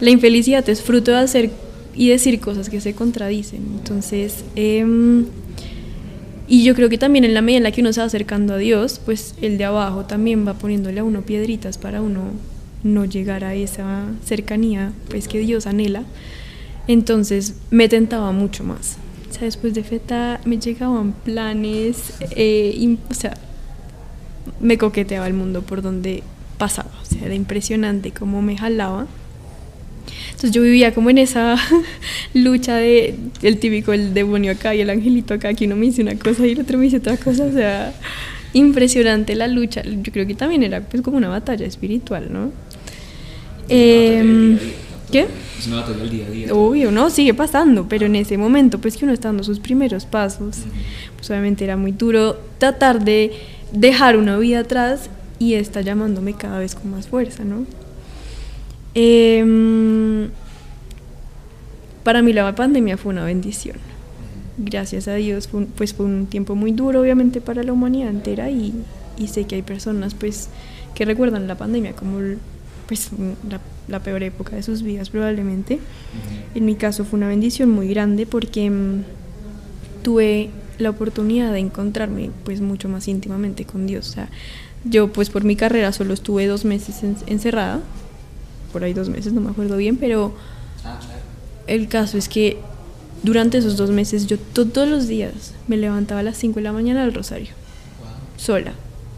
la 0.00 0.10
infelicidad 0.10 0.68
es 0.68 0.82
fruto 0.82 1.10
de 1.10 1.18
hacer 1.18 1.50
y 1.94 2.08
decir 2.08 2.38
cosas 2.40 2.68
que 2.68 2.80
se 2.80 2.94
contradicen. 2.94 3.62
Entonces, 3.78 4.44
em, 4.54 5.24
y 6.48 6.64
yo 6.64 6.74
creo 6.74 6.88
que 6.88 6.98
también 6.98 7.24
en 7.24 7.34
la 7.34 7.42
medida 7.42 7.58
en 7.58 7.62
la 7.64 7.72
que 7.72 7.80
uno 7.80 7.92
se 7.92 8.00
va 8.00 8.06
acercando 8.06 8.54
a 8.54 8.58
Dios, 8.58 9.00
pues 9.04 9.34
el 9.40 9.58
de 9.58 9.64
abajo 9.64 10.04
también 10.04 10.46
va 10.46 10.54
poniéndole 10.54 11.00
a 11.00 11.04
uno 11.04 11.22
piedritas 11.22 11.78
para 11.78 12.00
uno 12.02 12.30
no 12.84 13.04
llegar 13.04 13.44
a 13.44 13.54
esa 13.54 14.04
cercanía 14.24 14.92
pues 15.10 15.28
que 15.28 15.40
Dios 15.40 15.66
anhela. 15.66 16.04
Entonces 16.88 17.56
me 17.70 17.88
tentaba 17.88 18.32
mucho 18.32 18.62
más. 18.62 18.96
O 19.28 19.32
sea, 19.32 19.42
después 19.42 19.74
de 19.74 19.82
FETA 19.82 20.40
me 20.44 20.58
llegaban 20.58 21.12
planes, 21.12 22.14
eh, 22.30 22.96
o 23.10 23.14
sea, 23.14 23.36
me 24.60 24.78
coqueteaba 24.78 25.26
el 25.26 25.34
mundo 25.34 25.62
por 25.62 25.82
donde 25.82 26.22
pasaba. 26.58 26.90
O 27.02 27.04
sea, 27.04 27.26
era 27.26 27.34
impresionante 27.34 28.12
cómo 28.12 28.40
me 28.40 28.56
jalaba. 28.56 29.06
Entonces 30.46 30.62
yo 30.62 30.62
vivía 30.62 30.94
como 30.94 31.10
en 31.10 31.18
esa 31.18 31.56
lucha 32.34 32.76
de 32.76 33.16
el 33.42 33.58
típico 33.58 33.92
el 33.92 34.14
demonio 34.14 34.52
acá 34.52 34.76
y 34.76 34.80
el 34.80 34.90
angelito 34.90 35.34
acá, 35.34 35.52
que 35.54 35.64
uno 35.64 35.74
me 35.74 35.86
dice 35.86 36.02
una 36.02 36.16
cosa 36.16 36.46
y 36.46 36.52
el 36.52 36.60
otro 36.60 36.78
me 36.78 36.84
dice 36.84 36.98
otra 36.98 37.16
cosa, 37.16 37.46
o 37.46 37.52
sea, 37.52 37.92
impresionante 38.52 39.34
la 39.34 39.48
lucha. 39.48 39.82
Yo 39.82 40.12
creo 40.12 40.24
que 40.24 40.36
también 40.36 40.62
era 40.62 40.82
pues 40.82 41.02
como 41.02 41.16
una 41.16 41.28
batalla 41.28 41.66
espiritual, 41.66 42.28
¿no? 42.32 42.52
Eh, 43.68 44.56
¿Qué? 45.10 45.26
Es 45.58 45.66
una 45.66 45.80
batalla 45.80 45.98
del 45.98 46.10
día 46.10 46.26
a 46.26 46.30
día. 46.30 46.54
Obvio, 46.54 46.92
¿no? 46.92 47.10
Sigue 47.10 47.34
pasando, 47.34 47.88
pero 47.88 48.06
en 48.06 48.14
ese 48.14 48.38
momento, 48.38 48.78
pues 48.80 48.96
que 48.96 49.04
uno 49.04 49.14
está 49.14 49.30
dando 49.30 49.42
sus 49.42 49.58
primeros 49.58 50.04
pasos, 50.06 50.58
pues 51.16 51.28
obviamente 51.28 51.64
era 51.64 51.76
muy 51.76 51.90
duro 51.90 52.38
tratar 52.58 53.04
de 53.04 53.32
dejar 53.72 54.16
una 54.16 54.38
vida 54.38 54.60
atrás 54.60 55.10
y 55.40 55.54
está 55.54 55.80
llamándome 55.80 56.34
cada 56.34 56.60
vez 56.60 56.76
con 56.76 56.92
más 56.92 57.08
fuerza, 57.08 57.42
¿no? 57.42 57.66
Em, 58.98 60.30
para 62.02 62.22
mí 62.22 62.32
la 62.32 62.54
pandemia 62.54 62.96
fue 62.96 63.12
una 63.12 63.24
bendición. 63.24 63.76
Gracias 64.58 65.06
a 65.06 65.14
Dios, 65.14 65.48
fue 65.48 65.60
un- 65.60 65.66
pues 65.66 65.92
fue 65.92 66.06
un 66.06 66.26
tiempo 66.26 66.54
muy 66.54 66.72
duro, 66.72 67.02
obviamente, 67.02 67.42
para 67.42 67.62
la 67.62 67.72
humanidad 67.74 68.08
entera 68.08 68.50
y, 68.50 68.72
y 69.18 69.28
sé 69.28 69.44
que 69.44 69.56
hay 69.56 69.62
personas, 69.62 70.14
pues, 70.14 70.48
que 70.94 71.04
recuerdan 71.04 71.46
la 71.46 71.56
pandemia 71.56 71.92
como, 71.94 72.18
pues, 72.88 73.10
la, 73.50 73.60
la 73.88 74.00
peor 74.00 74.22
época 74.22 74.56
de 74.56 74.62
sus 74.62 74.82
vidas, 74.82 75.10
probablemente. 75.10 75.78
En 76.54 76.64
mi 76.64 76.74
caso 76.76 77.04
fue 77.04 77.18
una 77.18 77.28
bendición 77.28 77.70
muy 77.70 77.88
grande 77.88 78.24
porque 78.24 78.70
mm, 78.70 79.02
tuve 80.02 80.48
la 80.78 80.88
oportunidad 80.90 81.52
de 81.52 81.58
encontrarme 81.58 82.30
pues 82.44 82.60
mucho 82.62 82.88
más 82.88 83.08
íntimamente 83.08 83.64
con 83.66 83.86
Dios. 83.86 84.08
O 84.08 84.12
sea, 84.12 84.28
yo 84.84 85.12
pues 85.12 85.28
por 85.28 85.44
mi 85.44 85.56
carrera 85.56 85.92
solo 85.92 86.14
estuve 86.14 86.46
dos 86.46 86.64
meses 86.64 87.02
en- 87.02 87.16
encerrada, 87.26 87.80
por 88.76 88.84
ahí 88.84 88.92
dos 88.92 89.08
meses, 89.08 89.32
no 89.32 89.40
me 89.40 89.48
acuerdo 89.48 89.78
bien, 89.78 89.96
pero 89.96 90.34
el 91.66 91.88
caso 91.88 92.18
es 92.18 92.28
que 92.28 92.58
durante 93.22 93.56
esos 93.56 93.78
dos 93.78 93.88
meses 93.90 94.26
yo 94.26 94.36
to- 94.38 94.66
todos 94.66 94.86
los 94.86 95.08
días 95.08 95.54
me 95.66 95.78
levantaba 95.78 96.20
a 96.20 96.22
las 96.22 96.36
5 96.36 96.56
de 96.56 96.62
la 96.64 96.72
mañana 96.72 97.02
al 97.02 97.14
rosario, 97.14 97.48
sola. 98.36 98.72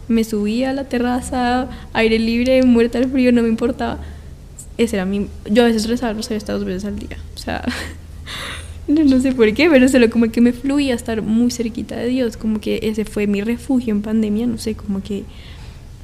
Me 0.07 0.23
subía 0.23 0.69
a 0.69 0.73
la 0.73 0.85
terraza, 0.85 1.67
aire 1.91 2.19
libre, 2.19 2.63
muerta 2.63 2.99
al 2.99 3.09
frío, 3.11 3.33
no 3.33 3.41
me 3.41 3.49
importaba. 3.49 3.99
Ese 4.77 4.95
era 4.95 5.03
mi... 5.05 5.27
Yo 5.51 5.63
a 5.63 5.65
veces 5.65 5.89
rezaba 5.89 6.11
el 6.11 6.15
rosario 6.17 6.37
hasta 6.37 6.53
dos 6.53 6.63
veces 6.63 6.85
al 6.85 6.97
día. 6.97 7.17
O 7.35 7.37
sea, 7.37 7.61
no, 8.87 9.03
no 9.03 9.19
sé 9.19 9.33
por 9.33 9.53
qué, 9.53 9.69
pero 9.69 9.89
solo 9.89 10.09
como 10.09 10.31
que 10.31 10.39
me 10.39 10.53
fluía 10.53 10.95
estar 10.95 11.21
muy 11.21 11.51
cerquita 11.51 11.97
de 11.97 12.07
Dios. 12.07 12.37
Como 12.37 12.61
que 12.61 12.79
ese 12.83 13.03
fue 13.03 13.27
mi 13.27 13.41
refugio 13.41 13.93
en 13.93 14.01
pandemia, 14.01 14.47
no 14.47 14.57
sé, 14.57 14.73
como 14.73 15.03
que 15.03 15.25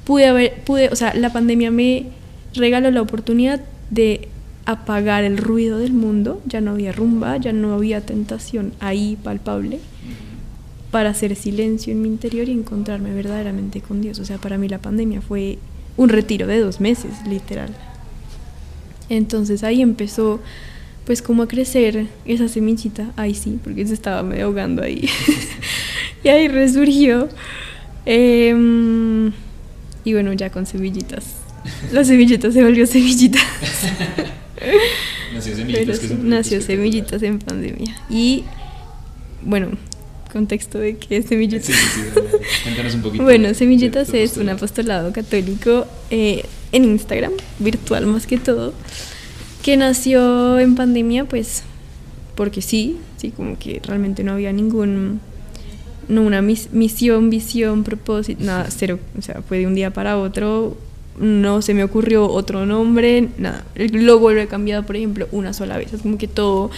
pude 0.04 0.28
haber, 0.28 0.56
pude, 0.66 0.90
o 0.90 0.96
sea, 0.98 1.14
la 1.16 1.32
pandemia 1.32 1.72
me 1.72 2.08
regaló 2.56 2.92
la 2.92 3.02
oportunidad 3.02 3.62
de 3.90 4.30
apagar 4.66 5.24
el 5.24 5.38
ruido 5.38 5.78
del 5.78 5.94
mundo, 5.94 6.42
ya 6.46 6.60
no 6.62 6.72
había 6.72 6.92
rumba, 6.92 7.38
ya 7.38 7.54
no 7.54 7.74
había 7.74 8.02
tentación 8.02 8.74
ahí 8.80 9.18
palpable, 9.24 9.80
para 10.92 11.12
hacer 11.12 11.36
silencio 11.36 11.94
en 11.94 12.02
mi 12.02 12.08
interior 12.08 12.48
y 12.50 12.54
encontrarme 12.54 13.14
verdaderamente 13.14 13.82
con 13.82 14.02
Dios. 14.02 14.20
O 14.20 14.26
sea, 14.26 14.38
para 14.38 14.58
mí 14.58 14.68
la 14.68 14.80
pandemia 14.80 15.22
fue 15.22 15.60
un 15.98 16.10
retiro 16.10 16.48
de 16.48 16.60
dos 16.60 16.80
meses, 16.80 17.12
literal. 17.28 17.76
Entonces 19.10 19.64
ahí 19.64 19.82
empezó 19.82 20.40
pues 21.06 21.22
como 21.22 21.44
a 21.44 21.48
crecer 21.48 22.08
esa 22.26 22.48
semillita, 22.48 23.12
ahí 23.16 23.36
sí, 23.36 23.60
porque 23.64 23.86
se 23.86 23.94
estaba 23.94 24.24
medio 24.24 24.46
ahogando 24.46 24.82
ahí. 24.82 25.08
y 26.24 26.30
ahí 26.30 26.48
resurgió. 26.48 27.30
Em, 28.08 29.32
y 30.04 30.14
bueno, 30.14 30.34
ya 30.34 30.50
con 30.50 30.66
semillitas. 30.66 31.45
La 31.92 32.04
semillita 32.04 32.52
se 32.52 32.64
volvió 32.64 32.86
semillita. 32.88 33.40
Nació 35.34 35.54
Pero 35.54 35.58
Semillitas, 35.58 36.00
que 36.00 36.06
es 36.06 36.12
un 36.12 36.30
nació 36.30 36.62
semillitas 36.62 37.24
en 37.24 37.40
pandemia. 37.40 37.96
Y 38.10 38.44
bueno, 39.44 39.70
contexto 40.32 40.80
de 40.80 40.98
que 40.98 41.18
es 41.18 41.26
semillitas. 41.26 41.66
Sí, 41.66 41.74
sí, 41.74 42.02
sí. 42.14 42.22
Cuéntanos 42.64 42.96
un 42.96 43.02
poquito. 43.02 43.24
Bueno, 43.24 43.54
Semillitas 43.54 44.14
es 44.14 44.38
un 44.38 44.50
apostolado. 44.50 45.10
apostolado 45.10 45.14
católico 45.14 45.88
eh, 46.10 46.44
en 46.72 46.86
Instagram, 46.86 47.34
virtual 47.60 48.06
más 48.08 48.26
que 48.28 48.38
todo, 48.38 48.74
que 49.64 49.78
nació 49.78 50.60
en 50.60 50.76
pandemia, 50.76 51.26
pues 51.26 51.64
porque 52.36 52.62
sí, 52.62 52.98
sí, 53.18 53.32
como 53.32 53.58
que 53.60 53.82
realmente 53.84 54.24
no 54.24 54.34
había 54.34 54.52
ningún, 54.52 55.20
no 56.08 56.22
una 56.22 56.42
mis- 56.42 56.72
misión, 56.72 57.30
visión, 57.30 57.84
propósito, 57.84 58.44
nada, 58.44 58.68
cero, 58.70 59.00
o 59.18 59.22
sea, 59.22 59.42
fue 59.48 59.60
de 59.60 59.68
un 59.68 59.76
día 59.76 59.92
para 59.92 60.18
otro, 60.18 60.78
no 61.18 61.62
se 61.62 61.74
me 61.74 61.84
ocurrió 61.84 62.30
otro 62.30 62.66
nombre, 62.66 63.30
nada, 63.38 63.66
lo 63.76 64.32
he 64.32 64.48
cambiado, 64.48 64.84
por 64.84 64.96
ejemplo, 64.96 65.28
una 65.32 65.54
sola 65.54 65.78
vez, 65.78 65.94
es 65.94 66.02
como 66.02 66.18
que 66.18 66.28
todo, 66.28 66.72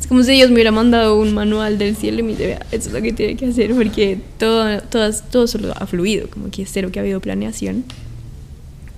es 0.00 0.06
como 0.06 0.22
si 0.22 0.32
Dios 0.32 0.48
me 0.48 0.54
hubiera 0.54 0.72
mandado 0.72 1.18
un 1.18 1.34
manual 1.34 1.78
del 1.78 1.94
cielo 1.96 2.20
y 2.20 2.22
me 2.22 2.34
vea, 2.34 2.64
eso 2.72 2.88
es 2.88 2.94
lo 2.94 3.02
que 3.02 3.12
tiene 3.12 3.36
que 3.36 3.46
hacer, 3.46 3.74
porque 3.74 4.18
todo, 4.38 4.80
todas, 4.82 5.28
todo 5.30 5.46
solo 5.46 5.74
ha 5.76 5.86
fluido, 5.86 6.28
como 6.30 6.50
que 6.50 6.64
cero 6.64 6.90
que 6.90 7.00
ha 7.00 7.02
habido 7.02 7.20
planeación. 7.20 7.84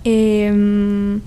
Em, 0.04 1.20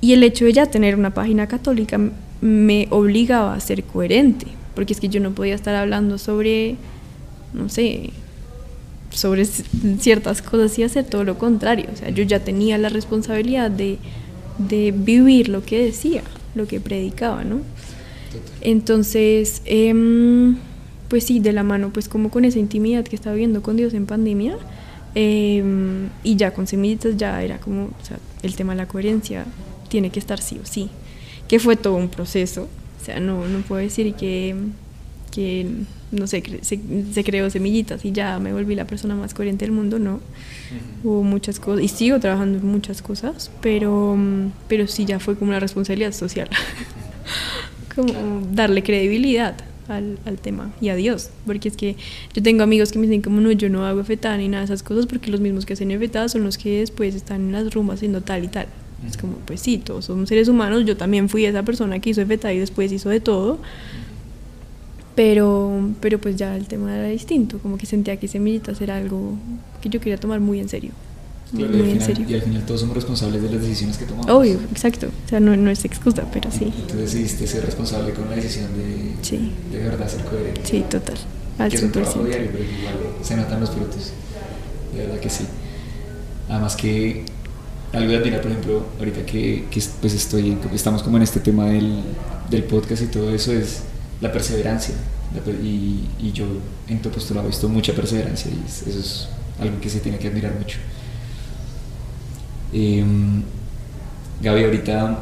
y 0.00 0.12
el 0.12 0.22
hecho 0.22 0.44
de 0.44 0.52
ya 0.52 0.66
tener 0.66 0.94
una 0.94 1.12
página 1.12 1.46
católica 1.48 1.98
me 2.40 2.86
obligaba 2.90 3.54
a 3.54 3.60
ser 3.60 3.84
coherente, 3.84 4.46
porque 4.74 4.92
es 4.92 5.00
que 5.00 5.08
yo 5.08 5.20
no 5.20 5.32
podía 5.32 5.54
estar 5.54 5.74
hablando 5.74 6.16
sobre, 6.16 6.76
no 7.52 7.68
sé, 7.68 8.10
sobre 9.10 9.44
ciertas 9.44 10.42
cosas 10.42 10.78
y 10.78 10.82
hacer 10.82 11.04
todo 11.04 11.24
lo 11.24 11.38
contrario. 11.38 11.86
O 11.92 11.96
sea, 11.96 12.10
yo 12.10 12.22
ya 12.24 12.40
tenía 12.40 12.78
la 12.78 12.88
responsabilidad 12.88 13.70
de, 13.70 13.98
de 14.58 14.92
vivir 14.92 15.48
lo 15.48 15.64
que 15.64 15.84
decía, 15.84 16.22
lo 16.54 16.66
que 16.66 16.80
predicaba, 16.80 17.44
¿no? 17.44 17.60
Entonces, 18.60 19.62
em, 19.64 20.56
pues 21.08 21.24
sí, 21.24 21.40
de 21.40 21.52
la 21.52 21.62
mano, 21.62 21.90
pues 21.92 22.08
como 22.08 22.30
con 22.30 22.44
esa 22.44 22.58
intimidad 22.58 23.04
que 23.04 23.16
estaba 23.16 23.34
viviendo 23.34 23.62
con 23.62 23.76
Dios 23.76 23.94
en 23.94 24.06
pandemia, 24.06 24.58
em, 25.14 26.08
y 26.22 26.36
ya 26.36 26.52
con 26.52 26.66
semillitas 26.66 27.16
ya 27.16 27.42
era 27.42 27.58
como, 27.58 27.84
o 27.84 28.04
sea, 28.04 28.18
el 28.42 28.54
tema 28.56 28.74
de 28.74 28.78
la 28.78 28.88
coherencia 28.88 29.46
tiene 29.88 30.10
que 30.10 30.18
estar 30.18 30.40
sí 30.40 30.60
o 30.62 30.66
sí, 30.66 30.90
que 31.48 31.58
fue 31.58 31.76
todo 31.76 31.94
un 31.94 32.08
proceso, 32.08 32.68
o 33.00 33.04
sea, 33.04 33.20
no, 33.20 33.46
no 33.48 33.60
puedo 33.60 33.80
decir 33.80 34.14
que, 34.14 34.54
que 35.30 35.66
no 36.10 36.26
sé, 36.26 36.42
se, 36.62 36.80
se 37.12 37.24
creó 37.24 37.50
semillitas 37.50 38.04
y 38.04 38.12
ya 38.12 38.38
me 38.38 38.52
volví 38.52 38.74
la 38.74 38.86
persona 38.86 39.14
más 39.14 39.34
coherente 39.34 39.64
del 39.64 39.72
mundo, 39.72 39.98
no. 39.98 40.20
Hubo 41.04 41.22
muchas 41.22 41.60
cosas, 41.60 41.84
y 41.84 41.88
sigo 41.88 42.18
trabajando 42.20 42.58
en 42.58 42.66
muchas 42.66 43.02
cosas, 43.02 43.50
pero, 43.60 44.16
mm, 44.16 44.52
pero 44.68 44.86
sí 44.86 45.04
ya 45.04 45.18
fue 45.18 45.36
como 45.36 45.50
una 45.50 45.60
responsabilidad 45.60 46.12
social. 46.12 46.48
como 47.94 48.42
darle 48.52 48.82
credibilidad 48.82 49.56
al, 49.88 50.18
al 50.24 50.38
tema 50.38 50.72
y 50.80 50.90
a 50.90 50.96
Dios, 50.96 51.30
porque 51.46 51.68
es 51.68 51.76
que 51.76 51.96
yo 52.34 52.42
tengo 52.42 52.62
amigos 52.62 52.92
que 52.92 52.98
me 52.98 53.06
dicen 53.06 53.22
como 53.22 53.40
no, 53.40 53.50
yo 53.52 53.68
no 53.68 53.86
hago 53.86 54.04
FETA 54.04 54.36
ni 54.36 54.48
nada 54.48 54.60
de 54.60 54.66
esas 54.66 54.82
cosas 54.82 55.06
porque 55.06 55.30
los 55.30 55.40
mismos 55.40 55.66
que 55.66 55.72
hacen 55.72 55.90
FETA 55.98 56.28
son 56.28 56.44
los 56.44 56.58
que 56.58 56.80
después 56.80 57.14
están 57.14 57.46
en 57.46 57.52
las 57.52 57.72
rumbas 57.74 57.96
haciendo 57.96 58.20
tal 58.20 58.44
y 58.44 58.48
tal. 58.48 58.66
Es 59.06 59.16
como, 59.16 59.34
pues 59.46 59.60
sí, 59.60 59.78
todos 59.78 60.06
somos 60.06 60.28
seres 60.28 60.48
humanos, 60.48 60.84
yo 60.84 60.96
también 60.96 61.28
fui 61.28 61.44
esa 61.44 61.62
persona 61.62 62.00
que 62.00 62.10
hizo 62.10 62.24
FETA 62.26 62.52
y 62.52 62.58
después 62.58 62.90
hizo 62.90 63.08
de 63.08 63.20
todo, 63.20 63.60
pero, 65.18 65.90
pero 66.00 66.20
pues 66.20 66.36
ya 66.36 66.54
el 66.56 66.68
tema 66.68 66.96
era 66.96 67.08
distinto, 67.08 67.58
como 67.58 67.76
que 67.76 67.86
sentía 67.86 68.16
que 68.18 68.28
semillitas 68.28 68.80
era 68.80 68.96
algo 68.96 69.34
que 69.80 69.88
yo 69.88 69.98
quería 69.98 70.16
tomar 70.16 70.38
muy 70.38 70.60
en 70.60 70.68
serio, 70.68 70.92
muy, 71.50 71.64
Claro, 71.64 71.76
y, 71.76 71.82
muy 71.82 71.90
al 71.90 71.96
en 71.96 72.00
final, 72.02 72.16
serio. 72.16 72.26
y 72.30 72.34
al 72.34 72.42
final 72.42 72.62
todos 72.66 72.80
somos 72.82 72.94
responsables 72.94 73.42
de 73.42 73.50
las 73.50 73.60
decisiones 73.60 73.98
que 73.98 74.04
tomamos. 74.04 74.30
Obvio, 74.30 74.60
exacto, 74.70 75.08
o 75.08 75.28
sea, 75.28 75.40
no, 75.40 75.56
no 75.56 75.70
es 75.72 75.84
excusa, 75.84 76.24
pero 76.32 76.52
sí, 76.52 76.66
Y 76.66 76.88
tú 76.88 76.96
decidiste 76.98 77.48
ser 77.48 77.64
responsable 77.64 78.12
con 78.12 78.30
la 78.30 78.36
decisión 78.36 78.68
de, 78.78 79.14
Sí. 79.22 79.50
de 79.72 79.78
verdad 79.80 80.06
ser 80.08 80.24
coherente. 80.24 80.60
sí, 80.62 80.84
total, 80.88 81.16
al 81.58 81.68
que 81.70 81.76
es 81.78 81.82
un 81.82 81.90
trabajo 81.90 82.20
100%. 82.20 82.24
diario, 82.28 82.48
pero 82.52 82.62
igual 82.64 82.94
se 83.20 83.36
notan 83.36 83.58
los 83.60 83.70
frutos. 83.70 84.12
De 84.94 85.00
verdad 85.04 85.18
que 85.18 85.30
sí. 85.30 85.44
Además 86.48 86.76
que 86.76 87.24
algo 87.92 88.08
de 88.12 88.16
admirar, 88.18 88.40
por 88.40 88.52
ejemplo, 88.52 88.84
ahorita 89.00 89.26
que, 89.26 89.64
que 89.68 89.82
pues 90.00 90.14
estoy, 90.14 90.56
estamos 90.72 91.02
como 91.02 91.16
en 91.16 91.24
este 91.24 91.40
tema 91.40 91.66
del, 91.70 92.02
del 92.50 92.62
podcast 92.62 93.02
y 93.02 93.06
todo 93.06 93.34
eso, 93.34 93.52
es 93.52 93.80
la 94.20 94.32
perseverancia. 94.32 94.94
Y, 95.62 96.32
yo 96.32 96.46
en 96.88 97.00
tu 97.02 97.10
postura 97.10 97.42
he 97.42 97.46
visto 97.46 97.68
mucha 97.68 97.92
perseverancia 97.92 98.50
y 98.50 98.64
es- 98.66 98.82
eso 98.86 98.98
es 98.98 99.28
algo 99.60 99.80
que 99.80 99.90
se 99.90 100.00
tiene 100.00 100.18
que 100.18 100.28
admirar 100.28 100.54
mucho. 100.58 100.78
Em, 102.72 103.42
Gaby, 104.42 104.64
ahorita 104.64 105.18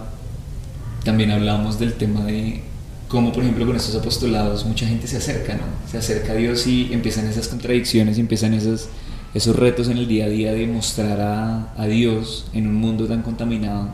también 1.04 1.30
hablábamos 1.30 1.78
del 1.78 1.94
tema 1.94 2.24
de 2.24 2.62
cómo, 3.08 3.32
por 3.32 3.42
ejemplo, 3.42 3.66
con 3.66 3.76
estos 3.76 3.94
apostolados 3.94 4.66
mucha 4.66 4.86
gente 4.86 5.06
se 5.06 5.18
acerca, 5.18 5.54
¿no? 5.54 5.62
Se 5.90 5.98
acerca 5.98 6.32
a 6.32 6.36
Dios 6.36 6.66
y 6.66 6.92
empiezan 6.92 7.26
esas 7.26 7.48
contradicciones 7.48 8.18
y 8.18 8.20
empiezan 8.20 8.52
esos, 8.54 8.88
esos 9.32 9.54
retos 9.56 9.88
en 9.88 9.98
el 9.98 10.08
día 10.08 10.24
a 10.26 10.28
día 10.28 10.52
de 10.52 10.66
mostrar 10.66 11.20
a, 11.20 11.72
a 11.80 11.86
Dios 11.86 12.46
en 12.52 12.66
un 12.66 12.74
mundo 12.74 13.06
tan 13.06 13.22
contaminado 13.22 13.90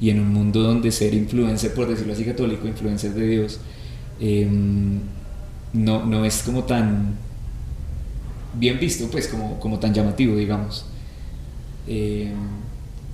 y 0.00 0.10
en 0.10 0.20
un 0.20 0.32
mundo 0.32 0.62
donde 0.62 0.92
ser 0.92 1.14
influencer, 1.14 1.72
por 1.72 1.88
decirlo 1.88 2.12
así, 2.12 2.24
católico, 2.24 2.68
influencer 2.68 3.14
de 3.14 3.26
Dios, 3.26 3.58
em, 4.20 5.00
no, 5.72 6.04
no 6.04 6.24
es 6.24 6.42
como 6.42 6.64
tan 6.64 7.16
bien 8.54 8.78
visto, 8.78 9.08
pues, 9.10 9.28
como, 9.28 9.58
como 9.60 9.78
tan 9.78 9.92
llamativo, 9.92 10.36
digamos. 10.36 10.86
Em, 11.86 12.34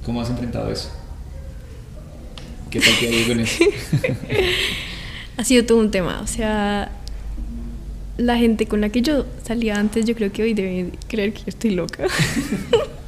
¿Cómo 0.04 0.20
has 0.20 0.30
enfrentado 0.30 0.70
eso? 0.70 0.90
¿Qué 2.70 2.80
tal 2.80 2.94
te 2.98 3.06
ha 3.06 3.10
ido 3.10 3.28
con 3.28 3.40
eso? 3.40 3.64
Ha 5.38 5.44
sido 5.44 5.64
todo 5.64 5.78
un 5.78 5.90
tema, 5.90 6.20
o 6.20 6.26
sea, 6.26 6.92
la 8.18 8.36
gente 8.36 8.66
con 8.66 8.82
la 8.82 8.90
que 8.90 9.00
yo 9.00 9.24
salía 9.42 9.76
antes, 9.76 10.04
yo 10.04 10.14
creo 10.14 10.30
que 10.30 10.42
hoy 10.42 10.52
deben 10.52 10.92
creer 11.08 11.32
que 11.32 11.40
yo 11.40 11.48
estoy 11.48 11.70
loca. 11.70 12.06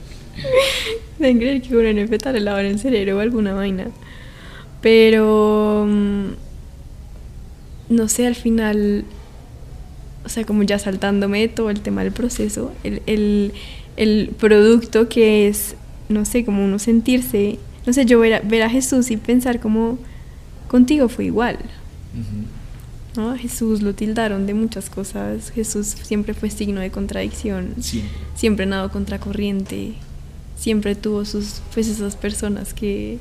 deben 1.19 1.39
creer 1.39 1.63
que 1.63 1.91
el 1.91 2.09
fetal 2.09 2.35
le 2.35 2.41
lavar 2.41 2.65
el 2.65 2.79
cerebro 2.79 3.19
o 3.19 3.21
alguna 3.21 3.53
vaina. 3.53 3.89
Pero, 4.81 5.85
mm, 5.87 6.29
no 7.89 8.09
sé, 8.09 8.27
al 8.27 8.35
final, 8.35 9.05
o 10.25 10.29
sea, 10.29 10.45
como 10.45 10.63
ya 10.63 10.79
saltándome 10.79 11.49
todo 11.49 11.71
el 11.71 11.81
tema 11.81 12.03
del 12.03 12.13
proceso, 12.13 12.73
el, 12.83 13.03
el, 13.07 13.53
el 13.97 14.31
producto 14.39 15.09
que 15.09 15.49
es, 15.49 15.77
no 16.09 16.25
sé, 16.25 16.45
como 16.45 16.65
uno 16.65 16.79
sentirse, 16.79 17.59
no 17.87 17.93
sé, 17.93 18.07
yo 18.07 18.19
ver 18.19 18.35
a, 18.35 18.41
ver 18.41 18.63
a 18.63 18.71
Jesús 18.71 19.11
y 19.11 19.17
pensar 19.17 19.61
como 19.61 19.99
contigo 20.69 21.09
fue 21.09 21.27
igual. 21.27 21.59
¿no? 23.17 23.31
A 23.31 23.39
Jesús 23.39 23.83
lo 23.83 23.95
tildaron 23.95 24.47
de 24.47 24.55
muchas 24.55 24.91
cosas. 24.91 25.51
Jesús 25.51 25.87
siempre 25.87 26.35
fue 26.35 26.51
signo 26.51 26.81
de 26.81 26.91
contradicción. 26.91 27.75
Siempre. 27.81 28.11
Siempre 28.35 28.67
nadó 28.67 28.91
contracorriente. 28.91 29.95
Siempre 30.57 30.95
tuvo 30.95 31.25
sus, 31.25 31.61
pues 31.73 31.89
esas 31.89 32.17
personas 32.17 32.75
que, 32.75 33.19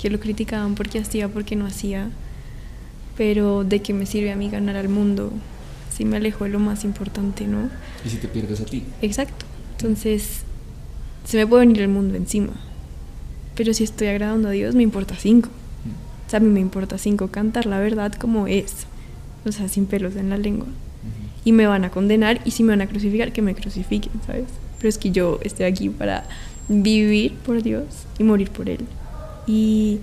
que 0.00 0.10
lo 0.10 0.18
criticaban 0.18 0.74
porque 0.74 0.98
hacía, 0.98 1.28
porque 1.28 1.56
no 1.56 1.66
hacía. 1.66 2.10
Pero 3.16 3.64
de 3.64 3.80
qué 3.80 3.92
me 3.92 4.06
sirve 4.06 4.32
a 4.32 4.36
mí 4.36 4.50
ganar 4.50 4.76
al 4.76 4.88
mundo 4.88 5.32
si 5.94 6.04
me 6.04 6.16
alejo 6.16 6.44
de 6.44 6.50
lo 6.50 6.58
más 6.58 6.84
importante, 6.84 7.46
¿no? 7.46 7.70
Y 8.04 8.10
si 8.10 8.16
te 8.16 8.28
pierdes 8.28 8.60
a 8.60 8.64
ti. 8.64 8.82
Exacto. 9.00 9.46
Entonces, 9.78 10.42
se 11.24 11.36
me 11.36 11.46
puede 11.46 11.66
venir 11.66 11.82
el 11.82 11.88
mundo 11.88 12.16
encima. 12.16 12.52
Pero 13.54 13.72
si 13.72 13.84
estoy 13.84 14.08
agradando 14.08 14.48
a 14.48 14.50
Dios, 14.50 14.74
me 14.74 14.82
importa 14.82 15.14
cinco. 15.16 15.50
O 16.26 16.30
sea, 16.30 16.38
a 16.38 16.40
mí 16.40 16.48
me 16.48 16.60
importa 16.60 16.98
cinco 16.98 17.28
cantar 17.28 17.66
la 17.66 17.78
verdad 17.78 18.12
como 18.12 18.46
es. 18.46 18.86
O 19.46 19.52
sea, 19.52 19.68
sin 19.68 19.86
pelos 19.86 20.16
en 20.16 20.30
la 20.30 20.38
lengua. 20.38 20.66
Y 21.44 21.52
me 21.52 21.66
van 21.66 21.84
a 21.84 21.90
condenar 21.90 22.40
y 22.44 22.52
si 22.52 22.62
me 22.62 22.70
van 22.70 22.80
a 22.80 22.86
crucificar, 22.86 23.32
que 23.32 23.42
me 23.42 23.54
crucifiquen, 23.54 24.12
¿sabes? 24.26 24.46
Pero 24.78 24.88
es 24.88 24.98
que 24.98 25.10
yo 25.10 25.38
estoy 25.42 25.66
aquí 25.66 25.90
para 25.90 26.24
vivir 26.68 27.34
por 27.34 27.62
Dios 27.62 27.84
y 28.18 28.24
morir 28.24 28.50
por 28.50 28.68
Él. 28.70 28.80
Y 29.46 30.00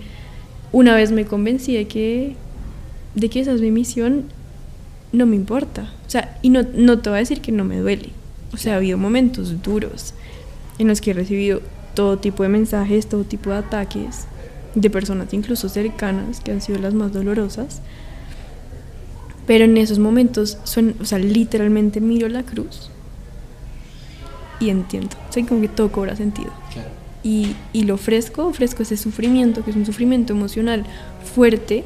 una 0.70 0.94
vez 0.94 1.10
me 1.10 1.24
convencí 1.24 1.74
de 1.74 1.88
que, 1.88 2.36
de 3.14 3.28
que 3.28 3.40
esa 3.40 3.52
es 3.52 3.60
mi 3.60 3.70
misión, 3.70 4.24
no 5.12 5.26
me 5.26 5.36
importa. 5.36 5.92
O 6.06 6.10
sea, 6.10 6.38
y 6.42 6.50
no, 6.50 6.62
no 6.74 6.98
te 7.00 7.10
voy 7.10 7.18
a 7.18 7.20
decir 7.20 7.40
que 7.40 7.52
no 7.52 7.64
me 7.64 7.78
duele. 7.78 8.10
O 8.52 8.56
sea, 8.56 8.74
ha 8.74 8.76
habido 8.76 8.98
momentos 8.98 9.62
duros 9.62 10.14
en 10.78 10.88
los 10.88 11.00
que 11.00 11.12
he 11.12 11.14
recibido 11.14 11.60
todo 11.94 12.18
tipo 12.18 12.42
de 12.42 12.48
mensajes, 12.48 13.08
todo 13.08 13.24
tipo 13.24 13.50
de 13.50 13.56
ataques 13.56 14.26
de 14.74 14.88
personas 14.88 15.32
incluso 15.34 15.68
cercanas 15.68 16.40
que 16.40 16.50
han 16.50 16.60
sido 16.60 16.78
las 16.78 16.94
más 16.94 17.12
dolorosas. 17.12 17.80
Pero 19.46 19.64
en 19.64 19.76
esos 19.76 19.98
momentos, 19.98 20.58
son, 20.64 20.94
o 21.00 21.04
sea, 21.04 21.18
literalmente 21.18 22.00
miro 22.00 22.28
la 22.28 22.42
cruz 22.44 22.90
y 24.60 24.70
entiendo. 24.70 25.16
O 25.28 25.32
sea, 25.32 25.44
como 25.46 25.60
que 25.60 25.68
todo 25.68 25.90
cobra 25.90 26.16
sentido. 26.16 26.52
Claro. 26.72 26.88
Y, 27.24 27.56
y 27.72 27.84
lo 27.84 27.94
ofrezco, 27.94 28.46
ofrezco 28.46 28.82
ese 28.82 28.96
sufrimiento, 28.96 29.64
que 29.64 29.70
es 29.70 29.76
un 29.76 29.86
sufrimiento 29.86 30.32
emocional 30.32 30.84
fuerte, 31.34 31.84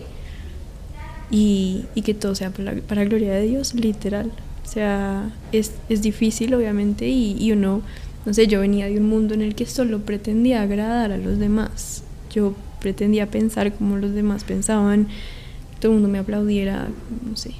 y, 1.30 1.84
que 2.04 2.14
todo 2.14 2.34
sea 2.34 2.50
para, 2.50 3.04
gloria 3.04 3.32
de 3.34 3.46
Dios, 3.46 3.74
literal. 3.74 4.32
O 4.64 4.68
sea, 4.68 5.30
es, 5.52 5.72
es 5.88 6.02
difícil, 6.02 6.54
obviamente, 6.54 7.08
y, 7.08 7.52
uno, 7.52 7.82
no 8.24 8.34
sé, 8.34 8.46
yo 8.46 8.60
venía 8.60 8.86
de 8.86 8.98
un 8.98 9.08
mundo 9.08 9.34
en 9.34 9.42
el 9.42 9.54
que 9.54 9.66
solo 9.66 10.00
pretendía 10.00 10.62
agradar 10.62 11.12
a 11.12 11.18
los 11.18 11.38
demás. 11.38 12.02
Yo 12.32 12.54
pretendía 12.80 13.30
pensar 13.30 13.72
como 13.72 13.96
los 13.96 14.12
demás 14.12 14.44
pensaban, 14.44 15.08
todo 15.80 15.92
el 15.92 15.98
mundo 15.98 16.08
me 16.08 16.18
aplaudiera, 16.18 16.88
no 17.28 17.36
sé, 17.36 17.52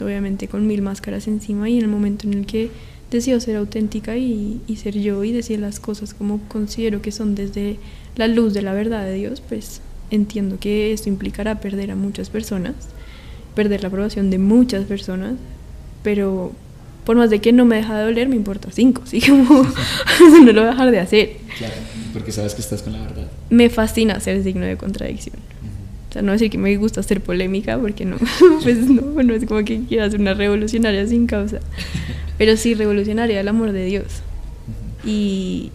obviamente 0.00 0.48
con 0.48 0.66
mil 0.66 0.82
máscaras 0.82 1.26
encima, 1.28 1.68
y 1.68 1.78
en 1.78 1.84
el 1.84 1.88
momento 1.88 2.26
en 2.26 2.34
el 2.34 2.46
que 2.46 2.70
decido 3.10 3.40
ser 3.40 3.56
auténtica 3.56 4.16
y, 4.16 4.60
y 4.66 4.76
ser 4.76 4.98
yo 4.98 5.24
y 5.24 5.32
decir 5.32 5.58
las 5.58 5.80
cosas 5.80 6.14
como 6.14 6.38
considero 6.48 7.02
que 7.02 7.10
son 7.10 7.34
desde 7.34 7.76
la 8.16 8.28
luz 8.28 8.54
de 8.54 8.62
la 8.62 8.72
verdad 8.72 9.04
de 9.04 9.14
Dios, 9.14 9.40
pues 9.40 9.82
entiendo 10.10 10.58
que 10.58 10.92
esto 10.92 11.08
implicará 11.08 11.60
perder 11.60 11.90
a 11.90 11.96
muchas 11.96 12.30
personas, 12.30 12.74
perder 13.54 13.82
la 13.82 13.88
aprobación 13.88 14.30
de 14.30 14.38
muchas 14.38 14.84
personas, 14.84 15.34
pero 16.02 16.52
por 17.04 17.16
más 17.16 17.30
de 17.30 17.40
que 17.40 17.52
no 17.52 17.64
me 17.64 17.76
deja 17.76 17.98
de 17.98 18.04
doler, 18.04 18.28
me 18.28 18.36
importa 18.36 18.68
cinco, 18.70 19.02
así 19.04 19.20
como 19.20 19.62
no 20.44 20.52
lo 20.52 20.60
voy 20.60 20.68
a 20.68 20.72
dejar 20.72 20.90
de 20.90 21.00
hacer. 21.00 21.36
Claro, 21.58 21.74
porque 22.12 22.32
sabes 22.32 22.54
que 22.54 22.60
estás 22.60 22.82
con 22.82 22.92
la 22.92 23.00
verdad. 23.00 23.30
Me 23.48 23.70
fascina 23.70 24.20
ser 24.20 24.42
signo 24.42 24.66
de 24.66 24.76
contradicción. 24.76 25.36
O 26.08 26.12
sea, 26.12 26.22
no 26.22 26.32
decir 26.32 26.50
que 26.50 26.58
me 26.58 26.76
gusta 26.76 27.02
ser 27.02 27.20
polémica, 27.20 27.78
porque 27.78 28.04
no, 28.04 28.16
pues 28.62 28.78
no, 28.78 29.22
no 29.22 29.34
es 29.34 29.44
como 29.46 29.64
que 29.64 29.82
quiera 29.84 30.10
ser 30.10 30.20
una 30.20 30.34
revolucionaria 30.34 31.06
sin 31.06 31.26
causa, 31.26 31.60
pero 32.38 32.56
sí 32.56 32.74
revolucionaria 32.74 33.40
el 33.40 33.48
amor 33.48 33.72
de 33.72 33.84
Dios. 33.84 34.22
Y 35.04 35.70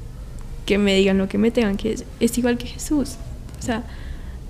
que 0.66 0.78
me 0.78 0.96
digan 0.96 1.18
lo 1.18 1.30
que 1.30 1.38
me 1.38 1.52
tengan 1.52 1.78
que 1.78 1.94
es, 1.94 2.04
es 2.20 2.38
igual 2.38 2.58
que 2.58 2.68
Jesús. 2.68 3.16
O 3.60 3.62
sea, 3.62 3.84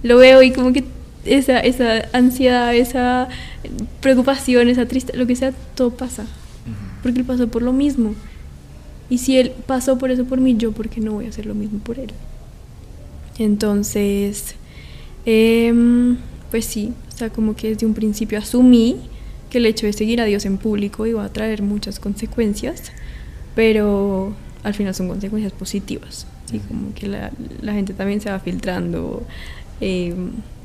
lo 0.06 0.18
veo 0.18 0.44
y 0.44 0.52
como 0.52 0.72
que 0.72 0.84
esa, 1.26 1.60
esa 1.60 2.08
ansiedad, 2.14 2.76
esa 2.76 3.28
preocupación, 4.02 4.70
esa 4.70 4.86
tristeza, 4.86 5.18
lo 5.18 5.26
que 5.26 5.36
sea, 5.36 5.52
todo 5.74 5.90
pasa. 5.90 6.26
Porque 7.02 7.20
él 7.20 7.26
pasó 7.26 7.48
por 7.48 7.64
lo 7.64 7.74
mismo. 7.74 8.14
Y 9.10 9.18
si 9.18 9.38
él 9.38 9.52
pasó 9.66 9.98
por 9.98 10.12
eso 10.12 10.26
por 10.26 10.40
mí, 10.40 10.56
yo, 10.58 10.72
¿por 10.72 10.90
qué 10.90 11.02
no 11.02 11.14
voy 11.14 11.26
a 11.26 11.30
hacer 11.30 11.48
lo 11.48 11.56
mismo 11.56 11.80
por 11.80 11.98
él? 11.98 12.12
Entonces, 13.40 14.56
em, 15.26 16.18
pues 16.52 16.66
sí, 16.66 16.94
o 17.12 17.18
sea, 17.18 17.32
como 17.32 17.56
que 17.56 17.70
desde 17.70 17.88
un 17.88 17.96
principio 17.96 18.38
asumí 18.38 18.98
que 19.50 19.58
el 19.58 19.66
hecho 19.66 19.88
de 19.88 19.94
seguir 19.94 20.22
a 20.22 20.26
Dios 20.26 20.46
en 20.46 20.60
público 20.60 21.08
iba 21.08 21.26
a 21.26 21.34
traer 21.34 21.64
muchas 21.64 22.00
consecuencias, 22.00 22.92
pero 23.56 24.34
al 24.64 24.76
final 24.76 24.94
son 24.94 25.08
consecuencias 25.08 25.54
positivas. 25.54 26.28
¿sí? 26.46 26.60
Como 26.68 26.94
que 26.94 27.08
la, 27.08 27.32
la 27.62 27.74
gente 27.74 27.94
también 27.96 28.22
se 28.22 28.30
va 28.30 28.40
filtrando, 28.40 29.24
eh, 29.82 30.14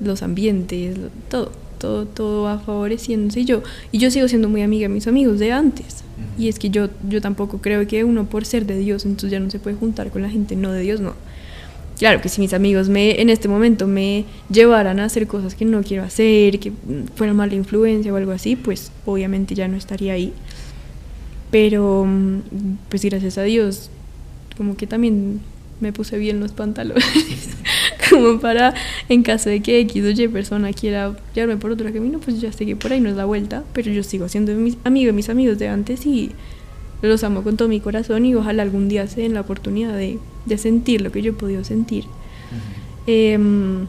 los 0.01 0.23
ambientes, 0.23 0.97
todo, 1.29 1.53
todo, 1.79 2.07
todo 2.07 2.43
va 2.45 2.59
favoreciéndose. 2.59 3.41
Y 3.41 3.45
yo, 3.45 3.63
y 3.93 3.99
yo 3.99 4.11
sigo 4.11 4.29
siendo 4.29 4.49
muy 4.49 4.63
amiga 4.63 4.89
de 4.89 4.95
mis 4.95 5.07
amigos 5.07 5.39
de 5.39 5.53
antes. 5.53 6.05
Y 6.39 6.49
es 6.49 6.59
que 6.59 6.71
yo, 6.71 6.89
yo 7.09 7.21
tampoco 7.21 7.59
creo 7.59 7.87
que 7.87 8.05
uno 8.05 8.27
por 8.27 8.45
ser 8.45 8.67
de 8.67 8.79
Dios, 8.79 9.05
entonces 9.05 9.31
ya 9.31 9.41
no 9.41 9.51
se 9.51 9.59
puede 9.59 9.77
juntar 9.77 10.11
con 10.11 10.23
la 10.23 10.31
gente 10.31 10.57
no 10.57 10.73
de 10.73 10.83
Dios, 10.83 11.01
no. 11.01 11.15
Claro 11.99 12.23
que 12.23 12.31
si 12.31 12.41
mis 12.41 12.55
amigos 12.55 12.89
me, 12.89 13.21
en 13.21 13.29
este 13.29 13.47
momento 13.47 13.87
me 13.87 14.25
llevaran 14.51 15.01
a 15.01 15.05
hacer 15.05 15.27
cosas 15.27 15.55
que 15.55 15.67
no 15.67 15.83
quiero 15.83 16.03
hacer, 16.03 16.59
que 16.59 16.73
fueran 17.15 17.37
mala 17.37 17.55
influencia 17.55 18.11
o 18.13 18.17
algo 18.17 18.33
así, 18.33 18.57
pues 18.57 18.91
obviamente 19.05 19.55
ya 19.55 19.69
no 19.69 19.77
estaría 19.77 20.15
ahí. 20.15 20.33
Pero, 21.51 22.07
mm, 22.07 22.41
pues 22.89 23.05
gracias 23.05 23.37
a 23.37 23.43
Dios, 23.43 23.91
como 24.57 24.77
que 24.77 24.87
también 24.87 25.41
me 25.81 25.93
puse 25.93 26.17
bien 26.17 26.41
los 26.41 26.53
pantalones, 26.53 27.05
como 28.11 28.41
para, 28.41 28.75
en 29.09 29.23
caso 29.23 29.49
de 29.51 29.61
que 29.61 29.81
X 29.81 30.05
o 30.05 30.11
Y 30.11 30.29
persona 30.29 30.73
quiera 30.73 31.17
llevarme 31.35 31.57
por 31.57 31.71
otro 31.71 31.93
camino, 31.93 32.19
pues 32.19 32.41
ya 32.41 32.53
sé 32.53 32.67
que 32.67 32.77
por 32.77 32.93
ahí 32.93 33.01
no 33.01 33.09
es 33.09 33.17
la 33.17 33.25
vuelta, 33.25 33.65
pero 33.73 33.91
yo 33.91 34.03
sigo 34.03 34.29
siendo 34.29 34.53
mis 34.55 34.77
amigo 34.85 35.07
de 35.09 35.13
mis 35.13 35.29
amigos 35.29 35.59
de 35.59 35.69
antes 35.69 36.07
y 36.07 36.33
los 37.03 37.25
amo 37.25 37.43
con 37.43 37.57
todo 37.57 37.69
mi 37.69 37.81
corazón 37.81 38.27
y 38.27 38.35
ojalá 38.35 38.63
algún 38.63 38.89
día 38.89 39.07
se 39.07 39.23
den 39.23 39.35
la 39.35 39.41
oportunidad 39.41 39.97
de, 39.97 40.19
de 40.45 40.59
sentir 40.59 41.01
lo 41.01 41.13
que 41.13 41.23
yo 41.23 41.31
he 41.31 41.35
podido 41.35 41.65
sentir. 41.65 42.05
Em, 43.07 43.87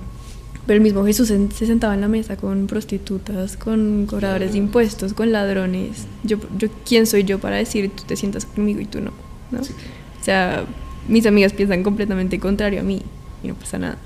pero 0.66 0.78
el 0.78 0.82
mismo 0.82 1.04
Jesús 1.06 1.28
se, 1.28 1.52
se 1.52 1.66
sentaba 1.66 1.94
en 1.94 2.02
la 2.02 2.08
mesa 2.08 2.38
con 2.38 2.68
prostitutas, 2.68 3.58
con 3.58 4.06
cobradores 4.06 4.54
de 4.54 4.60
impuestos, 4.60 5.14
con 5.14 5.32
ladrones. 5.32 6.08
Yo, 6.24 6.38
yo, 6.58 6.70
¿Quién 6.86 7.08
soy 7.08 7.24
yo 7.24 7.40
para 7.40 7.58
decir 7.58 7.90
tú 7.90 8.04
te 8.04 8.16
sientas 8.16 8.46
conmigo 8.46 8.80
y 8.80 8.86
tú 8.86 9.02
no? 9.02 9.12
¿no? 9.52 9.64
Sí, 9.64 9.74
claro. 9.74 9.90
O 10.20 10.24
sea, 10.24 10.66
mis 11.08 11.26
amigas 11.26 11.52
piensan 11.54 11.84
completamente 11.84 12.40
contrario 12.40 12.82
a 12.82 12.84
mí 12.84 13.02
y 13.44 13.48
no 13.48 13.56
pasa 13.56 13.80
nada. 13.80 13.98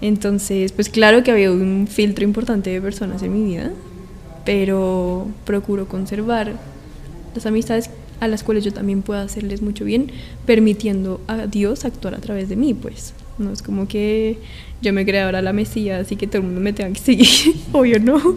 Entonces, 0.00 0.72
pues 0.72 0.88
claro 0.88 1.22
que 1.22 1.30
había 1.30 1.50
un 1.50 1.86
filtro 1.90 2.24
importante 2.24 2.70
de 2.70 2.80
personas 2.80 3.22
en 3.22 3.32
mi 3.32 3.52
vida, 3.52 3.72
pero 4.44 5.26
procuro 5.44 5.88
conservar 5.88 6.52
las 7.34 7.46
amistades 7.46 7.90
a 8.20 8.28
las 8.28 8.42
cuales 8.42 8.64
yo 8.64 8.72
también 8.72 9.02
pueda 9.02 9.22
hacerles 9.22 9.62
mucho 9.62 9.84
bien, 9.84 10.10
permitiendo 10.46 11.20
a 11.26 11.46
Dios 11.46 11.84
actuar 11.84 12.14
a 12.14 12.18
través 12.18 12.48
de 12.48 12.56
mí, 12.56 12.74
pues. 12.74 13.14
No 13.38 13.52
es 13.52 13.62
como 13.62 13.86
que 13.86 14.38
yo 14.80 14.92
me 14.92 15.04
crea 15.04 15.26
ahora 15.26 15.42
la 15.42 15.52
Mesías, 15.52 16.06
así 16.06 16.16
que 16.16 16.26
todo 16.26 16.38
el 16.38 16.44
mundo 16.44 16.60
me 16.60 16.72
tenga 16.72 16.92
que 16.92 17.00
seguir, 17.00 17.56
obvio 17.72 18.00
no. 18.00 18.36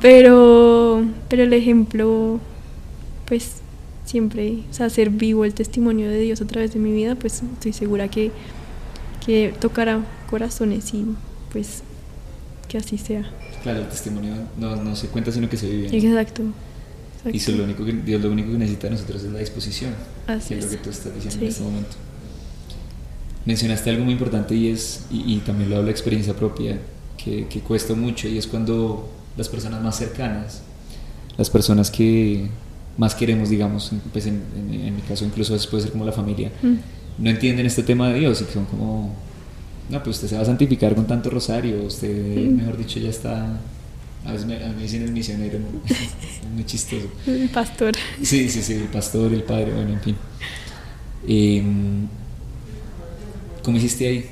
Pero, 0.00 1.04
pero 1.28 1.42
el 1.42 1.52
ejemplo, 1.52 2.38
pues 3.26 3.56
siempre, 4.04 4.58
o 4.70 4.74
sea, 4.74 4.86
hacer 4.86 5.10
vivo 5.10 5.44
el 5.44 5.54
testimonio 5.54 6.08
de 6.08 6.20
Dios 6.20 6.40
a 6.40 6.46
través 6.46 6.74
de 6.74 6.78
mi 6.78 6.92
vida, 6.92 7.16
pues 7.16 7.42
estoy 7.42 7.72
segura 7.72 8.08
que, 8.08 8.30
que 9.24 9.52
tocará 9.60 10.00
corazones 10.34 10.92
y 10.92 11.06
pues 11.52 11.82
que 12.66 12.78
así 12.78 12.98
sea. 12.98 13.30
Claro, 13.62 13.80
el 13.80 13.88
testimonio 13.88 14.34
no, 14.58 14.74
no 14.74 14.96
se 14.96 15.06
cuenta, 15.06 15.30
sino 15.30 15.48
que 15.48 15.56
se 15.56 15.68
vive. 15.68 15.88
¿no? 15.88 16.08
Exacto. 16.18 16.42
Y 17.32 17.36
eso 17.36 17.52
lo 17.52 17.62
único 17.62 17.84
que, 17.84 17.92
Dios 17.92 18.20
lo 18.20 18.32
único 18.32 18.50
que 18.50 18.58
necesita 18.58 18.88
de 18.88 18.94
nosotros 18.94 19.22
es 19.22 19.30
la 19.30 19.38
disposición, 19.38 19.92
Así 20.26 20.48
que 20.48 20.58
es 20.58 20.64
lo 20.66 20.70
es. 20.70 20.76
que 20.76 20.82
tú 20.82 20.90
estás 20.90 21.14
diciendo 21.14 21.38
Sí. 21.38 21.44
en 21.44 21.50
este 21.50 21.62
momento. 21.62 21.96
Mencionaste 23.46 23.90
algo 23.90 24.04
muy 24.04 24.12
importante 24.12 24.56
y 24.56 24.68
es, 24.68 25.06
y, 25.10 25.34
y 25.34 25.38
también 25.38 25.70
lo 25.70 25.76
habla 25.76 25.92
experiencia 25.92 26.34
propia, 26.34 26.78
que, 27.16 27.46
que 27.46 27.60
cuesta 27.60 27.94
mucho 27.94 28.26
y 28.26 28.36
es 28.36 28.46
cuando 28.48 29.08
las 29.36 29.48
personas 29.48 29.82
más 29.82 29.96
cercanas 29.96 30.62
las 31.36 31.50
personas 31.50 31.90
que 31.90 32.48
más 32.96 33.14
queremos, 33.14 33.48
digamos, 33.50 33.90
pues 34.12 34.26
en, 34.26 34.40
mi 34.94 35.02
caso 35.02 35.24
incluso 35.24 35.56
puede 35.70 35.82
ser 35.82 35.92
como 35.92 36.04
la 36.04 36.12
familia, 36.12 36.50
mm. 36.62 36.74
no 37.22 37.30
entienden 37.30 37.66
este 37.66 37.82
tema 37.82 38.08
de 38.08 38.20
Dios 38.20 38.40
y 38.40 38.44
que 38.44 38.52
son 38.52 38.66
como, 38.66 39.14
no, 39.88 40.02
pues 40.02 40.16
usted 40.16 40.28
se 40.28 40.36
va 40.36 40.42
a 40.42 40.46
santificar 40.46 40.94
con 40.94 41.06
tanto 41.06 41.30
rosario, 41.30 41.82
usted, 41.84 42.36
mm. 42.36 42.56
mejor 42.56 42.76
dicho, 42.76 42.98
ya 42.98 43.10
está 43.10 43.58
a 44.24 44.32
veces 44.32 44.46
me, 44.46 44.56
a 44.56 44.68
mí 44.68 44.82
dicen 44.82 45.02
el 45.02 45.12
misionero, 45.12 45.58
muy 46.54 46.64
chistoso. 46.64 47.08
El 47.26 47.48
pastor. 47.50 47.92
Sí, 48.22 48.48
sí, 48.48 48.62
sí, 48.62 48.72
el 48.74 48.88
pastor, 48.88 49.32
el 49.32 49.42
padre, 49.42 49.72
bueno, 49.72 49.92
en 49.92 50.00
fin. 50.00 50.16
Em, 51.28 52.06
¿Cómo 53.62 53.76
hiciste 53.76 54.08
ahí? 54.08 54.30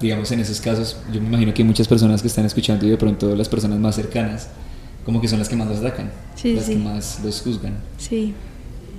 Digamos, 0.00 0.30
en 0.30 0.40
esos 0.40 0.60
casos, 0.60 0.96
yo 1.12 1.20
me 1.20 1.26
imagino 1.26 1.52
que 1.52 1.62
hay 1.62 1.66
muchas 1.66 1.88
personas 1.88 2.22
que 2.22 2.28
están 2.28 2.46
escuchando 2.46 2.86
y 2.86 2.90
de 2.90 2.96
pronto 2.96 3.34
las 3.34 3.48
personas 3.48 3.80
más 3.80 3.96
cercanas, 3.96 4.48
como 5.04 5.20
que 5.20 5.26
son 5.26 5.40
las 5.40 5.48
que 5.48 5.56
más 5.56 5.66
los 5.66 5.78
atacan, 5.78 6.12
las 6.44 6.64
que 6.66 6.76
más 6.76 7.20
los 7.24 7.40
juzgan. 7.40 7.74
Sí. 7.98 8.34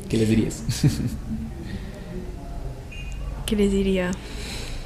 ¿Qué 0.10 0.18
les 0.18 0.28
dirías? 0.28 0.64
¿Qué 3.46 3.56
les 3.56 3.72
diría? 3.72 4.12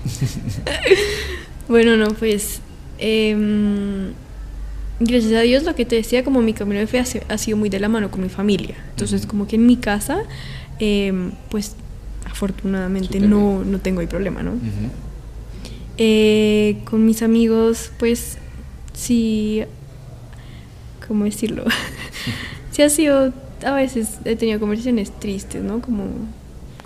bueno, 1.68 1.98
no, 1.98 2.10
pues... 2.13 2.62
Eh, 3.00 4.13
gracias 5.00 5.34
a 5.34 5.42
Dios 5.42 5.63
lo 5.63 5.76
que 5.76 5.86
te 5.86 5.96
decía, 5.96 6.24
como 6.24 6.42
mi 6.42 6.54
camino 6.54 6.80
de 6.80 6.88
fe 6.88 7.00
ha, 7.00 7.38
sido 7.38 7.58
muy 7.58 7.70
de 7.70 7.80
la 7.80 7.89
mano 7.89 8.12
con 8.12 8.22
mi 8.22 8.30
familia. 8.30 8.76
Entonces, 8.92 9.26
como 9.26 9.48
que 9.48 9.56
en 9.56 9.66
mi 9.66 9.78
casa, 9.78 10.24
em, 10.80 11.32
pues 11.50 11.76
afortunadamente 12.26 13.20
no, 13.20 13.63
no, 13.63 13.80
tengo 13.80 14.02
ahí 14.02 14.08
problema, 14.08 14.44
¿no? 14.44 14.54
Eh, 15.98 16.80
con 16.86 17.06
mis 17.06 17.22
amigos, 17.22 17.92
pues 18.00 18.38
sí, 18.94 19.63
¿cómo 21.08 21.26
decirlo? 21.26 21.66
sí 22.72 22.82
ha 22.82 22.89
sido, 22.89 23.34
a 23.66 23.74
veces 23.74 24.20
he 24.26 24.36
tenido 24.36 24.60
conversaciones 24.60 25.12
tristes, 25.20 25.63
¿no? 25.63 25.82
Como, 25.82 26.06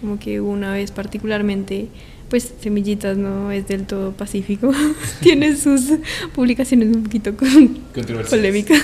como 0.02 0.20
que 0.20 0.42
una 0.42 0.74
vez 0.74 0.92
particularmente 0.92 1.88
pues 2.30 2.54
Semillitas 2.60 3.18
no 3.18 3.52
es 3.52 3.68
del 3.68 3.86
todo 3.86 4.12
pacífico, 4.12 4.72
tiene 5.22 5.56
sus 5.56 5.94
publicaciones 6.34 6.96
un 6.96 7.04
poquito 7.04 7.34
polémicas. 8.30 8.84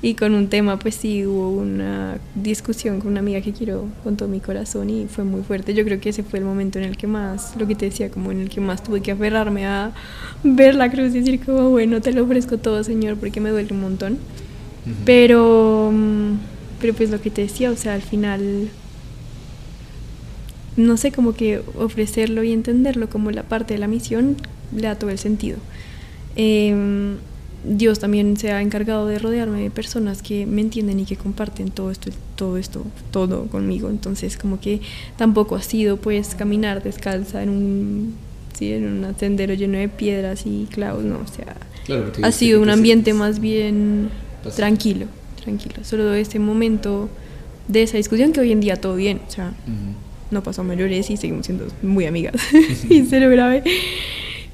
Y 0.00 0.14
con 0.14 0.34
un 0.34 0.48
tema, 0.48 0.78
pues 0.78 0.94
sí, 0.94 1.26
hubo 1.26 1.50
una 1.50 2.18
discusión 2.36 3.00
con 3.00 3.10
una 3.10 3.20
amiga 3.20 3.40
que 3.40 3.52
quiero 3.52 3.88
con 4.04 4.16
todo 4.16 4.28
mi 4.28 4.38
corazón 4.38 4.90
y 4.90 5.06
fue 5.08 5.24
muy 5.24 5.42
fuerte. 5.42 5.74
Yo 5.74 5.84
creo 5.84 6.00
que 6.00 6.10
ese 6.10 6.22
fue 6.22 6.38
el 6.38 6.44
momento 6.44 6.78
en 6.78 6.84
el 6.84 6.96
que 6.96 7.08
más, 7.08 7.56
lo 7.56 7.66
que 7.66 7.74
te 7.74 7.86
decía, 7.86 8.08
como 8.08 8.30
en 8.30 8.42
el 8.42 8.48
que 8.48 8.60
más 8.60 8.84
tuve 8.84 9.00
que 9.00 9.10
aferrarme 9.10 9.66
a 9.66 9.90
ver 10.44 10.76
la 10.76 10.88
cruz 10.88 11.14
y 11.16 11.20
decir 11.20 11.44
como, 11.44 11.70
bueno, 11.70 12.00
te 12.00 12.12
lo 12.12 12.22
ofrezco 12.22 12.58
todo, 12.58 12.84
Señor, 12.84 13.16
porque 13.16 13.40
me 13.40 13.50
duele 13.50 13.72
un 13.72 13.80
montón. 13.80 14.18
Pero, 15.04 15.90
mm, 15.92 16.34
pero 16.80 16.94
pues 16.94 17.10
lo 17.10 17.20
que 17.20 17.30
te 17.30 17.42
decía, 17.42 17.70
o 17.72 17.76
sea, 17.76 17.94
al 17.94 18.02
final 18.02 18.70
no 20.78 20.96
sé, 20.96 21.12
como 21.12 21.34
que 21.34 21.60
ofrecerlo 21.76 22.42
y 22.44 22.52
entenderlo 22.52 23.10
como 23.10 23.30
la 23.30 23.42
parte 23.42 23.74
de 23.74 23.80
la 23.80 23.88
misión 23.88 24.36
le 24.74 24.82
da 24.82 24.94
todo 24.94 25.10
el 25.10 25.18
sentido. 25.18 25.58
Em, 26.36 27.16
Dios 27.64 27.98
también 27.98 28.36
se 28.36 28.52
ha 28.52 28.62
encargado 28.62 29.08
de 29.08 29.18
rodearme 29.18 29.60
de 29.60 29.70
personas 29.70 30.22
que 30.22 30.46
me 30.46 30.60
entienden 30.60 31.00
y 31.00 31.04
que 31.04 31.16
comparten 31.16 31.70
todo 31.70 31.90
esto, 31.90 32.10
todo 32.36 32.56
esto, 32.56 32.86
todo 33.10 33.46
conmigo. 33.46 33.90
Entonces, 33.90 34.36
como 34.36 34.60
que 34.60 34.80
tampoco 35.16 35.56
ha 35.56 35.62
sido 35.62 35.96
pues 35.96 36.36
caminar 36.36 36.82
descalza 36.82 37.42
en 37.42 37.48
un, 37.48 38.14
sí, 38.56 38.72
en 38.72 38.86
un 38.86 39.18
sendero 39.18 39.54
lleno 39.54 39.78
de 39.78 39.88
piedras 39.88 40.46
y 40.46 40.68
clavos, 40.70 41.02
no, 41.02 41.18
o 41.18 41.26
sea, 41.26 41.56
ha 42.22 42.30
sido 42.30 42.60
un 42.62 42.70
ambiente 42.70 43.12
más 43.14 43.40
bien 43.40 44.10
tranquilo, 44.54 45.06
tranquilo. 45.42 45.82
Solo 45.82 46.14
ese 46.14 46.38
momento 46.38 47.08
de 47.66 47.82
esa 47.82 47.96
discusión 47.96 48.32
que 48.32 48.40
hoy 48.40 48.52
en 48.52 48.60
día 48.60 48.76
todo 48.76 48.94
bien, 48.94 49.20
o 49.26 49.30
sea, 49.30 49.52
no 50.30 50.42
pasó 50.42 50.62
a 50.62 50.64
mayores 50.64 51.10
y 51.10 51.16
seguimos 51.16 51.46
siendo 51.46 51.66
muy 51.82 52.06
amigas. 52.06 52.34
y 52.88 53.02
cero 53.02 53.30
grave. 53.30 53.62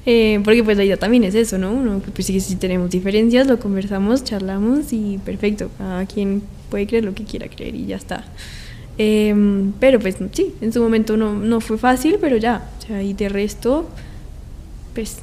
Eh, 0.06 0.40
porque 0.44 0.62
pues 0.62 0.76
la 0.76 0.84
idea 0.84 0.98
también 0.98 1.24
es 1.24 1.34
eso, 1.34 1.56
¿no? 1.56 1.72
Uno, 1.72 2.02
pues 2.14 2.26
si, 2.26 2.38
si 2.40 2.56
tenemos 2.56 2.90
diferencias, 2.90 3.46
lo 3.46 3.58
conversamos, 3.58 4.22
charlamos 4.22 4.92
y 4.92 5.18
perfecto. 5.24 5.70
Cada 5.78 6.04
quien 6.06 6.42
puede 6.70 6.86
creer 6.86 7.04
lo 7.04 7.14
que 7.14 7.24
quiera 7.24 7.48
creer 7.48 7.74
y 7.74 7.86
ya 7.86 7.96
está. 7.96 8.24
Em, 8.96 9.72
pero 9.80 9.98
pues 9.98 10.16
sí, 10.32 10.54
en 10.60 10.72
su 10.72 10.80
momento 10.80 11.16
no, 11.16 11.34
no 11.34 11.60
fue 11.60 11.78
fácil, 11.78 12.18
pero 12.20 12.36
ya. 12.36 12.70
O 12.78 12.86
sea, 12.86 13.02
y 13.02 13.12
de 13.12 13.28
resto, 13.28 13.88
pues... 14.94 15.18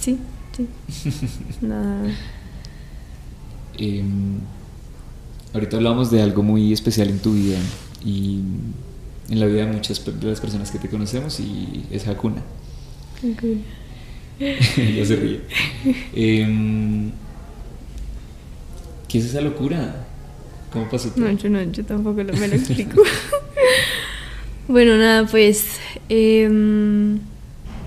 sí, 0.00 0.18
sí. 0.52 0.66
Nada. 1.60 2.02
Em, 3.78 4.38
ahorita 5.52 5.76
hablamos 5.76 6.10
de 6.10 6.22
algo 6.22 6.42
muy 6.42 6.72
especial 6.72 7.08
en 7.08 7.18
tu 7.18 7.32
vida 7.32 7.58
y 8.04 8.40
en 9.28 9.40
la 9.40 9.46
vida 9.46 9.66
de 9.66 9.72
muchas 9.72 10.04
de 10.04 10.26
las 10.26 10.40
personas 10.40 10.70
que 10.70 10.78
te 10.78 10.88
conocemos 10.88 11.40
y 11.40 11.84
es 11.90 12.06
Hakuna. 12.06 12.42
Okay. 13.18 13.64
ya 14.96 15.04
se 15.04 15.16
ríe. 15.16 15.40
Em, 16.14 17.10
¿Qué 19.08 19.18
es 19.18 19.24
esa 19.26 19.40
locura? 19.40 20.06
¿Cómo 20.72 20.88
pasó 20.88 21.10
todo? 21.10 21.24
No, 21.24 21.32
yo 21.32 21.48
no, 21.48 21.62
yo 21.62 21.84
tampoco 21.84 22.22
lo, 22.22 22.32
me 22.34 22.48
lo 22.48 22.54
explico. 22.56 23.02
bueno, 24.68 24.96
nada, 24.96 25.26
pues, 25.26 25.64
em, 26.08 27.18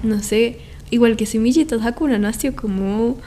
no 0.03 0.21
sé, 0.21 0.57
igual 0.89 1.15
que 1.15 1.25
Semillitas, 1.25 1.85
Hakuna 1.85 2.17
nació 2.17 2.55
como, 2.55 3.17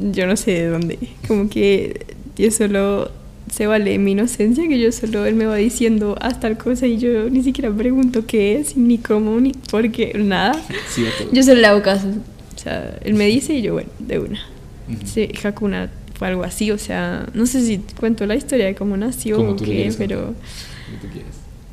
yo 0.00 0.26
no 0.26 0.36
sé 0.36 0.52
de 0.52 0.66
dónde, 0.66 0.98
como 1.28 1.48
que 1.48 2.06
yo 2.36 2.50
solo 2.50 3.12
se 3.50 3.66
vale 3.66 3.98
mi 3.98 4.12
inocencia, 4.12 4.66
que 4.68 4.78
yo 4.78 4.90
solo 4.92 5.24
él 5.24 5.34
me 5.34 5.46
va 5.46 5.56
diciendo 5.56 6.16
hasta 6.20 6.40
tal 6.40 6.58
cosa 6.58 6.86
y 6.86 6.98
yo 6.98 7.30
ni 7.30 7.42
siquiera 7.42 7.70
pregunto 7.70 8.26
qué 8.26 8.58
es, 8.58 8.76
ni 8.76 8.98
cómo, 8.98 9.40
ni 9.40 9.52
por 9.52 9.90
qué, 9.90 10.12
nada. 10.18 10.60
yo 11.32 11.42
solo 11.42 11.60
le 11.60 11.66
hago 11.66 11.82
caso. 11.82 12.08
O 12.08 12.58
sea, 12.58 12.98
él 13.04 13.14
me 13.14 13.26
dice 13.26 13.54
y 13.54 13.62
yo, 13.62 13.74
bueno, 13.74 13.90
de 13.98 14.18
una. 14.18 14.40
sí, 15.04 15.28
Hakuna 15.42 15.90
fue 16.18 16.28
algo 16.28 16.44
así, 16.44 16.70
o 16.70 16.78
sea, 16.78 17.26
no 17.34 17.46
sé 17.46 17.64
si 17.64 17.78
cuento 17.98 18.26
la 18.26 18.34
historia 18.34 18.66
de 18.66 18.74
cómo 18.74 18.96
nació 18.96 19.40
o 19.40 19.56
qué, 19.56 19.92
pero... 19.96 20.34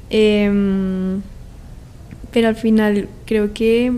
Eh, 0.09 1.19
pero 2.31 2.47
al 2.47 2.55
final 2.55 3.07
creo 3.25 3.53
que, 3.53 3.91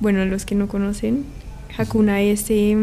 bueno, 0.00 0.24
los 0.24 0.44
que 0.44 0.54
no 0.54 0.68
conocen, 0.68 1.24
Hakuna 1.76 2.22
es... 2.22 2.46
Eh, 2.48 2.76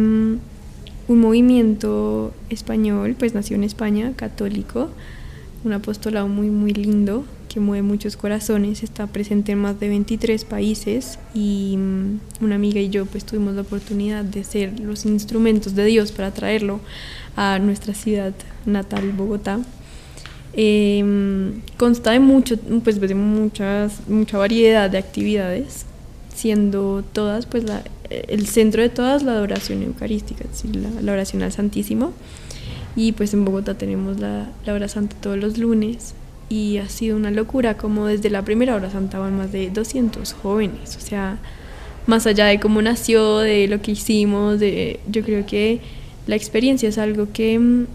un 1.10 1.20
movimiento 1.20 2.32
español, 2.50 3.16
pues 3.18 3.34
nació 3.34 3.56
en 3.56 3.64
España, 3.64 4.14
católico, 4.16 4.90
un 5.66 5.74
apostolado 5.74 6.28
muy, 6.28 6.50
muy 6.50 6.72
lindo 6.72 7.26
que 7.50 7.60
mueve 7.60 7.82
muchos 7.82 8.16
corazones, 8.16 8.84
está 8.84 9.08
presente 9.08 9.54
en 9.54 9.58
más 9.58 9.80
de 9.80 9.90
23 9.90 10.46
países 10.46 11.18
y 11.34 11.76
mm, 11.78 12.44
una 12.46 12.56
amiga 12.56 12.80
y 12.80 12.90
yo 12.90 13.08
pues 13.08 13.26
tuvimos 13.26 13.56
la 13.56 13.62
oportunidad 13.62 14.24
de 14.24 14.44
ser 14.44 14.80
los 14.80 15.04
instrumentos 15.06 15.74
de 15.74 15.84
Dios 15.86 16.12
para 16.12 16.32
traerlo 16.32 16.80
a 17.36 17.58
nuestra 17.58 17.96
ciudad 17.96 18.34
natal, 18.68 19.12
Bogotá. 19.12 19.60
Em, 20.54 21.62
consta 21.78 22.12
de 22.12 22.20
mucho, 22.20 22.56
pues 22.84 23.00
de 23.00 23.16
muchas, 23.16 24.08
mucha 24.08 24.38
variedad 24.38 24.90
de 24.90 25.00
actividades, 25.00 25.88
siendo 26.40 27.04
todas 27.12 27.46
pues 27.46 27.66
la, 27.66 27.84
el 28.10 28.48
centro 28.48 28.82
de 28.82 28.90
todas 28.90 29.24
la 29.24 29.34
adoración 29.34 29.84
eucarística, 29.84 30.46
la, 31.02 31.12
oración 31.12 31.44
al 31.44 31.52
Santísimo. 31.52 32.14
Y 32.96 33.12
pues 33.12 33.34
en 33.34 33.46
Bogotá 33.46 33.76
tenemos 33.76 34.20
la, 34.20 34.50
la, 34.66 34.74
hora 34.74 34.88
santa 34.88 35.16
todos 35.22 35.38
los 35.38 35.58
lunes 35.58 36.16
y 36.50 36.78
ha 36.78 36.90
sido 36.90 37.18
una 37.18 37.30
locura 37.30 37.78
como 37.78 38.08
desde 38.08 38.30
la 38.30 38.44
primera 38.44 38.76
hora 38.76 38.90
santa 38.90 39.20
van 39.20 39.38
más 39.38 39.52
de 39.52 39.70
200 39.70 40.34
jóvenes, 40.34 40.98
o 40.98 41.00
sea, 41.00 41.38
más 42.08 42.26
allá 42.26 42.46
de 42.46 42.60
cómo 42.60 42.82
nació, 42.82 43.38
de 43.38 43.68
lo 43.68 43.82
que 43.82 43.92
hicimos, 43.92 44.60
de, 44.60 45.00
yo 45.08 45.24
creo 45.24 45.46
que 45.46 45.82
la 46.26 46.36
experiencia 46.36 46.90
es 46.90 46.98
algo 46.98 47.28
que 47.32 47.60
mm, 47.60 47.86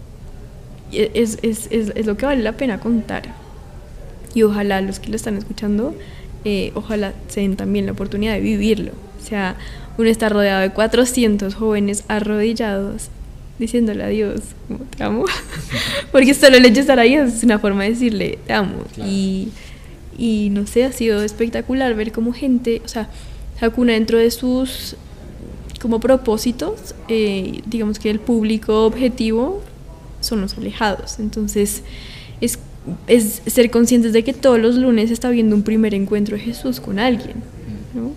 es, 0.93 1.39
es, 1.41 1.67
es, 1.71 1.91
es 1.95 2.05
lo 2.05 2.15
que 2.15 2.25
vale 2.25 2.41
la 2.41 2.53
pena 2.53 2.79
contar. 2.79 3.33
Y 4.33 4.43
ojalá 4.43 4.81
los 4.81 4.99
que 4.99 5.09
lo 5.09 5.15
están 5.15 5.35
escuchando, 5.37 5.93
eh, 6.45 6.71
ojalá 6.75 7.13
se 7.27 7.41
den 7.41 7.57
también 7.57 7.85
la 7.85 7.91
oportunidad 7.91 8.33
de 8.33 8.39
vivirlo. 8.39 8.93
O 9.21 9.25
sea, 9.27 9.57
uno 9.97 10.07
está 10.07 10.29
rodeado 10.29 10.61
de 10.61 10.69
400 10.69 11.55
jóvenes 11.55 12.05
arrodillados 12.07 13.09
diciéndole 13.59 14.03
a 14.03 14.07
Dios, 14.07 14.41
como 14.67 14.79
te 14.85 15.03
amo. 15.03 15.25
Porque 16.11 16.33
solo 16.33 16.57
el 16.57 16.65
hecho 16.65 16.75
de 16.75 16.81
estar 16.81 16.99
ahí 16.99 17.15
es 17.15 17.43
una 17.43 17.59
forma 17.59 17.83
de 17.83 17.89
decirle, 17.89 18.39
te 18.45 18.53
amo. 18.53 18.83
Y, 18.97 19.49
y 20.17 20.49
no 20.51 20.67
sé, 20.67 20.85
ha 20.85 20.91
sido 20.91 21.23
espectacular 21.23 21.95
ver 21.95 22.11
cómo 22.11 22.31
gente, 22.31 22.81
o 22.85 22.87
sea, 22.87 23.09
Hakuna 23.59 23.93
dentro 23.93 24.17
de 24.17 24.31
sus 24.31 24.97
como 25.81 25.99
propósitos, 25.99 26.95
eh, 27.07 27.61
digamos 27.67 27.99
que 27.99 28.09
el 28.09 28.19
público 28.19 28.85
objetivo 28.85 29.61
son 30.19 30.41
los 30.41 30.57
alejados. 30.57 31.19
Entonces, 31.19 31.83
es, 32.41 32.59
es 33.07 33.41
ser 33.45 33.71
conscientes 33.71 34.13
de 34.13 34.23
que 34.23 34.33
todos 34.33 34.59
los 34.59 34.75
lunes 34.75 35.11
está 35.11 35.29
habiendo 35.29 35.55
un 35.55 35.63
primer 35.63 35.93
encuentro 35.93 36.37
de 36.37 36.43
Jesús 36.43 36.79
con 36.79 36.99
alguien. 36.99 37.35
¿no? 37.93 38.11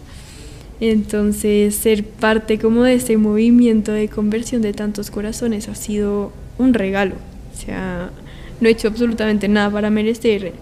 Entonces, 0.81 1.75
ser 1.75 2.05
parte 2.05 2.59
como 2.59 2.85
de 2.85 2.95
ese 2.95 3.17
movimiento 3.17 3.93
de 3.93 4.09
conversión 4.09 4.63
de 4.63 4.73
tantos 4.73 5.11
corazones 5.11 5.69
ha 5.69 5.75
sido 5.75 6.33
un 6.59 6.75
regalo. 6.75 7.15
O 7.53 7.61
sea, 7.61 8.11
no 8.61 8.69
he 8.69 8.73
hecho 8.73 8.89
absolutamente 8.89 9.49
nada 9.49 9.71
para 9.71 9.91
merecer 9.91 10.53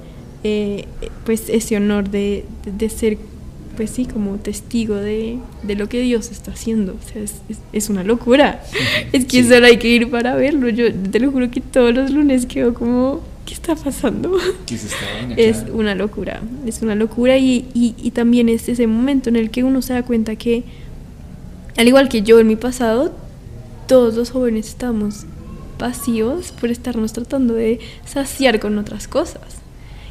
eh, 0.44 0.84
pues 1.24 1.48
ese 1.48 1.76
honor 1.76 2.08
de, 2.08 2.44
de, 2.64 2.88
ser, 2.88 3.18
pues 3.76 3.90
sí, 3.90 4.06
como 4.06 4.36
testigo 4.36 4.94
de, 4.94 5.38
de, 5.62 5.74
lo 5.74 5.88
que 5.88 6.00
Dios 6.00 6.30
está 6.30 6.52
haciendo. 6.52 6.94
O 6.94 7.12
sea, 7.12 7.22
es, 7.22 7.34
es, 7.72 7.90
una 7.90 8.04
locura. 8.04 8.62
Es 9.12 9.24
que 9.24 9.42
sí. 9.42 9.48
solo 9.48 9.66
hay 9.66 9.78
que 9.78 9.88
ir 9.88 10.10
para 10.10 10.34
verlo. 10.34 10.68
Yo 10.68 10.94
te 10.94 11.20
lo 11.20 11.30
juro 11.30 11.50
que 11.50 11.60
todos 11.60 11.94
los 11.94 12.10
lunes 12.10 12.46
quedo 12.46 12.74
como, 12.74 13.22
¿qué 13.46 13.54
está 13.54 13.74
pasando? 13.74 14.36
¿Qué 14.66 14.76
se 14.76 14.88
está 14.88 15.06
es 15.36 15.64
una 15.72 15.94
locura, 15.94 16.42
es 16.66 16.82
una 16.82 16.94
locura 16.94 17.38
y, 17.38 17.68
y, 17.72 17.94
y 17.96 18.10
también 18.10 18.50
es 18.50 18.68
ese 18.68 18.86
momento 18.86 19.30
en 19.30 19.36
el 19.36 19.50
que 19.50 19.64
uno 19.64 19.80
se 19.80 19.94
da 19.94 20.02
cuenta 20.02 20.36
que, 20.36 20.64
al 21.78 21.88
igual 21.88 22.10
que 22.10 22.20
yo 22.20 22.38
en 22.38 22.48
mi 22.48 22.56
pasado, 22.56 23.14
todos 23.86 24.14
los 24.16 24.30
jóvenes 24.30 24.68
estamos 24.68 25.24
vacíos 25.78 26.52
por 26.52 26.70
estarnos 26.70 27.12
tratando 27.12 27.54
de 27.54 27.78
saciar 28.04 28.60
con 28.60 28.76
otras 28.78 29.08
cosas. 29.08 29.42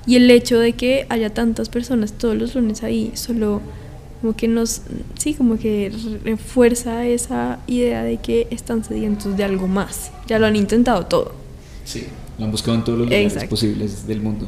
Y 0.08 0.15
el 0.15 0.30
hecho 0.30 0.60
de 0.60 0.74
que 0.74 1.06
haya 1.10 1.34
tantas 1.34 1.69
personas 1.69 2.13
todos 2.13 2.36
los 2.36 2.56
lunes 2.56 2.84
ahí, 2.84 3.12
solo 3.15 3.62
como 4.21 4.36
que 4.36 4.48
nos, 4.48 4.82
sí, 5.17 5.34
como 5.34 5.58
que 5.58 5.91
refuerza 6.24 7.06
esa 7.06 7.60
idea 7.67 8.04
de 8.04 8.17
que 8.17 8.48
están 8.52 8.84
sedientos 8.84 9.36
de 9.36 9.43
algo 9.43 9.67
más. 9.67 10.12
Ya 10.28 10.39
lo 10.39 10.45
han 10.45 10.56
intentado 10.56 11.06
todo. 11.08 11.34
Sí, 11.84 12.06
lo 12.38 12.45
han 12.45 12.52
buscado 12.52 12.76
en 12.78 12.84
todos 12.84 13.00
los 13.00 13.08
lugares 13.08 13.34
Exacto. 13.34 13.50
posibles 13.50 14.08
del 14.08 14.21
mundo. 14.21 14.48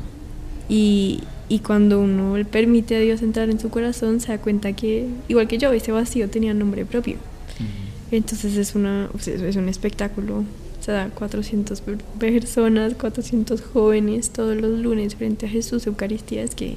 Y, 0.69 1.21
y 1.50 1.60
cuando 1.60 2.02
uno 2.02 2.38
le 2.38 2.45
permite 2.45 2.95
a 2.95 3.00
Dios 3.00 3.21
entrar 3.21 3.50
en 3.50 3.60
su 3.60 3.69
corazón, 3.69 4.19
se 4.19 4.30
da 4.30 4.38
cuenta 4.38 4.73
que, 4.73 5.08
igual 5.28 5.47
que 5.47 5.58
yo, 5.58 5.71
ese 5.71 5.91
vacío 5.91 6.30
tenía 6.30 6.54
nombre 6.54 6.86
propio. 6.86 7.15
Uh 7.15 7.63
-huh. 7.63 8.15
Entonces 8.17 8.58
es, 8.58 8.76
una, 8.76 9.10
es 9.26 9.56
un 9.56 9.69
espectáculo 9.69 10.43
o 10.80 10.84
sea, 10.84 11.10
400 11.13 11.84
personas, 12.19 12.93
400 12.93 13.62
jóvenes 13.62 14.30
todos 14.30 14.56
los 14.56 14.80
lunes 14.80 15.15
frente 15.15 15.45
a 15.45 15.50
Jesús, 15.50 15.86
Eucaristía, 15.88 16.43
es 16.43 16.56
que 16.56 16.76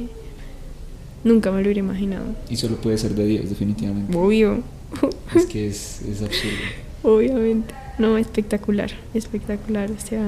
nunca 1.22 1.50
me 1.50 1.58
lo 1.58 1.64
hubiera 1.64 1.80
imaginado. 1.80 2.24
Y 2.48 2.56
solo 2.56 2.76
puede 2.76 2.98
ser 2.98 3.14
de 3.14 3.26
Dios, 3.26 3.48
definitivamente. 3.48 4.16
Obvio. 4.16 4.62
Es 5.34 5.46
que 5.46 5.68
es, 5.68 6.02
es 6.02 6.22
absurdo. 6.22 6.56
Obviamente. 7.02 7.72
No, 7.98 8.18
espectacular, 8.18 8.90
espectacular. 9.14 9.90
O 9.90 10.00
sea, 10.00 10.24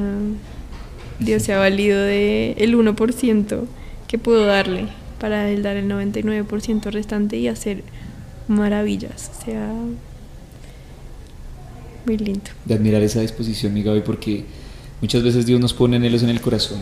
Dios 1.18 1.42
se 1.42 1.52
ha 1.52 1.58
valido 1.58 2.00
de 2.00 2.52
el 2.58 2.76
1% 2.76 3.64
que 4.08 4.18
puedo 4.18 4.46
darle 4.46 4.88
para 5.18 5.48
él 5.50 5.62
dar 5.62 5.76
el 5.76 5.88
99% 5.88 6.90
restante 6.90 7.36
y 7.36 7.48
hacer 7.48 7.84
maravillas. 8.48 9.30
O 9.38 9.44
sea, 9.44 9.72
muy 12.06 12.18
lindo. 12.18 12.50
De 12.64 12.74
admirar 12.74 13.02
esa 13.02 13.20
disposición, 13.20 13.72
mi 13.72 13.82
Gaby, 13.82 14.00
porque 14.00 14.44
muchas 15.00 15.22
veces 15.22 15.46
Dios 15.46 15.60
nos 15.60 15.74
pone 15.74 15.96
anhelos 15.96 16.22
en 16.22 16.30
el 16.30 16.40
corazón 16.40 16.80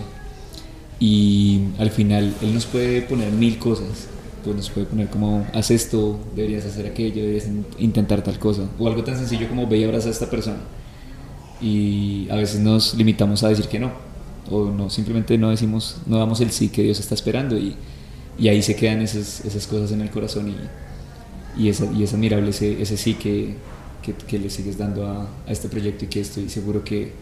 y 0.98 1.60
al 1.78 1.90
final 1.90 2.34
Él 2.42 2.54
nos 2.54 2.66
puede 2.66 3.02
poner 3.02 3.30
mil 3.32 3.58
cosas. 3.58 4.08
Pues 4.42 4.56
nos 4.56 4.70
puede 4.70 4.86
poner 4.86 5.08
como, 5.08 5.46
haz 5.52 5.70
esto, 5.70 6.18
deberías 6.34 6.64
hacer 6.64 6.86
aquello, 6.86 7.16
deberías 7.16 7.46
intentar 7.78 8.22
tal 8.22 8.38
cosa. 8.38 8.70
O 8.78 8.88
algo 8.88 9.04
tan 9.04 9.18
sencillo 9.18 9.46
como 9.48 9.66
ve 9.66 9.78
y 9.78 9.84
abraza 9.84 10.08
a 10.08 10.12
esta 10.12 10.30
persona. 10.30 10.60
Y 11.60 12.26
a 12.30 12.36
veces 12.36 12.60
nos 12.60 12.94
limitamos 12.94 13.42
a 13.44 13.50
decir 13.50 13.66
que 13.66 13.78
no. 13.78 14.09
O 14.50 14.70
no, 14.70 14.90
simplemente 14.90 15.38
no 15.38 15.50
decimos, 15.50 15.98
no 16.06 16.18
damos 16.18 16.40
el 16.40 16.50
sí 16.50 16.68
que 16.68 16.82
Dios 16.82 16.98
está 17.00 17.14
esperando. 17.14 17.56
Y, 17.56 17.76
y 18.38 18.48
ahí 18.48 18.62
se 18.62 18.74
quedan 18.74 19.02
esas, 19.02 19.44
esas 19.44 19.66
cosas 19.66 19.92
en 19.92 20.00
el 20.00 20.10
corazón. 20.10 20.48
Y, 20.48 21.64
y, 21.64 21.68
es, 21.68 21.82
y 21.96 22.02
es 22.02 22.12
admirable 22.12 22.50
ese, 22.50 22.80
ese 22.80 22.96
sí 22.96 23.14
que, 23.14 23.54
que, 24.02 24.14
que, 24.14 24.38
le 24.38 24.50
sigues 24.50 24.78
dando 24.78 25.06
a, 25.06 25.22
a, 25.46 25.52
este 25.52 25.68
proyecto 25.68 26.04
y 26.04 26.08
que 26.08 26.20
estoy 26.20 26.48
seguro 26.48 26.82
que, 26.82 27.12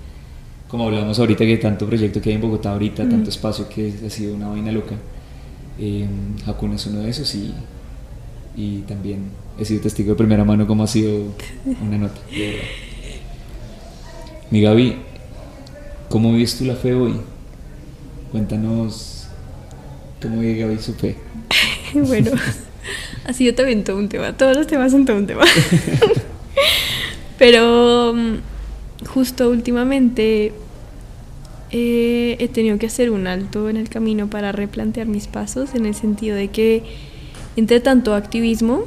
como 0.69 0.87
hablamos 0.87 1.19
ahorita, 1.19 1.45
que 1.45 1.57
tanto 1.59 1.87
proyecto 1.87 2.21
que 2.21 2.31
hay 2.31 2.37
en 2.37 2.43
Bogotá 2.43 2.73
ahorita, 2.73 3.05
mm. 3.05 3.11
tanto 3.11 3.31
espacio 3.31 3.69
que 3.69 3.93
ha 4.07 4.11
sido 4.11 4.35
una 4.35 4.49
vaina 4.49 4.73
loca, 4.73 4.97
eh, 5.79 6.07
Hakuna 6.47 6.75
es 6.75 6.87
uno 6.87 7.01
de 7.01 7.11
esos 7.11 7.35
y, 7.35 7.53
y 8.57 8.81
también 8.81 9.31
he 9.59 9.65
sido 9.65 9.81
testigo 9.81 10.11
de 10.11 10.17
primera 10.17 10.45
mano 10.45 10.67
cómo 10.67 10.83
ha 10.83 10.87
sido 10.87 11.35
una 11.83 11.99
nota, 11.99 12.21
de. 12.31 12.61
Mi 14.51 14.63
Gaby, 14.63 14.97
¿cómo 16.09 16.33
vives 16.33 16.57
tú 16.57 16.65
la 16.65 16.75
fe 16.75 16.95
hoy? 16.95 17.15
Cuéntanos 18.33 19.29
cómo 20.21 20.41
vive 20.41 20.61
Gaby 20.61 20.79
su 20.79 20.95
fe. 20.95 21.17
bueno, 21.95 22.31
ha 23.25 23.33
sido 23.33 23.55
también 23.55 23.85
todo 23.85 23.97
un 23.97 24.09
tema, 24.09 24.37
todos 24.37 24.57
los 24.57 24.67
temas 24.67 24.93
son 24.93 25.05
todo 25.05 25.17
un 25.17 25.27
tema. 25.27 25.45
Pero 27.39 28.15
mm, 28.15 29.07
justo 29.07 29.49
últimamente 29.49 30.53
eh, 31.71 32.37
he 32.39 32.49
tenido 32.49 32.79
que 32.79 32.87
hacer 32.87 33.11
un 33.11 33.27
alto 33.27 33.69
en 33.69 33.77
el 33.77 33.89
camino 33.89 34.29
para 34.29 34.53
replantear 34.53 35.07
mis 35.07 35.27
pasos 35.27 35.75
en 35.75 35.87
el 35.87 35.95
sentido 35.95 36.37
de 36.37 36.49
que 36.49 36.83
entre 37.57 37.81
tanto 37.81 38.15
activismo 38.15 38.85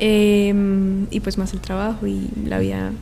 eh, 0.00 0.54
y 1.10 1.20
pues 1.20 1.38
más 1.38 1.52
el 1.52 1.60
trabajo 1.60 2.06
y 2.06 2.28
la 2.46 2.58
vida, 2.58 2.92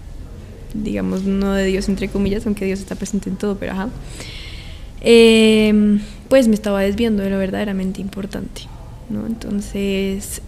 digamos, 0.75 1.25
no 1.25 1.53
de 1.55 1.65
Dios 1.65 1.89
entre 1.89 2.09
comillas, 2.09 2.47
aunque 2.47 2.65
Dios 2.65 2.81
está 2.81 2.95
presente 2.95 3.31
en 3.31 3.37
todo, 3.37 3.57
pero 3.57 3.73
ajá, 3.73 3.89
eh, 5.01 5.99
pues 6.29 6.49
me 6.49 6.55
estaba 6.55 6.81
desviando 6.81 7.23
de 7.23 7.31
lo 7.31 7.39
verdaderamente 7.39 8.01
importante, 8.01 8.63
¿no? 9.09 9.27
Entonces 9.27 10.43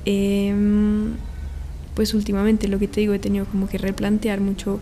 pues 1.94 2.14
últimamente 2.14 2.68
lo 2.68 2.78
que 2.78 2.88
te 2.88 3.00
digo 3.00 3.14
he 3.14 3.18
tenido 3.18 3.44
como 3.46 3.68
que 3.68 3.78
replantear 3.78 4.40
mucho 4.40 4.80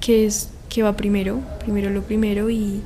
qué 0.00 0.26
es 0.26 0.50
qué 0.68 0.82
va 0.82 0.96
primero, 0.96 1.40
primero 1.60 1.90
lo 1.90 2.02
primero 2.02 2.50
y 2.50 2.80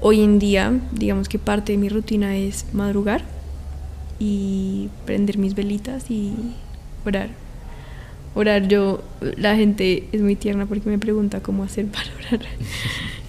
hoy 0.00 0.22
en 0.22 0.38
día 0.38 0.72
digamos 0.92 1.28
que 1.28 1.38
parte 1.38 1.72
de 1.72 1.78
mi 1.78 1.88
rutina 1.88 2.36
es 2.36 2.66
madrugar 2.72 3.22
y 4.18 4.88
prender 5.06 5.38
mis 5.38 5.54
velitas 5.54 6.10
y 6.10 6.32
orar. 7.04 7.43
Orar 8.34 8.68
yo, 8.68 9.02
la 9.36 9.56
gente 9.56 10.08
es 10.12 10.20
muy 10.20 10.36
tierna 10.36 10.66
porque 10.66 10.88
me 10.88 10.98
pregunta 10.98 11.40
cómo 11.40 11.62
hacer 11.62 11.86
para 11.92 12.08
orar. 12.18 12.46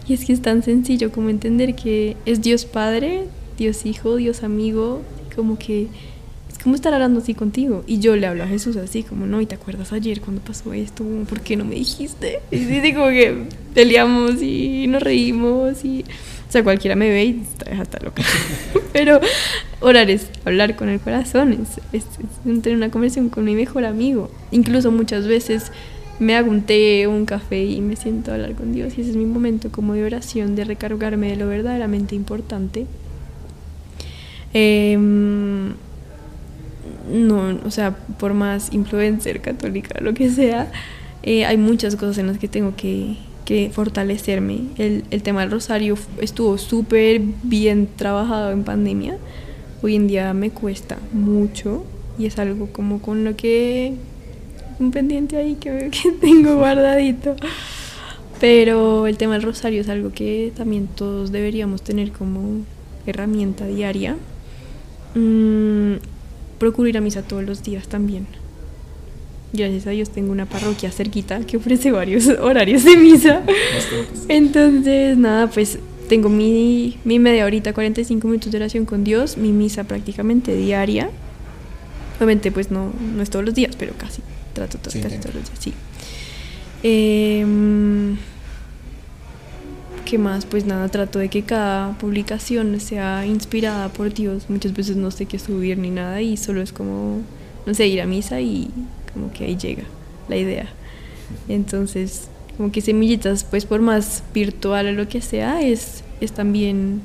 Y 0.08 0.14
es 0.14 0.26
que 0.26 0.34
es 0.34 0.42
tan 0.42 0.64
sencillo 0.64 1.12
como 1.12 1.30
entender 1.30 1.76
que 1.76 2.16
es 2.26 2.42
Dios 2.42 2.66
Padre, 2.66 3.26
Dios 3.58 3.86
Hijo, 3.86 4.18
Dios 4.18 4.44
Amigo, 4.44 5.02
como 5.36 5.58
que 5.58 5.88
¿cómo 6.66 6.74
estar 6.74 6.96
hablando 6.96 7.20
así 7.20 7.36
contigo? 7.36 7.84
Y 7.86 8.00
yo 8.00 8.16
le 8.16 8.26
hablo 8.26 8.44
a 8.44 8.48
Jesús 8.48 8.76
así, 8.78 9.04
como, 9.04 9.28
no, 9.28 9.40
¿y 9.40 9.46
te 9.46 9.54
acuerdas 9.54 9.94
ayer 9.94 10.20
cuando 10.20 10.42
pasó 10.42 10.74
esto? 10.74 11.04
¿Por 11.30 11.42
qué 11.42 11.56
no 11.56 11.64
me 11.64 11.76
dijiste? 11.76 12.40
Y 12.50 12.58
sí, 12.58 12.92
como 12.92 13.10
que 13.10 13.44
peleamos 13.76 14.42
y 14.42 14.88
nos 14.88 15.04
reímos 15.04 15.86
y... 15.86 16.04
Sea, 16.56 16.64
cualquiera 16.64 16.96
me 16.96 17.10
ve 17.10 17.26
y 17.26 17.44
está, 17.82 18.00
loca. 18.02 18.24
Pero 18.94 19.20
orar 19.82 20.10
es 20.10 20.30
hablar 20.46 20.78
con 20.78 20.88
el 20.88 21.02
corazón, 21.02 21.68
es, 21.92 22.06
tener 22.62 22.78
una 22.78 22.90
conversación 22.90 23.28
con 23.28 23.44
mi 23.44 23.56
mejor 23.56 23.84
amigo. 23.84 24.32
Incluso 24.52 24.90
muchas 24.90 25.28
veces 25.28 25.74
me 26.18 26.34
hago 26.34 26.50
un 26.50 27.26
café 27.26 27.66
y 27.66 27.82
me 27.82 27.98
siento 27.98 28.32
a 28.32 28.36
hablar 28.36 28.54
con 28.54 28.72
Dios 28.72 28.98
y 28.98 29.02
ese 29.02 29.10
es 29.10 29.18
mi 29.18 29.26
momento 29.26 29.70
como 29.70 29.96
de 29.96 30.06
oración, 30.06 30.56
de 30.56 30.64
recargarme 30.64 31.28
de 31.28 31.36
lo 31.36 31.50
verdaderamente 31.50 32.16
importante. 32.16 32.86
Eh, 34.54 34.96
no, 34.98 35.74
o 37.66 37.70
sea, 37.70 37.98
por 38.18 38.34
más 38.34 38.72
influencer, 38.72 39.42
católica, 39.42 40.00
lo 40.00 40.14
que 40.14 40.30
sea, 40.30 40.72
eh, 41.22 41.44
hay 41.44 41.58
muchas 41.58 41.98
cosas 41.98 42.18
en 42.20 42.28
las 42.28 42.38
que 42.38 42.48
tengo 42.48 42.78
que, 42.78 43.18
que 43.46 43.70
fortalecerme. 43.72 44.62
El, 44.78 45.04
el, 45.12 45.24
tema 45.24 45.42
del 45.42 45.52
rosario 45.52 45.98
estuvo 46.20 46.58
súper 46.58 47.22
bien 47.44 47.88
trabajado 47.96 48.52
en 48.52 48.64
pandemia. 48.64 49.18
Hoy 49.82 49.96
en 49.96 50.08
día 50.08 50.34
me 50.34 50.50
cuesta 50.50 50.98
mucho 51.14 51.86
y 52.18 52.26
es 52.26 52.40
algo 52.40 52.68
como 52.74 53.02
con 53.02 53.24
lo 53.24 53.36
que 53.36 53.94
un 54.80 54.92
pendiente 54.92 55.38
ahí 55.38 55.56
que, 55.56 55.92
que 56.04 56.12
tengo 56.12 56.56
guardadito. 56.58 57.36
Pero 58.40 59.08
el 59.08 59.18
tema 59.18 59.34
del 59.34 59.44
rosario 59.44 59.82
es 59.82 59.90
algo 59.90 60.12
que 60.12 60.52
también 60.56 60.88
todos 60.88 61.32
deberíamos 61.32 61.82
tener 61.82 62.12
como 62.12 62.62
herramienta 63.06 63.66
diaria. 63.66 64.18
Mm, 65.14 65.96
procuro 66.60 66.90
ir 66.90 66.98
a 66.98 67.02
misa 67.02 67.22
todos 67.22 67.44
los 67.44 67.64
días 67.64 67.88
también. 67.88 68.28
Gracias 69.56 69.88
a 69.88 69.92
Dios 69.92 70.10
tengo 70.10 70.32
una 70.32 70.46
parroquia 70.46 70.92
cerquita 70.92 71.40
que 71.42 71.58
ofrece 71.58 71.92
varios 71.92 72.28
horarios 72.42 72.84
de 72.84 72.98
misa. 72.98 73.42
Entonces, 74.28 75.18
nada, 75.18 75.48
pues 75.48 75.80
tengo 76.10 76.30
mi, 76.30 76.98
mi 77.04 77.20
media 77.20 77.46
horita, 77.46 77.74
45 77.74 78.28
minutos 78.28 78.52
de 78.52 78.58
oración 78.58 78.86
con 78.86 79.04
Dios, 79.04 79.38
mi 79.38 79.52
misa 79.52 79.84
prácticamente 79.84 80.56
diaria. 80.56 81.10
Obviamente, 82.18 82.52
pues 82.52 82.72
no, 82.72 82.92
no 83.16 83.24
es 83.24 83.30
todos 83.30 83.46
los 83.46 83.56
días, 83.56 83.76
pero 83.78 83.94
casi. 83.98 84.22
Trato 84.54 84.78
todo, 84.78 84.92
sí, 84.92 85.02
casi 85.02 85.18
todos 85.18 85.36
los 85.36 85.44
días, 85.46 85.60
sí. 85.60 85.74
Eh, 86.84 87.46
¿Qué 90.06 90.20
más? 90.20 90.46
Pues 90.46 90.66
nada, 90.66 90.88
trato 90.90 91.18
de 91.18 91.30
que 91.30 91.42
cada 91.42 91.98
publicación 91.98 92.80
sea 92.80 93.26
inspirada 93.26 93.90
por 93.90 94.14
Dios. 94.14 94.46
Muchas 94.50 94.72
veces 94.74 94.96
no 94.96 95.10
sé 95.10 95.26
qué 95.26 95.40
subir 95.40 95.80
ni 95.80 95.90
nada 95.90 96.22
y 96.22 96.38
solo 96.38 96.62
es 96.62 96.72
como, 96.72 97.22
no 97.66 97.74
sé, 97.74 97.88
ir 97.88 98.02
a 98.02 98.06
misa 98.06 98.40
y 98.40 98.70
como 99.16 99.34
que 99.34 99.46
ahí 99.46 99.58
llega 99.58 99.84
la 100.30 100.38
idea. 100.38 100.68
Entonces, 101.50 102.28
como 102.56 102.72
que 102.72 102.82
semillitas, 102.82 103.44
pues 103.44 103.66
por 103.66 103.82
más 103.82 104.22
virtual 104.32 104.88
o 104.88 104.92
lo 104.92 105.08
que 105.08 105.22
sea, 105.22 105.62
es, 105.62 106.04
es 106.22 106.32
también 106.32 107.02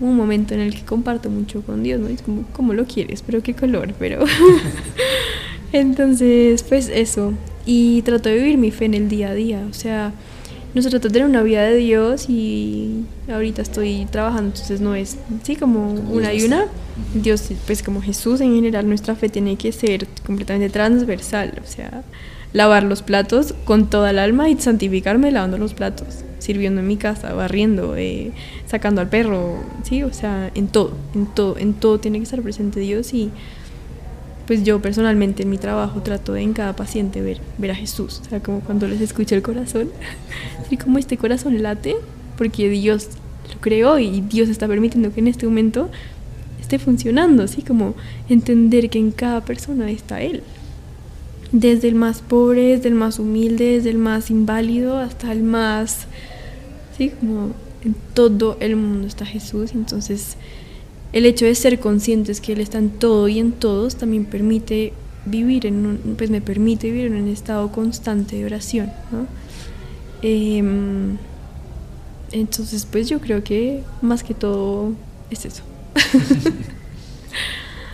un 0.00 0.16
momento 0.16 0.52
en 0.52 0.60
el 0.60 0.74
que 0.74 0.82
comparto 0.82 1.30
mucho 1.30 1.62
con 1.62 1.82
Dios, 1.82 2.00
¿no? 2.00 2.08
Es 2.08 2.20
como, 2.20 2.44
¿cómo 2.52 2.74
lo 2.74 2.84
quieres? 2.84 3.22
¿Pero 3.22 3.42
qué 3.42 3.54
color? 3.54 3.94
Pero... 3.98 4.24
Entonces, 5.72 6.62
pues 6.62 6.88
eso. 6.88 7.32
Y 7.64 8.02
trato 8.02 8.28
de 8.28 8.36
vivir 8.36 8.58
mi 8.58 8.70
fe 8.70 8.86
en 8.86 8.94
el 8.94 9.08
día 9.08 9.30
a 9.30 9.34
día. 9.34 9.66
O 9.70 9.74
sea, 9.74 10.12
no 10.74 10.82
se 10.82 10.90
trata 10.90 11.08
de 11.08 11.14
tener 11.14 11.28
una 11.28 11.42
vida 11.42 11.62
de 11.62 11.76
Dios 11.76 12.28
y 12.28 13.04
ahorita 13.32 13.62
estoy 13.62 14.06
trabajando, 14.10 14.50
entonces 14.50 14.80
no 14.80 14.94
es, 14.94 15.16
sí, 15.42 15.56
como 15.56 15.92
una 15.92 16.32
y 16.32 16.44
una. 16.44 16.66
Dios, 17.14 17.50
pues 17.66 17.82
como 17.82 18.02
Jesús 18.02 18.40
en 18.40 18.54
general, 18.54 18.88
nuestra 18.88 19.14
fe 19.14 19.28
tiene 19.28 19.56
que 19.56 19.72
ser 19.72 20.06
completamente 20.24 20.70
transversal. 20.70 21.60
O 21.64 21.66
sea, 21.66 22.02
lavar 22.52 22.82
los 22.82 23.02
platos 23.02 23.54
con 23.64 23.88
toda 23.88 24.10
el 24.10 24.18
alma 24.18 24.48
y 24.48 24.58
santificarme 24.58 25.30
lavando 25.30 25.58
los 25.58 25.74
platos, 25.74 26.24
sirviendo 26.38 26.80
en 26.80 26.86
mi 26.86 26.96
casa, 26.96 27.32
barriendo, 27.32 27.96
eh, 27.96 28.32
sacando 28.66 29.00
al 29.00 29.08
perro, 29.08 29.62
sí, 29.82 30.02
o 30.02 30.12
sea, 30.12 30.50
en 30.54 30.68
todo, 30.68 30.92
en 31.14 31.26
todo, 31.26 31.58
en 31.58 31.74
todo 31.74 32.00
tiene 32.00 32.18
que 32.18 32.24
estar 32.24 32.42
presente 32.42 32.80
Dios 32.80 33.12
y 33.14 33.30
pues 34.50 34.64
yo 34.64 34.82
personalmente 34.82 35.44
en 35.44 35.50
mi 35.50 35.58
trabajo 35.58 36.02
trato 36.02 36.32
de 36.32 36.42
en 36.42 36.54
cada 36.54 36.74
paciente 36.74 37.20
ver, 37.20 37.40
ver 37.58 37.70
a 37.70 37.74
Jesús, 37.76 38.20
o 38.26 38.28
sea, 38.28 38.42
como 38.42 38.58
cuando 38.58 38.88
les 38.88 39.00
escucho 39.00 39.36
el 39.36 39.42
corazón, 39.42 39.90
y 40.72 40.76
como 40.76 40.98
este 40.98 41.16
corazón 41.16 41.62
late, 41.62 41.94
porque 42.36 42.68
Dios 42.68 43.10
lo 43.54 43.60
creó 43.60 44.00
y 44.00 44.22
Dios 44.22 44.48
está 44.48 44.66
permitiendo 44.66 45.12
que 45.14 45.20
en 45.20 45.28
este 45.28 45.46
momento 45.46 45.88
esté 46.60 46.80
funcionando, 46.80 47.44
así 47.44 47.62
como 47.62 47.94
entender 48.28 48.90
que 48.90 48.98
en 48.98 49.12
cada 49.12 49.40
persona 49.44 49.88
está 49.88 50.20
Él, 50.20 50.42
desde 51.52 51.86
el 51.86 51.94
más 51.94 52.20
pobre, 52.20 52.76
desde 52.76 52.88
el 52.88 52.96
más 52.96 53.20
humilde, 53.20 53.76
desde 53.76 53.90
el 53.90 53.98
más 53.98 54.32
inválido 54.32 54.98
hasta 54.98 55.30
el 55.30 55.44
más, 55.44 56.08
sí, 56.98 57.10
como 57.10 57.52
en 57.84 57.94
todo 58.14 58.56
el 58.58 58.74
mundo 58.74 59.06
está 59.06 59.24
Jesús, 59.24 59.70
entonces 59.74 60.36
el 61.12 61.26
hecho 61.26 61.44
de 61.44 61.54
ser 61.54 61.80
conscientes 61.80 62.40
que 62.40 62.52
Él 62.52 62.60
está 62.60 62.78
en 62.78 62.90
todo 62.90 63.28
y 63.28 63.38
en 63.38 63.52
todos 63.52 63.96
también 63.96 64.24
permite 64.24 64.92
vivir 65.26 65.66
en 65.66 65.86
un, 65.86 65.98
pues 66.16 66.30
me 66.30 66.40
permite 66.40 66.90
vivir 66.90 67.06
en 67.06 67.22
un 67.22 67.28
estado 67.28 67.70
constante 67.72 68.36
de 68.36 68.44
oración, 68.44 68.90
¿no? 69.10 69.26
Em, 70.22 71.16
entonces, 72.32 72.86
pues 72.90 73.08
yo 73.08 73.20
creo 73.20 73.42
que 73.42 73.82
más 74.02 74.22
que 74.22 74.34
todo 74.34 74.92
es 75.30 75.44
eso. 75.44 75.62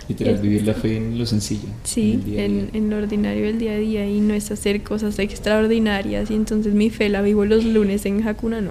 Literal, 0.09 0.39
vivir 0.39 0.65
la 0.65 0.75
fe 0.75 0.99
en 0.99 1.19
lo 1.19 1.27
sencillo. 1.27 1.69
Sí, 1.83 2.23
en, 2.37 2.91
lo 2.91 2.97
ordinario 2.97 3.47
del 3.47 3.59
día 3.59 3.73
a 3.73 3.77
día 3.77 4.09
y 4.09 4.21
no 4.21 4.35
es 4.35 4.53
hacer 4.53 4.83
cosas 4.83 5.19
extraordinarias. 5.19 6.31
Y 6.31 6.35
entonces 6.35 6.75
mi 6.75 6.91
fe 6.91 7.09
la 7.09 7.23
vivo 7.23 7.45
los 7.45 7.65
lunes 7.65 8.07
en 8.07 8.27
Hakuna, 8.27 8.61
no. 8.61 8.71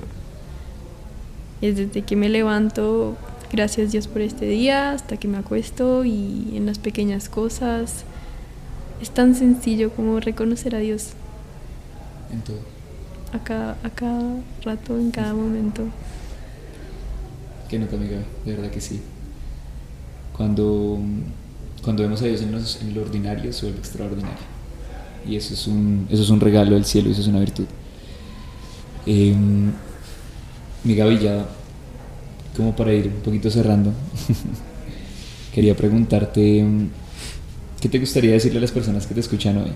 Es 1.61 1.75
desde 1.75 2.03
que 2.03 2.15
me 2.15 2.29
levanto, 2.29 3.17
gracias 3.51 3.91
Dios 3.91 4.07
por 4.07 4.21
este 4.21 4.45
día, 4.45 4.91
hasta 4.91 5.17
que 5.17 5.27
me 5.27 5.37
acuesto 5.37 6.05
y 6.05 6.53
en 6.55 6.65
las 6.65 6.79
pequeñas 6.79 7.29
cosas. 7.29 8.03
Es 9.01 9.09
tan 9.11 9.35
sencillo 9.35 9.91
como 9.91 10.19
reconocer 10.19 10.75
a 10.75 10.79
Dios. 10.79 11.09
En 12.31 12.41
todo. 12.41 12.59
A 13.33 13.43
cada, 13.43 13.77
a 13.83 13.89
cada 13.89 14.37
rato, 14.63 14.97
en 14.97 15.11
cada 15.11 15.33
momento. 15.33 15.83
Que 17.69 17.79
no, 17.79 17.85
amiga, 17.85 18.19
de 18.45 18.55
verdad 18.55 18.71
que 18.71 18.81
sí 18.81 19.01
cuando, 20.35 20.99
cuando 21.83 22.03
vemos 22.03 22.21
a 22.21 22.25
Dios 22.25 22.41
en, 22.41 22.53
en 22.53 22.93
lo 22.93 23.01
ordinario, 23.01 23.51
se 23.53 23.65
vuelve 23.65 23.79
extraordinario. 23.79 24.55
Y 25.27 25.35
eso 25.35 25.53
es 25.53 25.65
un, 25.67 26.07
eso 26.09 26.23
es 26.23 26.29
un 26.29 26.39
regalo 26.39 26.75
del 26.75 26.85
cielo, 26.85 27.09
eso 27.09 27.21
es 27.21 27.27
una 27.27 27.39
virtud. 27.39 27.65
Eh, 29.05 29.35
mi 30.83 30.95
Gaby, 30.95 31.19
ya 31.19 31.45
como 32.55 32.75
para 32.75 32.93
ir 32.93 33.07
un 33.07 33.21
poquito 33.21 33.49
cerrando, 33.49 33.91
quería 35.53 35.75
preguntarte, 35.75 36.59
em, 36.59 36.89
¿qué 37.79 37.89
te 37.89 37.99
gustaría 37.99 38.31
decirle 38.31 38.59
a 38.59 38.61
las 38.61 38.71
personas 38.71 39.05
que 39.07 39.13
te 39.13 39.19
escuchan 39.19 39.57
hoy? 39.57 39.71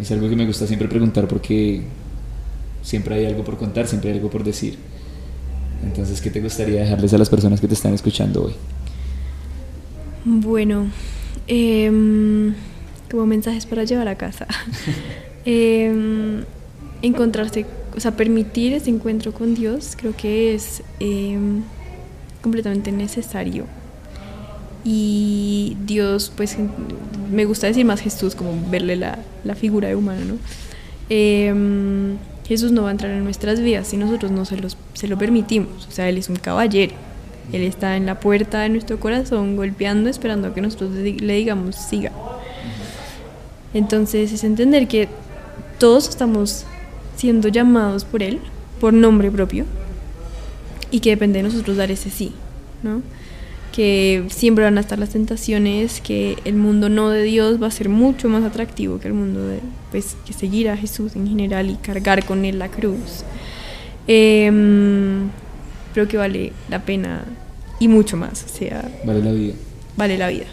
Es 0.00 0.10
algo 0.12 0.28
que 0.28 0.36
me 0.36 0.46
gusta 0.46 0.66
siempre 0.66 0.88
preguntar 0.88 1.26
porque 1.26 1.82
siempre 2.82 3.16
hay 3.16 3.26
algo 3.26 3.44
por 3.44 3.56
contar, 3.56 3.86
siempre 3.86 4.10
hay 4.10 4.16
algo 4.16 4.30
por 4.30 4.44
decir. 4.44 4.78
Entonces, 5.82 6.20
¿qué 6.20 6.30
te 6.30 6.40
gustaría 6.40 6.80
dejarles 6.80 7.12
a 7.14 7.18
las 7.18 7.28
personas 7.28 7.60
que 7.60 7.68
te 7.68 7.74
están 7.74 7.94
escuchando 7.94 8.44
hoy? 8.44 8.52
Bueno, 10.24 10.90
em, 11.46 12.54
como 13.10 13.26
mensajes 13.26 13.66
para 13.66 13.84
llevar 13.84 14.08
a 14.08 14.16
casa. 14.16 14.46
Em, 15.50 16.44
encontrarse, 17.00 17.64
o 17.96 18.00
sea, 18.00 18.10
permitir 18.16 18.74
ese 18.74 18.90
encuentro 18.90 19.32
con 19.32 19.54
Dios 19.54 19.94
creo 19.96 20.14
que 20.14 20.54
es 20.54 20.82
em, 21.00 21.62
completamente 22.42 22.92
necesario. 22.92 23.64
Y 24.84 25.76
Dios, 25.84 26.32
pues 26.36 26.56
me 27.30 27.44
gusta 27.44 27.66
decir 27.66 27.84
más 27.84 28.00
Jesús, 28.00 28.34
como 28.34 28.52
verle 28.70 28.96
la, 28.96 29.18
la 29.44 29.54
figura 29.54 29.88
de 29.88 29.96
humano, 29.96 30.20
¿no? 30.24 30.38
Jesús 32.46 32.72
no 32.72 32.82
va 32.82 32.88
a 32.88 32.92
entrar 32.92 33.12
en 33.12 33.24
nuestras 33.24 33.60
vidas 33.60 33.88
si 33.88 33.98
nosotros 33.98 34.30
no 34.30 34.44
se, 34.44 34.56
los, 34.56 34.76
se 34.94 35.08
lo 35.08 35.18
permitimos. 35.18 35.86
O 35.86 35.90
sea, 35.90 36.08
Él 36.08 36.16
es 36.16 36.28
un 36.28 36.36
caballero 36.36 36.94
él 37.52 37.62
está 37.62 37.96
en 37.96 38.04
la 38.04 38.20
puerta 38.20 38.60
de 38.60 38.68
nuestro 38.68 39.00
corazón, 39.00 39.56
golpeando, 39.56 40.10
esperando 40.10 40.48
a 40.48 40.54
que 40.54 40.60
nosotros 40.60 40.90
le 40.92 41.34
digamos 41.34 41.76
siga. 41.76 42.12
Entonces 43.72 44.32
es 44.32 44.44
entender 44.44 44.86
que 44.86 45.08
todos 45.78 46.08
estamos 46.08 46.64
siendo 47.16 47.48
llamados 47.48 48.04
por 48.04 48.22
Él, 48.22 48.40
por 48.80 48.92
nombre 48.92 49.30
propio, 49.30 49.64
y 50.90 51.00
que 51.00 51.10
depende 51.10 51.38
de 51.38 51.42
nosotros 51.44 51.76
dar 51.76 51.90
ese 51.90 52.10
sí, 52.10 52.32
¿no? 52.82 53.02
Que 53.72 54.24
siempre 54.28 54.64
van 54.64 54.78
a 54.78 54.80
estar 54.80 54.98
las 54.98 55.10
tentaciones, 55.10 56.00
que 56.00 56.36
el 56.44 56.54
mundo 56.54 56.88
no 56.88 57.10
de 57.10 57.22
Dios 57.22 57.62
va 57.62 57.68
a 57.68 57.70
ser 57.70 57.88
mucho 57.88 58.28
más 58.28 58.44
atractivo 58.44 58.98
que 58.98 59.08
el 59.08 59.14
mundo 59.14 59.46
de, 59.46 59.60
pues, 59.90 60.16
que 60.26 60.32
seguir 60.32 60.68
a 60.68 60.76
Jesús 60.76 61.14
en 61.16 61.28
general 61.28 61.70
y 61.70 61.74
cargar 61.76 62.24
con 62.24 62.44
Él 62.44 62.58
la 62.58 62.68
cruz. 62.68 63.24
Em, 64.06 65.28
creo 65.92 66.08
que 66.08 66.16
vale 66.16 66.52
la 66.70 66.80
pena 66.80 67.24
y 67.78 67.88
mucho 67.88 68.16
más. 68.16 68.44
O 68.44 68.48
sea, 68.48 68.90
vale 69.04 69.22
la 69.22 69.32
vida. 69.32 69.54
Vale 69.96 70.16
la 70.16 70.28
vida, 70.28 70.46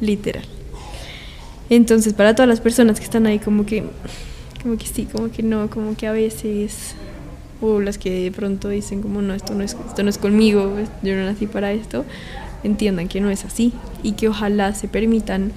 literal. 0.00 0.44
Entonces, 1.68 2.12
para 2.12 2.34
todas 2.34 2.48
las 2.48 2.60
personas 2.60 2.98
que 2.98 3.04
están 3.04 3.26
ahí, 3.26 3.38
como 3.38 3.66
que, 3.66 3.84
como 4.62 4.76
que 4.76 4.86
sí, 4.86 5.06
como 5.10 5.30
que 5.30 5.42
no, 5.42 5.68
como 5.68 5.96
que 5.96 6.06
a 6.06 6.12
veces, 6.12 6.94
o 7.60 7.80
las 7.80 7.98
que 7.98 8.24
de 8.24 8.32
pronto 8.32 8.68
dicen, 8.68 9.02
como 9.02 9.22
no, 9.22 9.34
esto 9.34 9.54
no 9.54 9.62
es, 9.62 9.76
esto 9.88 10.02
no 10.02 10.10
es 10.10 10.18
conmigo, 10.18 10.70
pues, 10.74 10.88
yo 11.02 11.14
no 11.14 11.24
nací 11.24 11.46
para 11.46 11.72
esto, 11.72 12.04
entiendan 12.64 13.08
que 13.08 13.20
no 13.20 13.30
es 13.30 13.44
así 13.44 13.72
y 14.02 14.12
que 14.12 14.28
ojalá 14.28 14.74
se 14.74 14.88
permitan. 14.88 15.52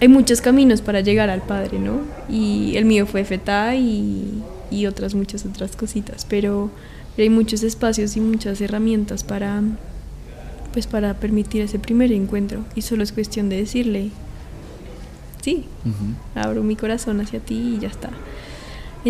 Hay 0.00 0.08
muchos 0.08 0.40
caminos 0.40 0.82
para 0.82 1.00
llegar 1.00 1.30
al 1.30 1.42
Padre, 1.42 1.78
¿no? 1.78 2.00
Y 2.28 2.76
el 2.76 2.84
mío 2.84 3.06
fue 3.06 3.24
FETA 3.24 3.76
y, 3.76 4.42
y 4.70 4.86
otras 4.86 5.14
muchas 5.14 5.46
otras 5.46 5.74
cositas, 5.74 6.26
pero 6.26 6.70
hay 7.18 7.30
muchos 7.30 7.62
espacios 7.62 8.16
y 8.16 8.20
muchas 8.20 8.60
herramientas 8.60 9.24
para, 9.24 9.62
pues 10.72 10.86
para 10.86 11.14
permitir 11.14 11.62
ese 11.62 11.78
primer 11.78 12.12
encuentro 12.12 12.64
y 12.74 12.82
solo 12.82 13.02
es 13.02 13.12
cuestión 13.12 13.48
de 13.48 13.56
decirle, 13.56 14.10
sí, 15.40 15.64
abro 16.34 16.62
mi 16.62 16.76
corazón 16.76 17.20
hacia 17.20 17.40
ti 17.40 17.76
y 17.76 17.80
ya 17.80 17.88
está. 17.88 18.10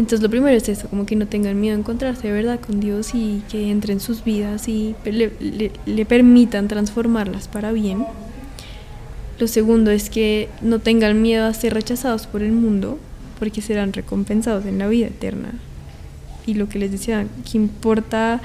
Entonces 0.00 0.20
lo 0.20 0.28
primero 0.28 0.54
es 0.54 0.68
eso, 0.68 0.88
como 0.88 1.06
que 1.06 1.16
no 1.16 1.26
tengan 1.26 1.58
miedo 1.58 1.74
a 1.74 1.78
encontrarse 1.78 2.26
de 2.26 2.32
verdad 2.34 2.60
con 2.60 2.80
Dios 2.80 3.14
y 3.14 3.42
que 3.48 3.70
entren 3.70 3.96
en 3.96 4.00
sus 4.00 4.22
vidas 4.24 4.68
y 4.68 4.94
le, 5.06 6.04
permitan 6.04 6.68
transformarlas 6.68 7.48
para 7.48 7.72
bien. 7.72 8.04
Lo 9.38 9.46
segundo 9.46 9.90
es 9.90 10.10
que 10.10 10.50
no 10.60 10.80
tengan 10.80 11.22
miedo 11.22 11.46
a 11.46 11.54
ser 11.54 11.72
rechazados 11.72 12.26
por 12.26 12.42
el 12.42 12.52
mundo 12.52 12.98
porque 13.38 13.62
serán 13.62 13.94
recompensados 13.94 14.66
en 14.66 14.78
la 14.78 14.86
vida 14.86 15.06
eterna. 15.06 15.54
Y 16.44 16.54
lo 16.54 16.68
que 16.68 16.78
les 16.78 16.92
decía, 16.92 17.26
que 17.50 17.56
importa 17.56 18.42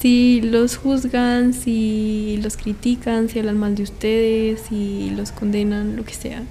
si 0.00 0.40
los 0.40 0.78
juzgan, 0.78 1.52
si 1.52 2.40
los 2.42 2.56
critican, 2.56 3.28
si 3.28 3.40
hablan 3.40 3.58
mal 3.58 3.74
de 3.74 3.82
ustedes, 3.82 4.62
si 4.70 5.10
los 5.10 5.32
condenan, 5.32 5.96
lo 5.96 6.04
que 6.04 6.14
sea. 6.14 6.42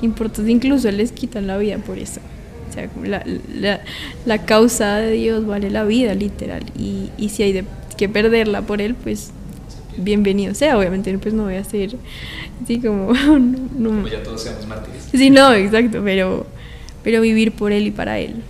¿Qué 0.00 0.04
importa? 0.04 0.42
Incluso 0.42 0.90
les 0.90 1.12
quitan 1.12 1.46
la 1.46 1.56
vida 1.58 1.78
por 1.78 1.98
eso. 1.98 2.20
O 2.74 2.76
sea, 2.76 2.90
la, 3.04 3.24
la, 3.54 3.80
la 4.26 4.44
causa 4.44 4.96
de 4.96 5.12
Dios 5.12 5.46
vale 5.46 5.70
la 5.70 5.84
vida, 5.84 6.14
literal. 6.14 6.64
Y, 6.76 7.10
y 7.16 7.28
si 7.28 7.44
hay 7.44 7.52
de, 7.52 7.64
que 7.96 8.08
perderla 8.08 8.62
por 8.62 8.80
Él, 8.80 8.94
pues 8.94 9.30
bienvenido 9.96 10.54
sea. 10.54 10.76
Obviamente, 10.76 11.16
pues 11.18 11.34
no 11.34 11.44
voy 11.44 11.54
a 11.54 11.64
ser 11.64 11.96
así 12.62 12.80
como. 12.80 13.12
No, 13.78 13.90
como 13.90 14.08
ya 14.08 14.22
todos 14.22 14.42
seamos 14.42 14.66
mártires. 14.66 15.08
Sí, 15.10 15.30
no, 15.30 15.52
exacto, 15.52 16.00
pero, 16.04 16.46
pero 17.02 17.20
vivir 17.20 17.52
por 17.52 17.72
Él 17.72 17.86
y 17.86 17.90
para 17.90 18.18
Él 18.18 18.42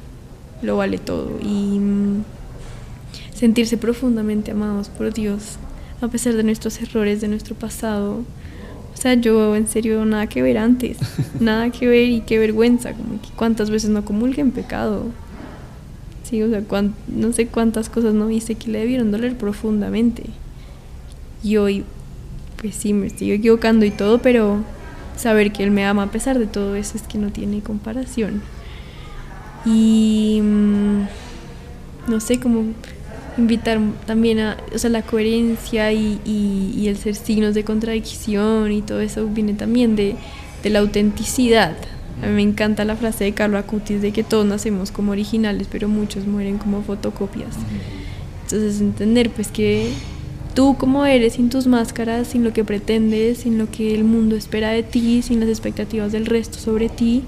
lo 0.62 0.76
vale 0.76 0.98
todo. 0.98 1.30
Y 1.42 1.80
sentirse 3.34 3.76
profundamente 3.76 4.52
amados 4.52 4.88
por 4.88 5.12
Dios, 5.12 5.56
a 6.00 6.08
pesar 6.08 6.34
de 6.34 6.44
nuestros 6.44 6.80
errores, 6.80 7.20
de 7.20 7.28
nuestro 7.28 7.54
pasado. 7.54 8.22
O 8.94 8.96
sea, 8.96 9.14
yo 9.14 9.54
en 9.56 9.68
serio 9.68 10.04
nada 10.04 10.28
que 10.28 10.40
ver 10.40 10.56
antes, 10.56 10.98
nada 11.40 11.70
que 11.70 11.86
ver 11.86 12.08
y 12.08 12.20
qué 12.20 12.38
vergüenza, 12.38 12.92
como 12.92 13.20
que 13.20 13.28
cuántas 13.36 13.70
veces 13.70 13.90
no 13.90 14.04
comulgué 14.04 14.40
en 14.40 14.52
pecado. 14.52 15.06
Sí, 16.22 16.42
o 16.42 16.48
sea, 16.48 16.62
no 17.08 17.32
sé 17.32 17.48
cuántas 17.48 17.90
cosas 17.90 18.14
no 18.14 18.28
viste 18.28 18.54
que 18.54 18.70
le 18.70 18.78
debieron 18.78 19.10
doler 19.10 19.36
profundamente. 19.36 20.24
Y 21.42 21.58
hoy, 21.58 21.84
pues 22.56 22.74
sí, 22.74 22.94
me 22.94 23.08
estoy 23.08 23.32
equivocando 23.32 23.84
y 23.84 23.90
todo, 23.90 24.18
pero 24.18 24.60
saber 25.16 25.52
que 25.52 25.64
Él 25.64 25.70
me 25.70 25.84
ama 25.84 26.04
a 26.04 26.10
pesar 26.10 26.38
de 26.38 26.46
todo 26.46 26.74
eso 26.76 26.96
es 26.96 27.02
que 27.02 27.18
no 27.18 27.30
tiene 27.30 27.60
comparación. 27.60 28.40
Y 29.66 30.40
mm, 30.42 31.02
no 32.08 32.20
sé, 32.20 32.40
cómo 32.40 32.64
invitar 33.36 33.80
también 34.06 34.38
a, 34.40 34.56
o 34.74 34.78
sea, 34.78 34.90
la 34.90 35.02
coherencia 35.02 35.92
y, 35.92 36.20
y, 36.24 36.86
el 36.88 36.96
ser 36.96 37.14
signos 37.14 37.54
de 37.54 37.64
contradicción 37.64 38.72
y 38.72 38.82
todo 38.82 39.00
eso 39.00 39.26
viene 39.26 39.54
también 39.54 39.96
de, 39.96 40.16
de 40.62 40.70
la 40.70 40.80
autenticidad. 40.80 41.76
A 42.22 42.26
mí 42.26 42.32
me 42.32 42.42
encanta 42.42 42.84
la 42.84 42.96
frase 42.96 43.24
de 43.24 43.32
Carlo 43.32 43.58
Acutis 43.58 44.00
de 44.00 44.12
que 44.12 44.22
todos 44.22 44.46
nacemos 44.46 44.90
como 44.90 45.12
originales, 45.12 45.66
pero 45.70 45.88
muchos 45.88 46.26
mueren 46.26 46.58
como 46.58 46.82
fotocopias. 46.82 47.56
Entonces 48.44 48.80
entender 48.80 49.30
pues 49.30 49.48
que 49.48 49.90
tú 50.54 50.76
como 50.78 51.04
eres, 51.04 51.34
sin 51.34 51.50
tus 51.50 51.66
máscaras, 51.66 52.28
sin 52.28 52.44
lo 52.44 52.52
que 52.52 52.64
pretendes, 52.64 53.38
sin 53.38 53.58
lo 53.58 53.70
que 53.70 53.94
el 53.94 54.04
mundo 54.04 54.36
espera 54.36 54.70
de 54.70 54.82
ti, 54.82 55.22
sin 55.22 55.40
las 55.40 55.48
expectativas 55.48 56.12
del 56.12 56.26
resto 56.26 56.58
sobre 56.58 56.88
ti, 56.88 57.24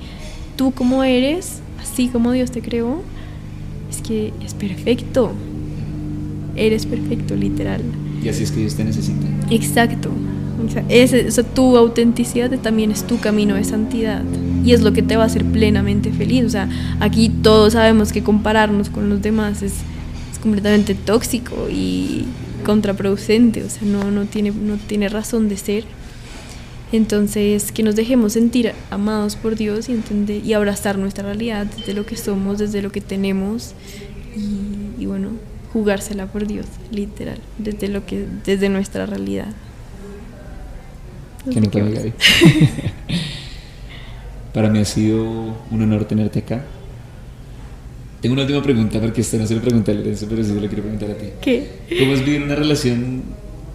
tú 0.57 0.73
como 0.73 1.03
eres, 1.05 1.61
así 1.81 2.09
como 2.09 2.33
Dios 2.33 2.51
te 2.53 2.63
creó, 2.63 3.03
es 3.91 4.01
que 4.01 4.33
es 4.45 4.55
perfecto. 4.55 5.33
Eres 6.57 6.87
perfecto, 6.87 7.37
literal. 7.37 7.83
Y 8.23 8.29
así 8.29 8.45
es 8.45 8.51
que 8.51 8.61
Dios 8.61 8.75
te 8.75 8.85
necesita. 8.85 9.27
Exacto. 9.51 10.11
Es, 10.89 11.13
tu 11.55 11.77
autenticidad 11.77 12.51
también 12.61 12.91
es 12.91 13.07
tu 13.07 13.19
camino 13.19 13.55
de 13.55 13.65
santidad 13.65 14.23
y 14.65 14.73
es 14.73 14.81
lo 14.81 14.93
que 14.93 15.03
te 15.03 15.17
va 15.17 15.25
a 15.25 15.27
hacer 15.27 15.45
plenamente 15.45 16.11
feliz. 16.11 16.45
O 16.45 16.51
sea, 16.51 16.69
aquí 16.99 17.29
todos 17.29 17.75
sabemos 17.75 18.13
que 18.13 18.23
compararnos 18.23 18.89
con 18.89 19.09
los 19.09 19.23
demás 19.23 19.63
es, 19.63 19.75
es 20.33 20.39
completamente 20.41 20.95
tóxico 20.95 21.69
y 21.71 22.25
contraproducente, 22.65 23.63
o 23.63 23.71
sea, 23.71 23.83
no, 23.83 24.11
no, 24.11 24.25
tiene, 24.25 24.51
no 24.51 24.77
tiene 24.77 25.09
razón 25.09 25.49
de 25.49 25.57
ser. 25.57 25.85
Entonces, 26.93 27.73
que 27.73 27.83
nos 27.83 27.97
dejemos 27.97 28.33
sentir 28.33 28.73
amados 28.91 29.37
por 29.37 29.57
Dios 29.57 29.89
y 29.89 29.93
entender 29.93 30.45
y 30.45 30.53
abrazar 30.53 30.99
nuestra 30.99 31.25
realidad 31.25 31.67
desde 31.67 31.95
lo 31.95 32.07
que 32.07 32.17
somos, 32.17 32.59
desde 32.59 32.81
lo 32.81 32.91
que 32.93 33.01
tenemos 33.01 33.73
y, 34.37 35.03
y 35.03 35.07
bueno, 35.07 35.31
jugársela 35.77 36.25
por 36.25 36.47
Dios, 36.47 36.65
literal, 36.91 37.37
desde 37.59 37.89
lo 37.89 38.07
que 38.07 38.25
desde 38.47 38.71
nuestra 38.71 39.05
realidad. 39.05 39.49
Para 44.55 44.71
mí 44.71 44.79
ha 44.79 44.87
sido 44.87 45.23
un 45.71 45.83
honor 45.83 46.07
tenerte 46.07 46.39
acá. 46.39 46.65
Tengo 48.23 48.33
una 48.33 48.45
última 48.45 48.63
pregunta, 48.63 48.99
porque 48.99 49.21
esta 49.21 49.37
no 49.37 49.47
se 49.47 49.55
lo 49.55 49.61
pregunté 49.61 49.91
a 49.91 49.95
Lorenzo, 49.97 50.25
pero 50.31 50.43
sí 50.43 50.49
se 50.49 50.55
lo 50.55 50.67
quiero 50.67 50.83
preguntar 50.83 51.11
a 51.11 51.19
ti. 51.19 51.27
¿Qué? 51.43 51.69
¿Cómo 51.99 52.15
es 52.15 52.25
vivir 52.25 52.43
una 52.43 52.55
relación... 52.55 53.23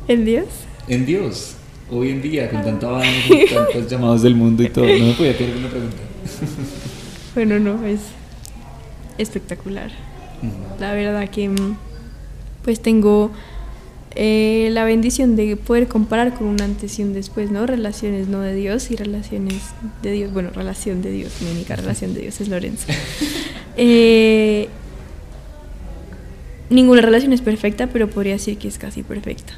¿En 0.08 0.26
Dios? 0.26 0.48
En 0.88 1.06
Dios. 1.06 1.54
Hoy 1.92 2.10
en 2.10 2.24
día, 2.24 2.50
con 2.50 2.64
tanto 2.64 2.90
avance, 2.90 3.46
con 3.54 3.64
tantos 3.68 3.92
llamados 3.92 4.24
del 4.24 4.34
mundo 4.34 4.64
y 4.64 4.70
todo. 4.70 4.86
No 4.88 5.06
me 5.06 5.14
podía 5.14 5.38
tener 5.38 5.56
una 5.56 5.70
pregunta. 5.70 5.98
bueno, 7.36 7.60
no, 7.60 7.86
es 7.86 8.00
espectacular. 9.20 9.92
La 10.80 10.94
verdad 10.94 11.30
que 11.30 11.48
mm, 11.48 11.76
pues 12.64 12.82
tengo 12.82 13.32
eh, 14.16 14.70
la 14.72 14.84
bendición 14.84 15.38
de 15.38 15.56
poder 15.56 15.88
comparar 15.88 16.34
con 16.34 16.48
un 16.48 16.62
antes 16.62 17.00
y 17.00 17.04
un 17.04 17.14
después, 17.14 17.50
¿no? 17.50 17.66
Relaciones 17.66 18.28
no 18.28 18.42
de 18.42 18.54
Dios 18.54 18.92
y 18.92 18.98
relaciones 18.98 19.62
de 20.02 20.12
Dios. 20.12 20.34
Bueno, 20.34 20.50
relación 20.54 21.02
de 21.02 21.12
Dios, 21.12 21.32
mi 21.42 21.50
única 21.52 21.78
relación 21.78 22.14
de 22.14 22.22
Dios 22.22 22.42
es 22.42 22.48
Lorenzo. 22.48 22.88
Eh, 23.78 24.68
ninguna 26.70 27.02
relación 27.02 27.32
es 27.32 27.40
perfecta, 27.40 27.88
pero 27.88 28.10
podría 28.10 28.34
decir 28.34 28.58
que 28.58 28.68
es 28.68 28.78
casi 28.78 29.02
perfecta. 29.02 29.54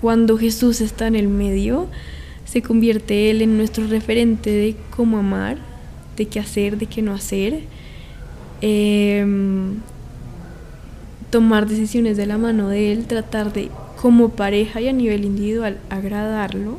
Cuando 0.00 0.38
Jesús 0.38 0.80
está 0.80 1.08
en 1.08 1.16
el 1.16 1.26
medio, 1.26 1.88
se 2.44 2.62
convierte 2.62 3.30
Él 3.30 3.42
en 3.42 3.56
nuestro 3.58 3.88
referente 3.88 4.48
de 4.50 4.76
cómo 4.90 5.18
amar, 5.18 5.58
de 6.16 6.26
qué 6.26 6.38
hacer, 6.38 6.78
de 6.78 6.86
qué 6.86 7.02
no 7.02 7.12
hacer. 7.12 7.62
Eh, 8.62 9.26
tomar 11.34 11.66
decisiones 11.66 12.16
de 12.16 12.26
la 12.26 12.38
mano 12.38 12.68
de 12.68 12.92
él, 12.92 13.06
tratar 13.06 13.52
de, 13.52 13.68
como 14.00 14.28
pareja 14.28 14.80
y 14.80 14.86
a 14.86 14.92
nivel 14.92 15.24
individual, 15.24 15.78
agradarlo. 15.90 16.78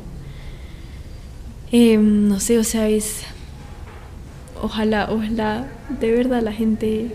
Em, 1.70 2.26
no 2.26 2.40
sé, 2.40 2.58
o 2.58 2.64
sea, 2.64 2.88
es. 2.88 3.20
Ojalá, 4.62 5.08
ojalá 5.10 5.66
de 6.00 6.10
verdad 6.10 6.40
la 6.40 6.54
gente 6.54 7.10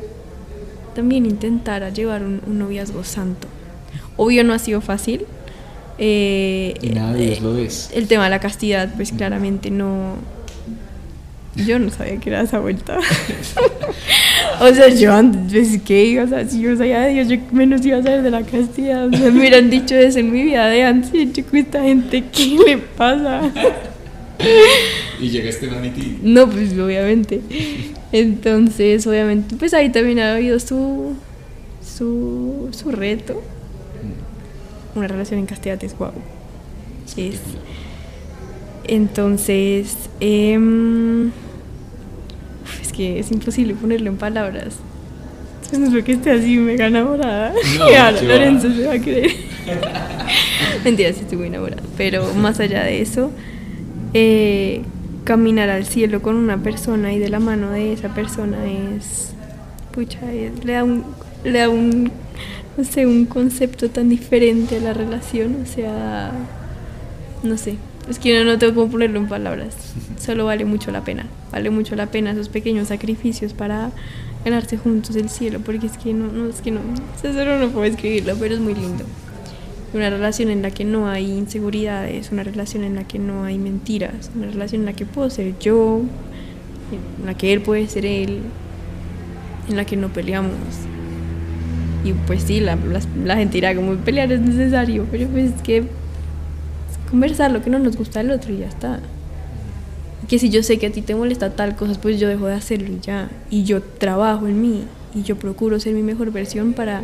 también 0.94 1.26
intentara 1.26 1.90
llevar 1.90 2.22
un, 2.22 2.42
noviazgo 2.60 3.04
santo. 3.04 3.48
Obvio 4.18 4.44
no 4.44 4.54
ha 4.54 4.60
sido 4.60 4.80
fácil. 4.80 5.26
Eh, 5.98 6.76
y 6.80 6.90
nada, 6.90 7.16
Dios 7.16 7.42
lo 7.42 7.58
es. 7.58 7.90
El 7.92 8.08
tema 8.08 8.26
de 8.26 8.30
la 8.30 8.40
castidad, 8.40 8.94
pues 8.96 9.12
claramente 9.12 9.72
no, 9.72 10.18
yo 11.56 11.80
no 11.80 11.90
sabía 11.90 12.18
que 12.18 12.30
era 12.30 12.42
esa 12.42 12.60
vuelta. 12.60 13.00
o 14.60 14.74
sea, 14.74 14.90
yo 14.90 15.14
antes, 15.14 15.82
¿qué? 15.84 16.20
O 16.22 16.28
sea, 16.28 16.48
si 16.48 16.62
yo 16.62 16.76
sabía 16.76 17.02
de 17.02 17.14
Dios, 17.14 17.28
yo 17.28 17.38
menos 17.52 17.86
iba 17.86 17.98
a 17.98 18.04
saber 18.04 18.22
de 18.22 18.32
la 18.32 18.44
castidad. 18.44 19.08
O 19.08 19.12
sea, 19.12 19.32
me 19.32 19.40
hubieran 19.40 19.70
dicho 19.70 19.96
eso 19.96 20.20
en 20.20 20.32
mi 20.32 20.44
vida 20.44 20.68
de 20.68 20.84
antes. 20.84 21.12
Yo, 21.12 21.44
esta 21.54 21.82
gente, 21.82 22.24
¿qué 22.32 22.58
le 22.66 22.78
pasa? 22.78 23.52
¿Y 25.20 25.30
llegaste 25.30 25.70
a 25.70 25.82
ti? 25.94 26.20
No, 26.22 26.50
pues 26.50 26.74
obviamente. 26.78 27.42
Entonces, 28.12 29.06
obviamente, 29.08 29.56
pues 29.56 29.74
ahí 29.74 29.90
también 29.90 30.20
ha 30.20 30.36
habido 30.36 30.60
su, 30.60 31.14
su, 31.84 32.70
su 32.72 32.92
reto. 32.92 33.42
Una 34.96 35.08
relación 35.08 35.40
en 35.40 35.46
castidad 35.46 35.82
es 35.84 35.98
guau. 35.98 36.12
Es, 37.16 37.40
entonces, 38.86 39.96
em, 40.20 41.32
es 42.92 42.98
que 42.98 43.20
es 43.20 43.32
imposible 43.32 43.74
ponerlo 43.74 44.10
en 44.10 44.18
palabras. 44.18 44.76
No 45.72 45.86
es 45.86 45.94
lo 45.94 46.04
que 46.04 46.14
esté 46.14 46.32
así 46.32 46.58
mega 46.58 46.88
enamorada. 46.88 47.54
No, 47.78 47.90
y 48.22 48.26
Lorenzo 48.26 48.72
se 48.74 48.86
va 48.86 48.94
a 48.94 49.00
creer. 49.00 49.32
Mentira, 50.84 51.14
sí 51.14 51.22
estoy 51.22 51.38
muy 51.38 51.48
enamorada. 51.48 51.82
Pero 51.98 52.34
más 52.34 52.60
allá 52.60 52.84
de 52.84 53.02
eso, 53.02 53.32
eh, 54.14 54.82
caminar 55.24 55.70
al 55.70 55.86
cielo 55.86 56.22
con 56.22 56.36
una 56.36 56.58
persona 56.58 57.14
y 57.14 57.20
de 57.20 57.30
la 57.30 57.40
mano 57.40 57.72
de 57.72 57.94
esa 57.94 58.14
persona 58.14 58.58
es. 58.66 59.34
Pucha, 59.92 60.20
le 60.64 60.74
da 60.74 60.84
un. 60.84 61.06
Le 61.44 61.60
da 61.60 61.70
un. 61.70 62.12
No 62.78 62.84
sé, 62.84 63.06
un 63.06 63.26
concepto 63.26 63.90
tan 63.90 64.10
diferente 64.10 64.78
a 64.78 64.80
la 64.82 64.94
relación. 64.94 65.58
O 65.64 65.66
sea. 65.66 66.32
No 67.44 67.58
sé, 67.58 67.78
es 68.12 68.20
que 68.20 68.44
no, 68.44 68.58
tengo 68.58 68.76
cómo 68.76 68.92
ponerlo 68.92 69.20
en 69.20 69.28
palabras. 69.28 69.76
Solo 70.20 70.46
vale 70.46 70.66
mucho 70.66 70.92
la 70.92 71.04
pena. 71.04 71.26
Vale 71.52 71.70
mucho 71.70 71.96
la 71.96 72.08
pena 72.08 72.32
esos 72.32 72.50
pequeños 72.50 72.90
sacrificios 72.90 73.54
para 73.54 73.92
ganarse 74.46 74.78
juntos 74.78 75.16
el 75.16 75.30
cielo. 75.30 75.60
Porque 75.60 75.88
es 75.88 75.98
que 75.98 76.14
no, 76.14 76.28
no 76.32 76.50
es 76.50 76.62
que 76.62 76.72
no. 76.72 76.82
Solo 77.22 77.58
no 77.58 77.70
puedo 77.70 77.86
escribirlo, 77.86 78.36
pero 78.40 78.54
es 78.54 78.60
muy 78.60 78.76
lindo. 78.76 79.06
Una 79.94 80.10
relación 80.10 80.50
en 80.50 80.62
la 80.62 80.72
que 80.72 80.86
no 80.86 81.08
hay 81.08 81.32
inseguridades, 81.32 82.32
una 82.32 82.44
relación 82.44 82.84
en 82.84 82.96
la 82.96 83.06
que 83.06 83.20
no 83.20 83.44
hay 83.44 83.58
mentiras, 83.58 84.32
una 84.36 84.48
relación 84.48 84.82
en 84.82 84.86
la 84.86 84.94
que 84.94 85.06
puedo 85.06 85.30
ser 85.30 85.58
yo, 85.60 86.02
en 87.20 87.26
la 87.26 87.34
que 87.34 87.52
él 87.52 87.62
puede 87.62 87.88
ser 87.88 88.06
él, 88.06 88.40
en 89.70 89.76
la 89.76 89.86
que 89.86 89.98
no 89.98 90.10
peleamos. 90.10 90.54
Y 92.06 92.14
pues 92.14 92.44
sí, 92.44 92.62
la, 92.62 92.78
la 93.24 93.36
gente 93.36 93.56
dirá 93.56 93.76
como 93.76 93.96
pelear 93.96 94.32
es 94.32 94.40
necesario, 94.40 95.06
pero 95.12 95.28
pues 95.28 95.54
es 95.54 95.62
que 95.62 95.84
conversar 97.12 97.52
lo 97.52 97.62
que 97.62 97.70
no 97.70 97.78
nos 97.78 97.96
gusta 97.96 98.22
al 98.22 98.32
otro 98.32 98.54
y 98.54 98.60
ya 98.60 98.68
está. 98.68 99.00
Que 100.28 100.40
si 100.40 100.50
yo 100.50 100.64
sé 100.64 100.80
que 100.80 100.88
a 100.88 100.92
ti 100.92 101.02
te 101.02 101.14
molesta 101.14 101.52
tal 101.52 101.76
cosa, 101.76 102.00
pues 102.02 102.20
yo 102.20 102.28
dejo 102.28 102.48
de 102.48 102.54
hacerlo 102.54 102.88
y 102.88 103.00
ya. 103.02 103.30
Y 103.50 103.64
yo 103.64 103.84
trabajo 103.84 104.48
en 104.48 104.62
mí 104.62 104.86
y 105.14 105.24
yo 105.24 105.36
procuro 105.36 105.80
ser 105.80 105.94
mi 105.94 106.02
mejor 106.02 106.32
versión 106.32 106.74
para, 106.74 107.04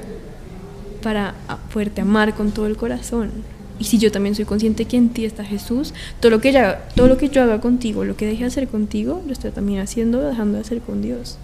para 1.03 1.35
poderte 1.73 2.01
amar 2.01 2.33
con 2.35 2.51
todo 2.51 2.65
el 2.67 2.77
corazón. 2.77 3.31
Y 3.79 3.83
si 3.83 3.99
yo 3.99 4.11
también 4.11 4.33
soy 4.33 4.45
consciente 4.45 4.85
que 4.85 4.97
en 4.97 5.09
ti 5.09 5.25
está 5.25 5.43
Jesús, 5.43 5.93
todo 6.19 6.31
lo 6.31 6.41
que, 6.41 6.51
todo 6.95 7.07
lo 7.07 7.17
que 7.17 7.29
yo 7.29 7.43
haga 7.43 7.61
contigo, 7.61 8.05
lo 8.05 8.15
que 8.15 8.25
deje 8.25 8.39
de 8.39 8.47
hacer 8.47 8.67
contigo, 8.67 9.21
lo 9.25 9.33
estoy 9.33 9.51
también 9.51 9.81
haciendo, 9.81 10.21
dejando 10.21 10.55
de 10.55 10.61
hacer 10.61 10.79
con 10.79 11.01
Dios. 11.01 11.37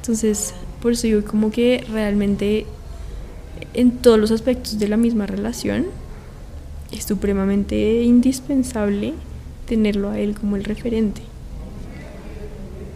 Entonces, 0.00 0.54
por 0.82 0.92
eso 0.92 1.06
yo 1.06 1.24
como 1.24 1.50
que 1.50 1.84
realmente 1.92 2.66
en 3.74 3.92
todos 3.92 4.18
los 4.18 4.30
aspectos 4.30 4.78
de 4.78 4.88
la 4.88 4.96
misma 4.96 5.26
relación, 5.26 5.86
es 6.92 7.04
supremamente 7.04 8.02
indispensable 8.02 9.14
tenerlo 9.66 10.10
a 10.10 10.18
él 10.18 10.34
como 10.34 10.56
el 10.56 10.64
referente. 10.64 11.22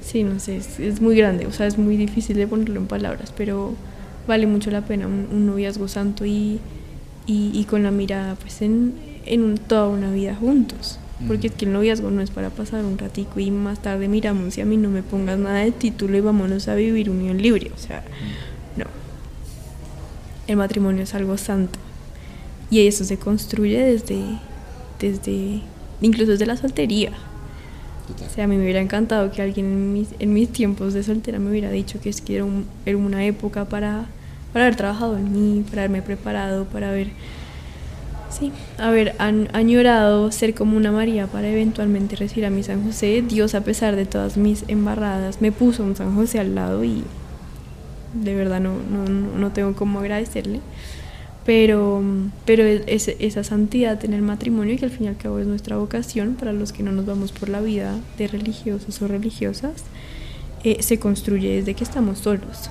Sí, 0.03 0.24
no 0.24 0.40
sé, 0.40 0.57
es, 0.57 1.01
muy 1.01 1.16
grande, 1.16 1.47
o 1.47 1.53
sea, 1.53 1.66
es 1.66 1.78
muy 1.78 1.97
difícil 1.97 2.36
de 2.36 2.47
ponerlo 2.47 2.80
en 2.80 2.86
palabras, 2.86 3.32
pero 3.36 3.74
vale 4.26 4.47
mucho 4.47 4.70
la 4.70 4.82
pena 4.82 5.07
un, 5.07 5.47
noviazgo 5.47 5.88
santo 5.88 6.24
y, 6.26 6.61
y, 7.26 7.64
con 7.64 7.82
la 7.82 7.90
mirada 7.90 8.34
pues 8.34 8.62
en, 8.62 8.95
en 9.26 9.59
toda 9.59 9.88
una 9.88 10.11
vida 10.11 10.34
juntos. 10.34 10.99
porque 11.28 11.47
es 11.47 11.53
que 11.53 11.66
el 11.66 11.72
noviazgo 11.72 12.11
no 12.11 12.20
es 12.20 12.30
para 12.30 12.51
pasar 12.51 12.84
un 12.84 12.99
ratico 12.99 13.38
y 13.38 13.51
más 13.53 13.80
tarde 13.80 14.09
miramos 14.09 14.59
y 14.59 14.61
a 14.61 14.64
mí 14.64 14.76
no 14.76 14.90
me 14.90 15.03
pongas 15.03 15.38
nada 15.38 15.61
de 15.61 15.70
título 15.70 16.16
y 16.16 16.20
vámonos 16.20 16.66
a 16.66 16.74
vivir 16.74 17.09
unión 17.09 17.40
libre, 17.40 17.70
o 17.74 17.78
sea, 17.78 18.03
no. 18.76 18.86
El 20.49 20.57
matrimonio 20.57 21.05
es 21.05 21.14
algo 21.14 21.38
santo 21.38 21.78
y 22.72 22.86
eso 22.86 23.04
se 23.04 23.18
construye 23.18 23.78
desde, 23.82 24.18
desde 24.98 25.60
incluso 26.00 26.30
desde 26.30 26.46
la 26.46 26.56
soltería. 26.56 27.10
O 28.08 28.34
sea, 28.34 28.44
a 28.44 28.46
mí 28.46 28.56
me 28.56 28.62
hubiera 28.62 28.80
encantado 28.80 29.30
que 29.30 29.42
alguien 29.42 29.66
en 29.66 29.92
mis, 29.92 30.08
en 30.18 30.32
mis 30.32 30.48
tiempos 30.48 30.94
de 30.94 31.02
soltera 31.02 31.38
me 31.38 31.50
hubiera 31.50 31.70
dicho 31.70 32.00
que 32.00 32.08
es 32.08 32.22
que 32.22 32.36
era, 32.36 32.46
era 32.86 32.96
una 32.96 33.26
época 33.26 33.66
para, 33.66 34.06
para 34.54 34.64
haber 34.64 34.76
trabajado 34.76 35.18
en 35.18 35.32
mí, 35.32 35.64
para 35.68 35.82
haberme 35.82 36.00
preparado, 36.00 36.64
para 36.64 36.88
haber 36.88 37.08
Sí, 38.30 38.50
haber 38.78 39.14
añorado 39.18 40.32
ser 40.32 40.54
como 40.54 40.74
una 40.78 40.90
María 40.90 41.26
para 41.26 41.50
eventualmente 41.50 42.16
recibir 42.16 42.46
a 42.46 42.50
mi 42.50 42.62
San 42.62 42.82
José. 42.82 43.22
Dios, 43.28 43.54
a 43.54 43.60
pesar 43.60 43.94
de 43.96 44.06
todas 44.06 44.38
mis 44.38 44.64
embarradas, 44.68 45.42
me 45.42 45.52
puso 45.52 45.84
un 45.84 45.94
San 45.94 46.14
José 46.14 46.40
al 46.40 46.54
lado 46.54 46.82
y 46.82 47.04
de 48.14 48.34
verdad 48.34 48.60
no, 48.60 48.72
no, 48.90 49.04
no 49.06 49.52
tengo 49.52 49.74
cómo 49.74 49.98
agradecerle. 49.98 50.60
Pero, 51.45 52.03
pero 52.45 52.64
es, 52.64 53.09
esa 53.09 53.43
santidad 53.43 54.05
en 54.05 54.14
el 54.14 54.22
matrimonio, 54.22 54.76
que 54.78 54.84
al 54.84 54.90
fin 54.93 55.07
y 55.07 55.09
al 55.09 55.16
cabo 55.16 55.40
es 55.40 55.47
nuestra 55.47 55.76
vocación, 55.76 56.36
para 56.36 56.53
los 56.53 56.72
que 56.72 56.82
no 56.82 56.93
nos 56.93 57.05
vamos 57.05 57.32
por 57.32 57.49
la 57.49 57.61
vida 57.61 57.99
de 58.16 58.28
religiosos 58.28 59.03
o 59.03 59.09
religiosas, 59.09 59.84
eh, 60.62 60.82
se 60.82 61.01
construye 61.01 61.57
desde 61.57 61.74
que 61.74 61.82
estamos 61.82 62.20
solos. 62.20 62.70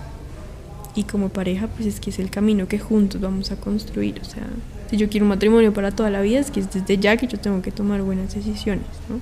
Y 0.96 1.04
como 1.04 1.30
pareja, 1.30 1.68
pues 1.68 1.88
es 1.88 2.00
que 2.00 2.10
es 2.10 2.20
el 2.20 2.30
camino 2.30 2.68
que 2.68 2.80
juntos 2.80 3.20
vamos 3.20 3.52
a 3.52 3.58
construir. 3.58 4.20
O 4.22 4.26
sea, 4.26 4.48
si 4.90 4.98
yo 4.98 5.10
quiero 5.10 5.26
un 5.26 5.30
matrimonio 5.30 5.74
para 5.74 5.92
toda 5.92 6.10
la 6.10 6.22
vida, 6.22 6.40
es 6.40 6.52
que 6.52 6.62
es 6.62 6.72
desde 6.72 6.98
ya 6.98 7.18
que 7.18 7.28
yo 7.28 7.40
tengo 7.40 7.62
que 7.62 7.72
tomar 7.72 8.02
buenas 8.02 8.34
decisiones, 8.34 8.86
¿no? 9.10 9.20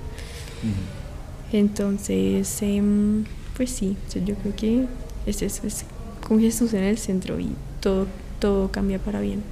Entonces, 1.52 2.62
em, 2.62 3.24
pues 3.56 3.70
sí, 3.70 3.96
yo 4.24 4.34
creo 4.36 4.54
que 4.56 4.86
es 5.26 5.42
eso, 5.42 5.66
es 5.66 5.84
con 6.26 6.40
Jesús 6.40 6.74
en 6.74 6.84
el 6.84 6.98
centro 6.98 7.40
y 7.40 7.50
todo, 7.80 8.06
todo 8.40 8.72
cambia 8.72 8.98
para 8.98 9.20
bien. 9.20 9.42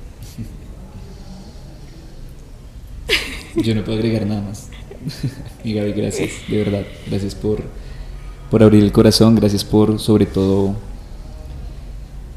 Yo 3.54 3.74
no 3.74 3.84
puedo 3.84 3.98
agregar 3.98 4.26
nada 4.26 4.42
más. 4.42 4.68
y 5.64 5.74
Gaby, 5.74 5.92
gracias, 5.92 6.30
de 6.48 6.58
verdad. 6.58 6.82
Gracias 7.06 7.34
por, 7.34 7.62
por 8.50 8.62
abrir 8.62 8.82
el 8.82 8.92
corazón, 8.92 9.36
gracias 9.36 9.64
por 9.64 10.00
sobre 10.00 10.26
todo 10.26 10.74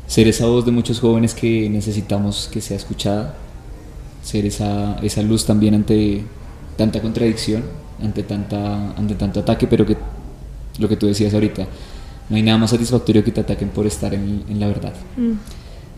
ser 0.08 0.28
esa 0.28 0.46
voz 0.46 0.66
de 0.66 0.72
muchos 0.72 1.00
jóvenes 1.00 1.34
que 1.34 1.70
necesitamos 1.70 2.50
que 2.52 2.62
sea 2.62 2.78
escuchada 2.78 3.36
ser 4.24 4.46
esa, 4.46 4.98
esa 5.02 5.22
luz 5.22 5.46
también 5.46 5.74
ante 5.74 6.24
tanta 6.78 7.02
contradicción, 7.02 7.64
ante, 8.02 8.24
tanta, 8.24 8.92
ante 8.92 9.16
tanto 9.16 9.40
ataque, 9.40 9.68
pero 9.68 9.86
que 9.86 9.98
lo 10.80 10.88
que 10.88 10.98
tú 10.98 11.08
decías 11.08 11.34
ahorita, 11.34 11.68
no 12.30 12.36
hay 12.36 12.44
nada 12.44 12.58
más 12.58 12.70
satisfactorio 12.70 13.24
que 13.24 13.32
te 13.32 13.42
ataquen 13.42 13.70
por 13.70 13.86
estar 13.86 14.14
en, 14.14 14.44
en 14.48 14.60
la 14.60 14.68
verdad. 14.68 14.94
Mm. 15.18 15.34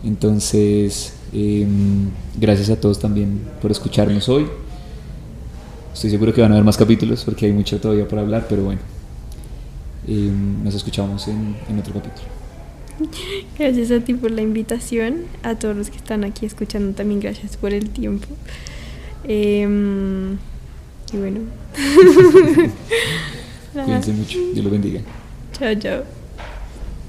Entonces, 0.04 1.14
em, 1.32 2.10
gracias 2.38 2.70
a 2.70 2.76
todos 2.76 2.98
también 2.98 3.40
por 3.62 3.70
escucharnos 3.70 4.28
hoy. 4.28 4.46
Estoy 5.92 6.10
seguro 6.10 6.34
que 6.34 6.40
van 6.42 6.50
a 6.52 6.54
haber 6.54 6.64
más 6.64 6.76
capítulos 6.76 7.24
porque 7.24 7.46
hay 7.46 7.52
mucho 7.52 7.80
todavía 7.80 8.06
por 8.06 8.18
hablar, 8.18 8.46
pero 8.48 8.64
bueno, 8.64 8.80
em, 10.06 10.62
nos 10.62 10.74
escuchamos 10.74 11.26
en, 11.28 11.56
en 11.68 11.78
otro 11.78 11.94
capítulo. 11.94 12.28
Gracias 13.58 13.90
a 13.90 14.00
ti 14.00 14.14
por 14.14 14.30
la 14.30 14.42
invitación, 14.42 15.22
a 15.42 15.56
todos 15.56 15.76
los 15.76 15.90
que 15.90 15.96
están 15.96 16.22
aquí 16.24 16.46
escuchando 16.46 16.94
también 16.94 17.20
gracias 17.20 17.56
por 17.56 17.72
el 17.72 17.90
tiempo. 17.90 18.26
Em, 19.26 20.34
y 21.12 21.16
bueno. 21.16 21.40
Cuídense 23.72 24.12
mucho, 24.12 24.38
Dios 24.52 24.64
lo 24.64 24.70
bendiga. 24.70 25.00
Chao, 25.52 25.74
chao. 25.74 26.23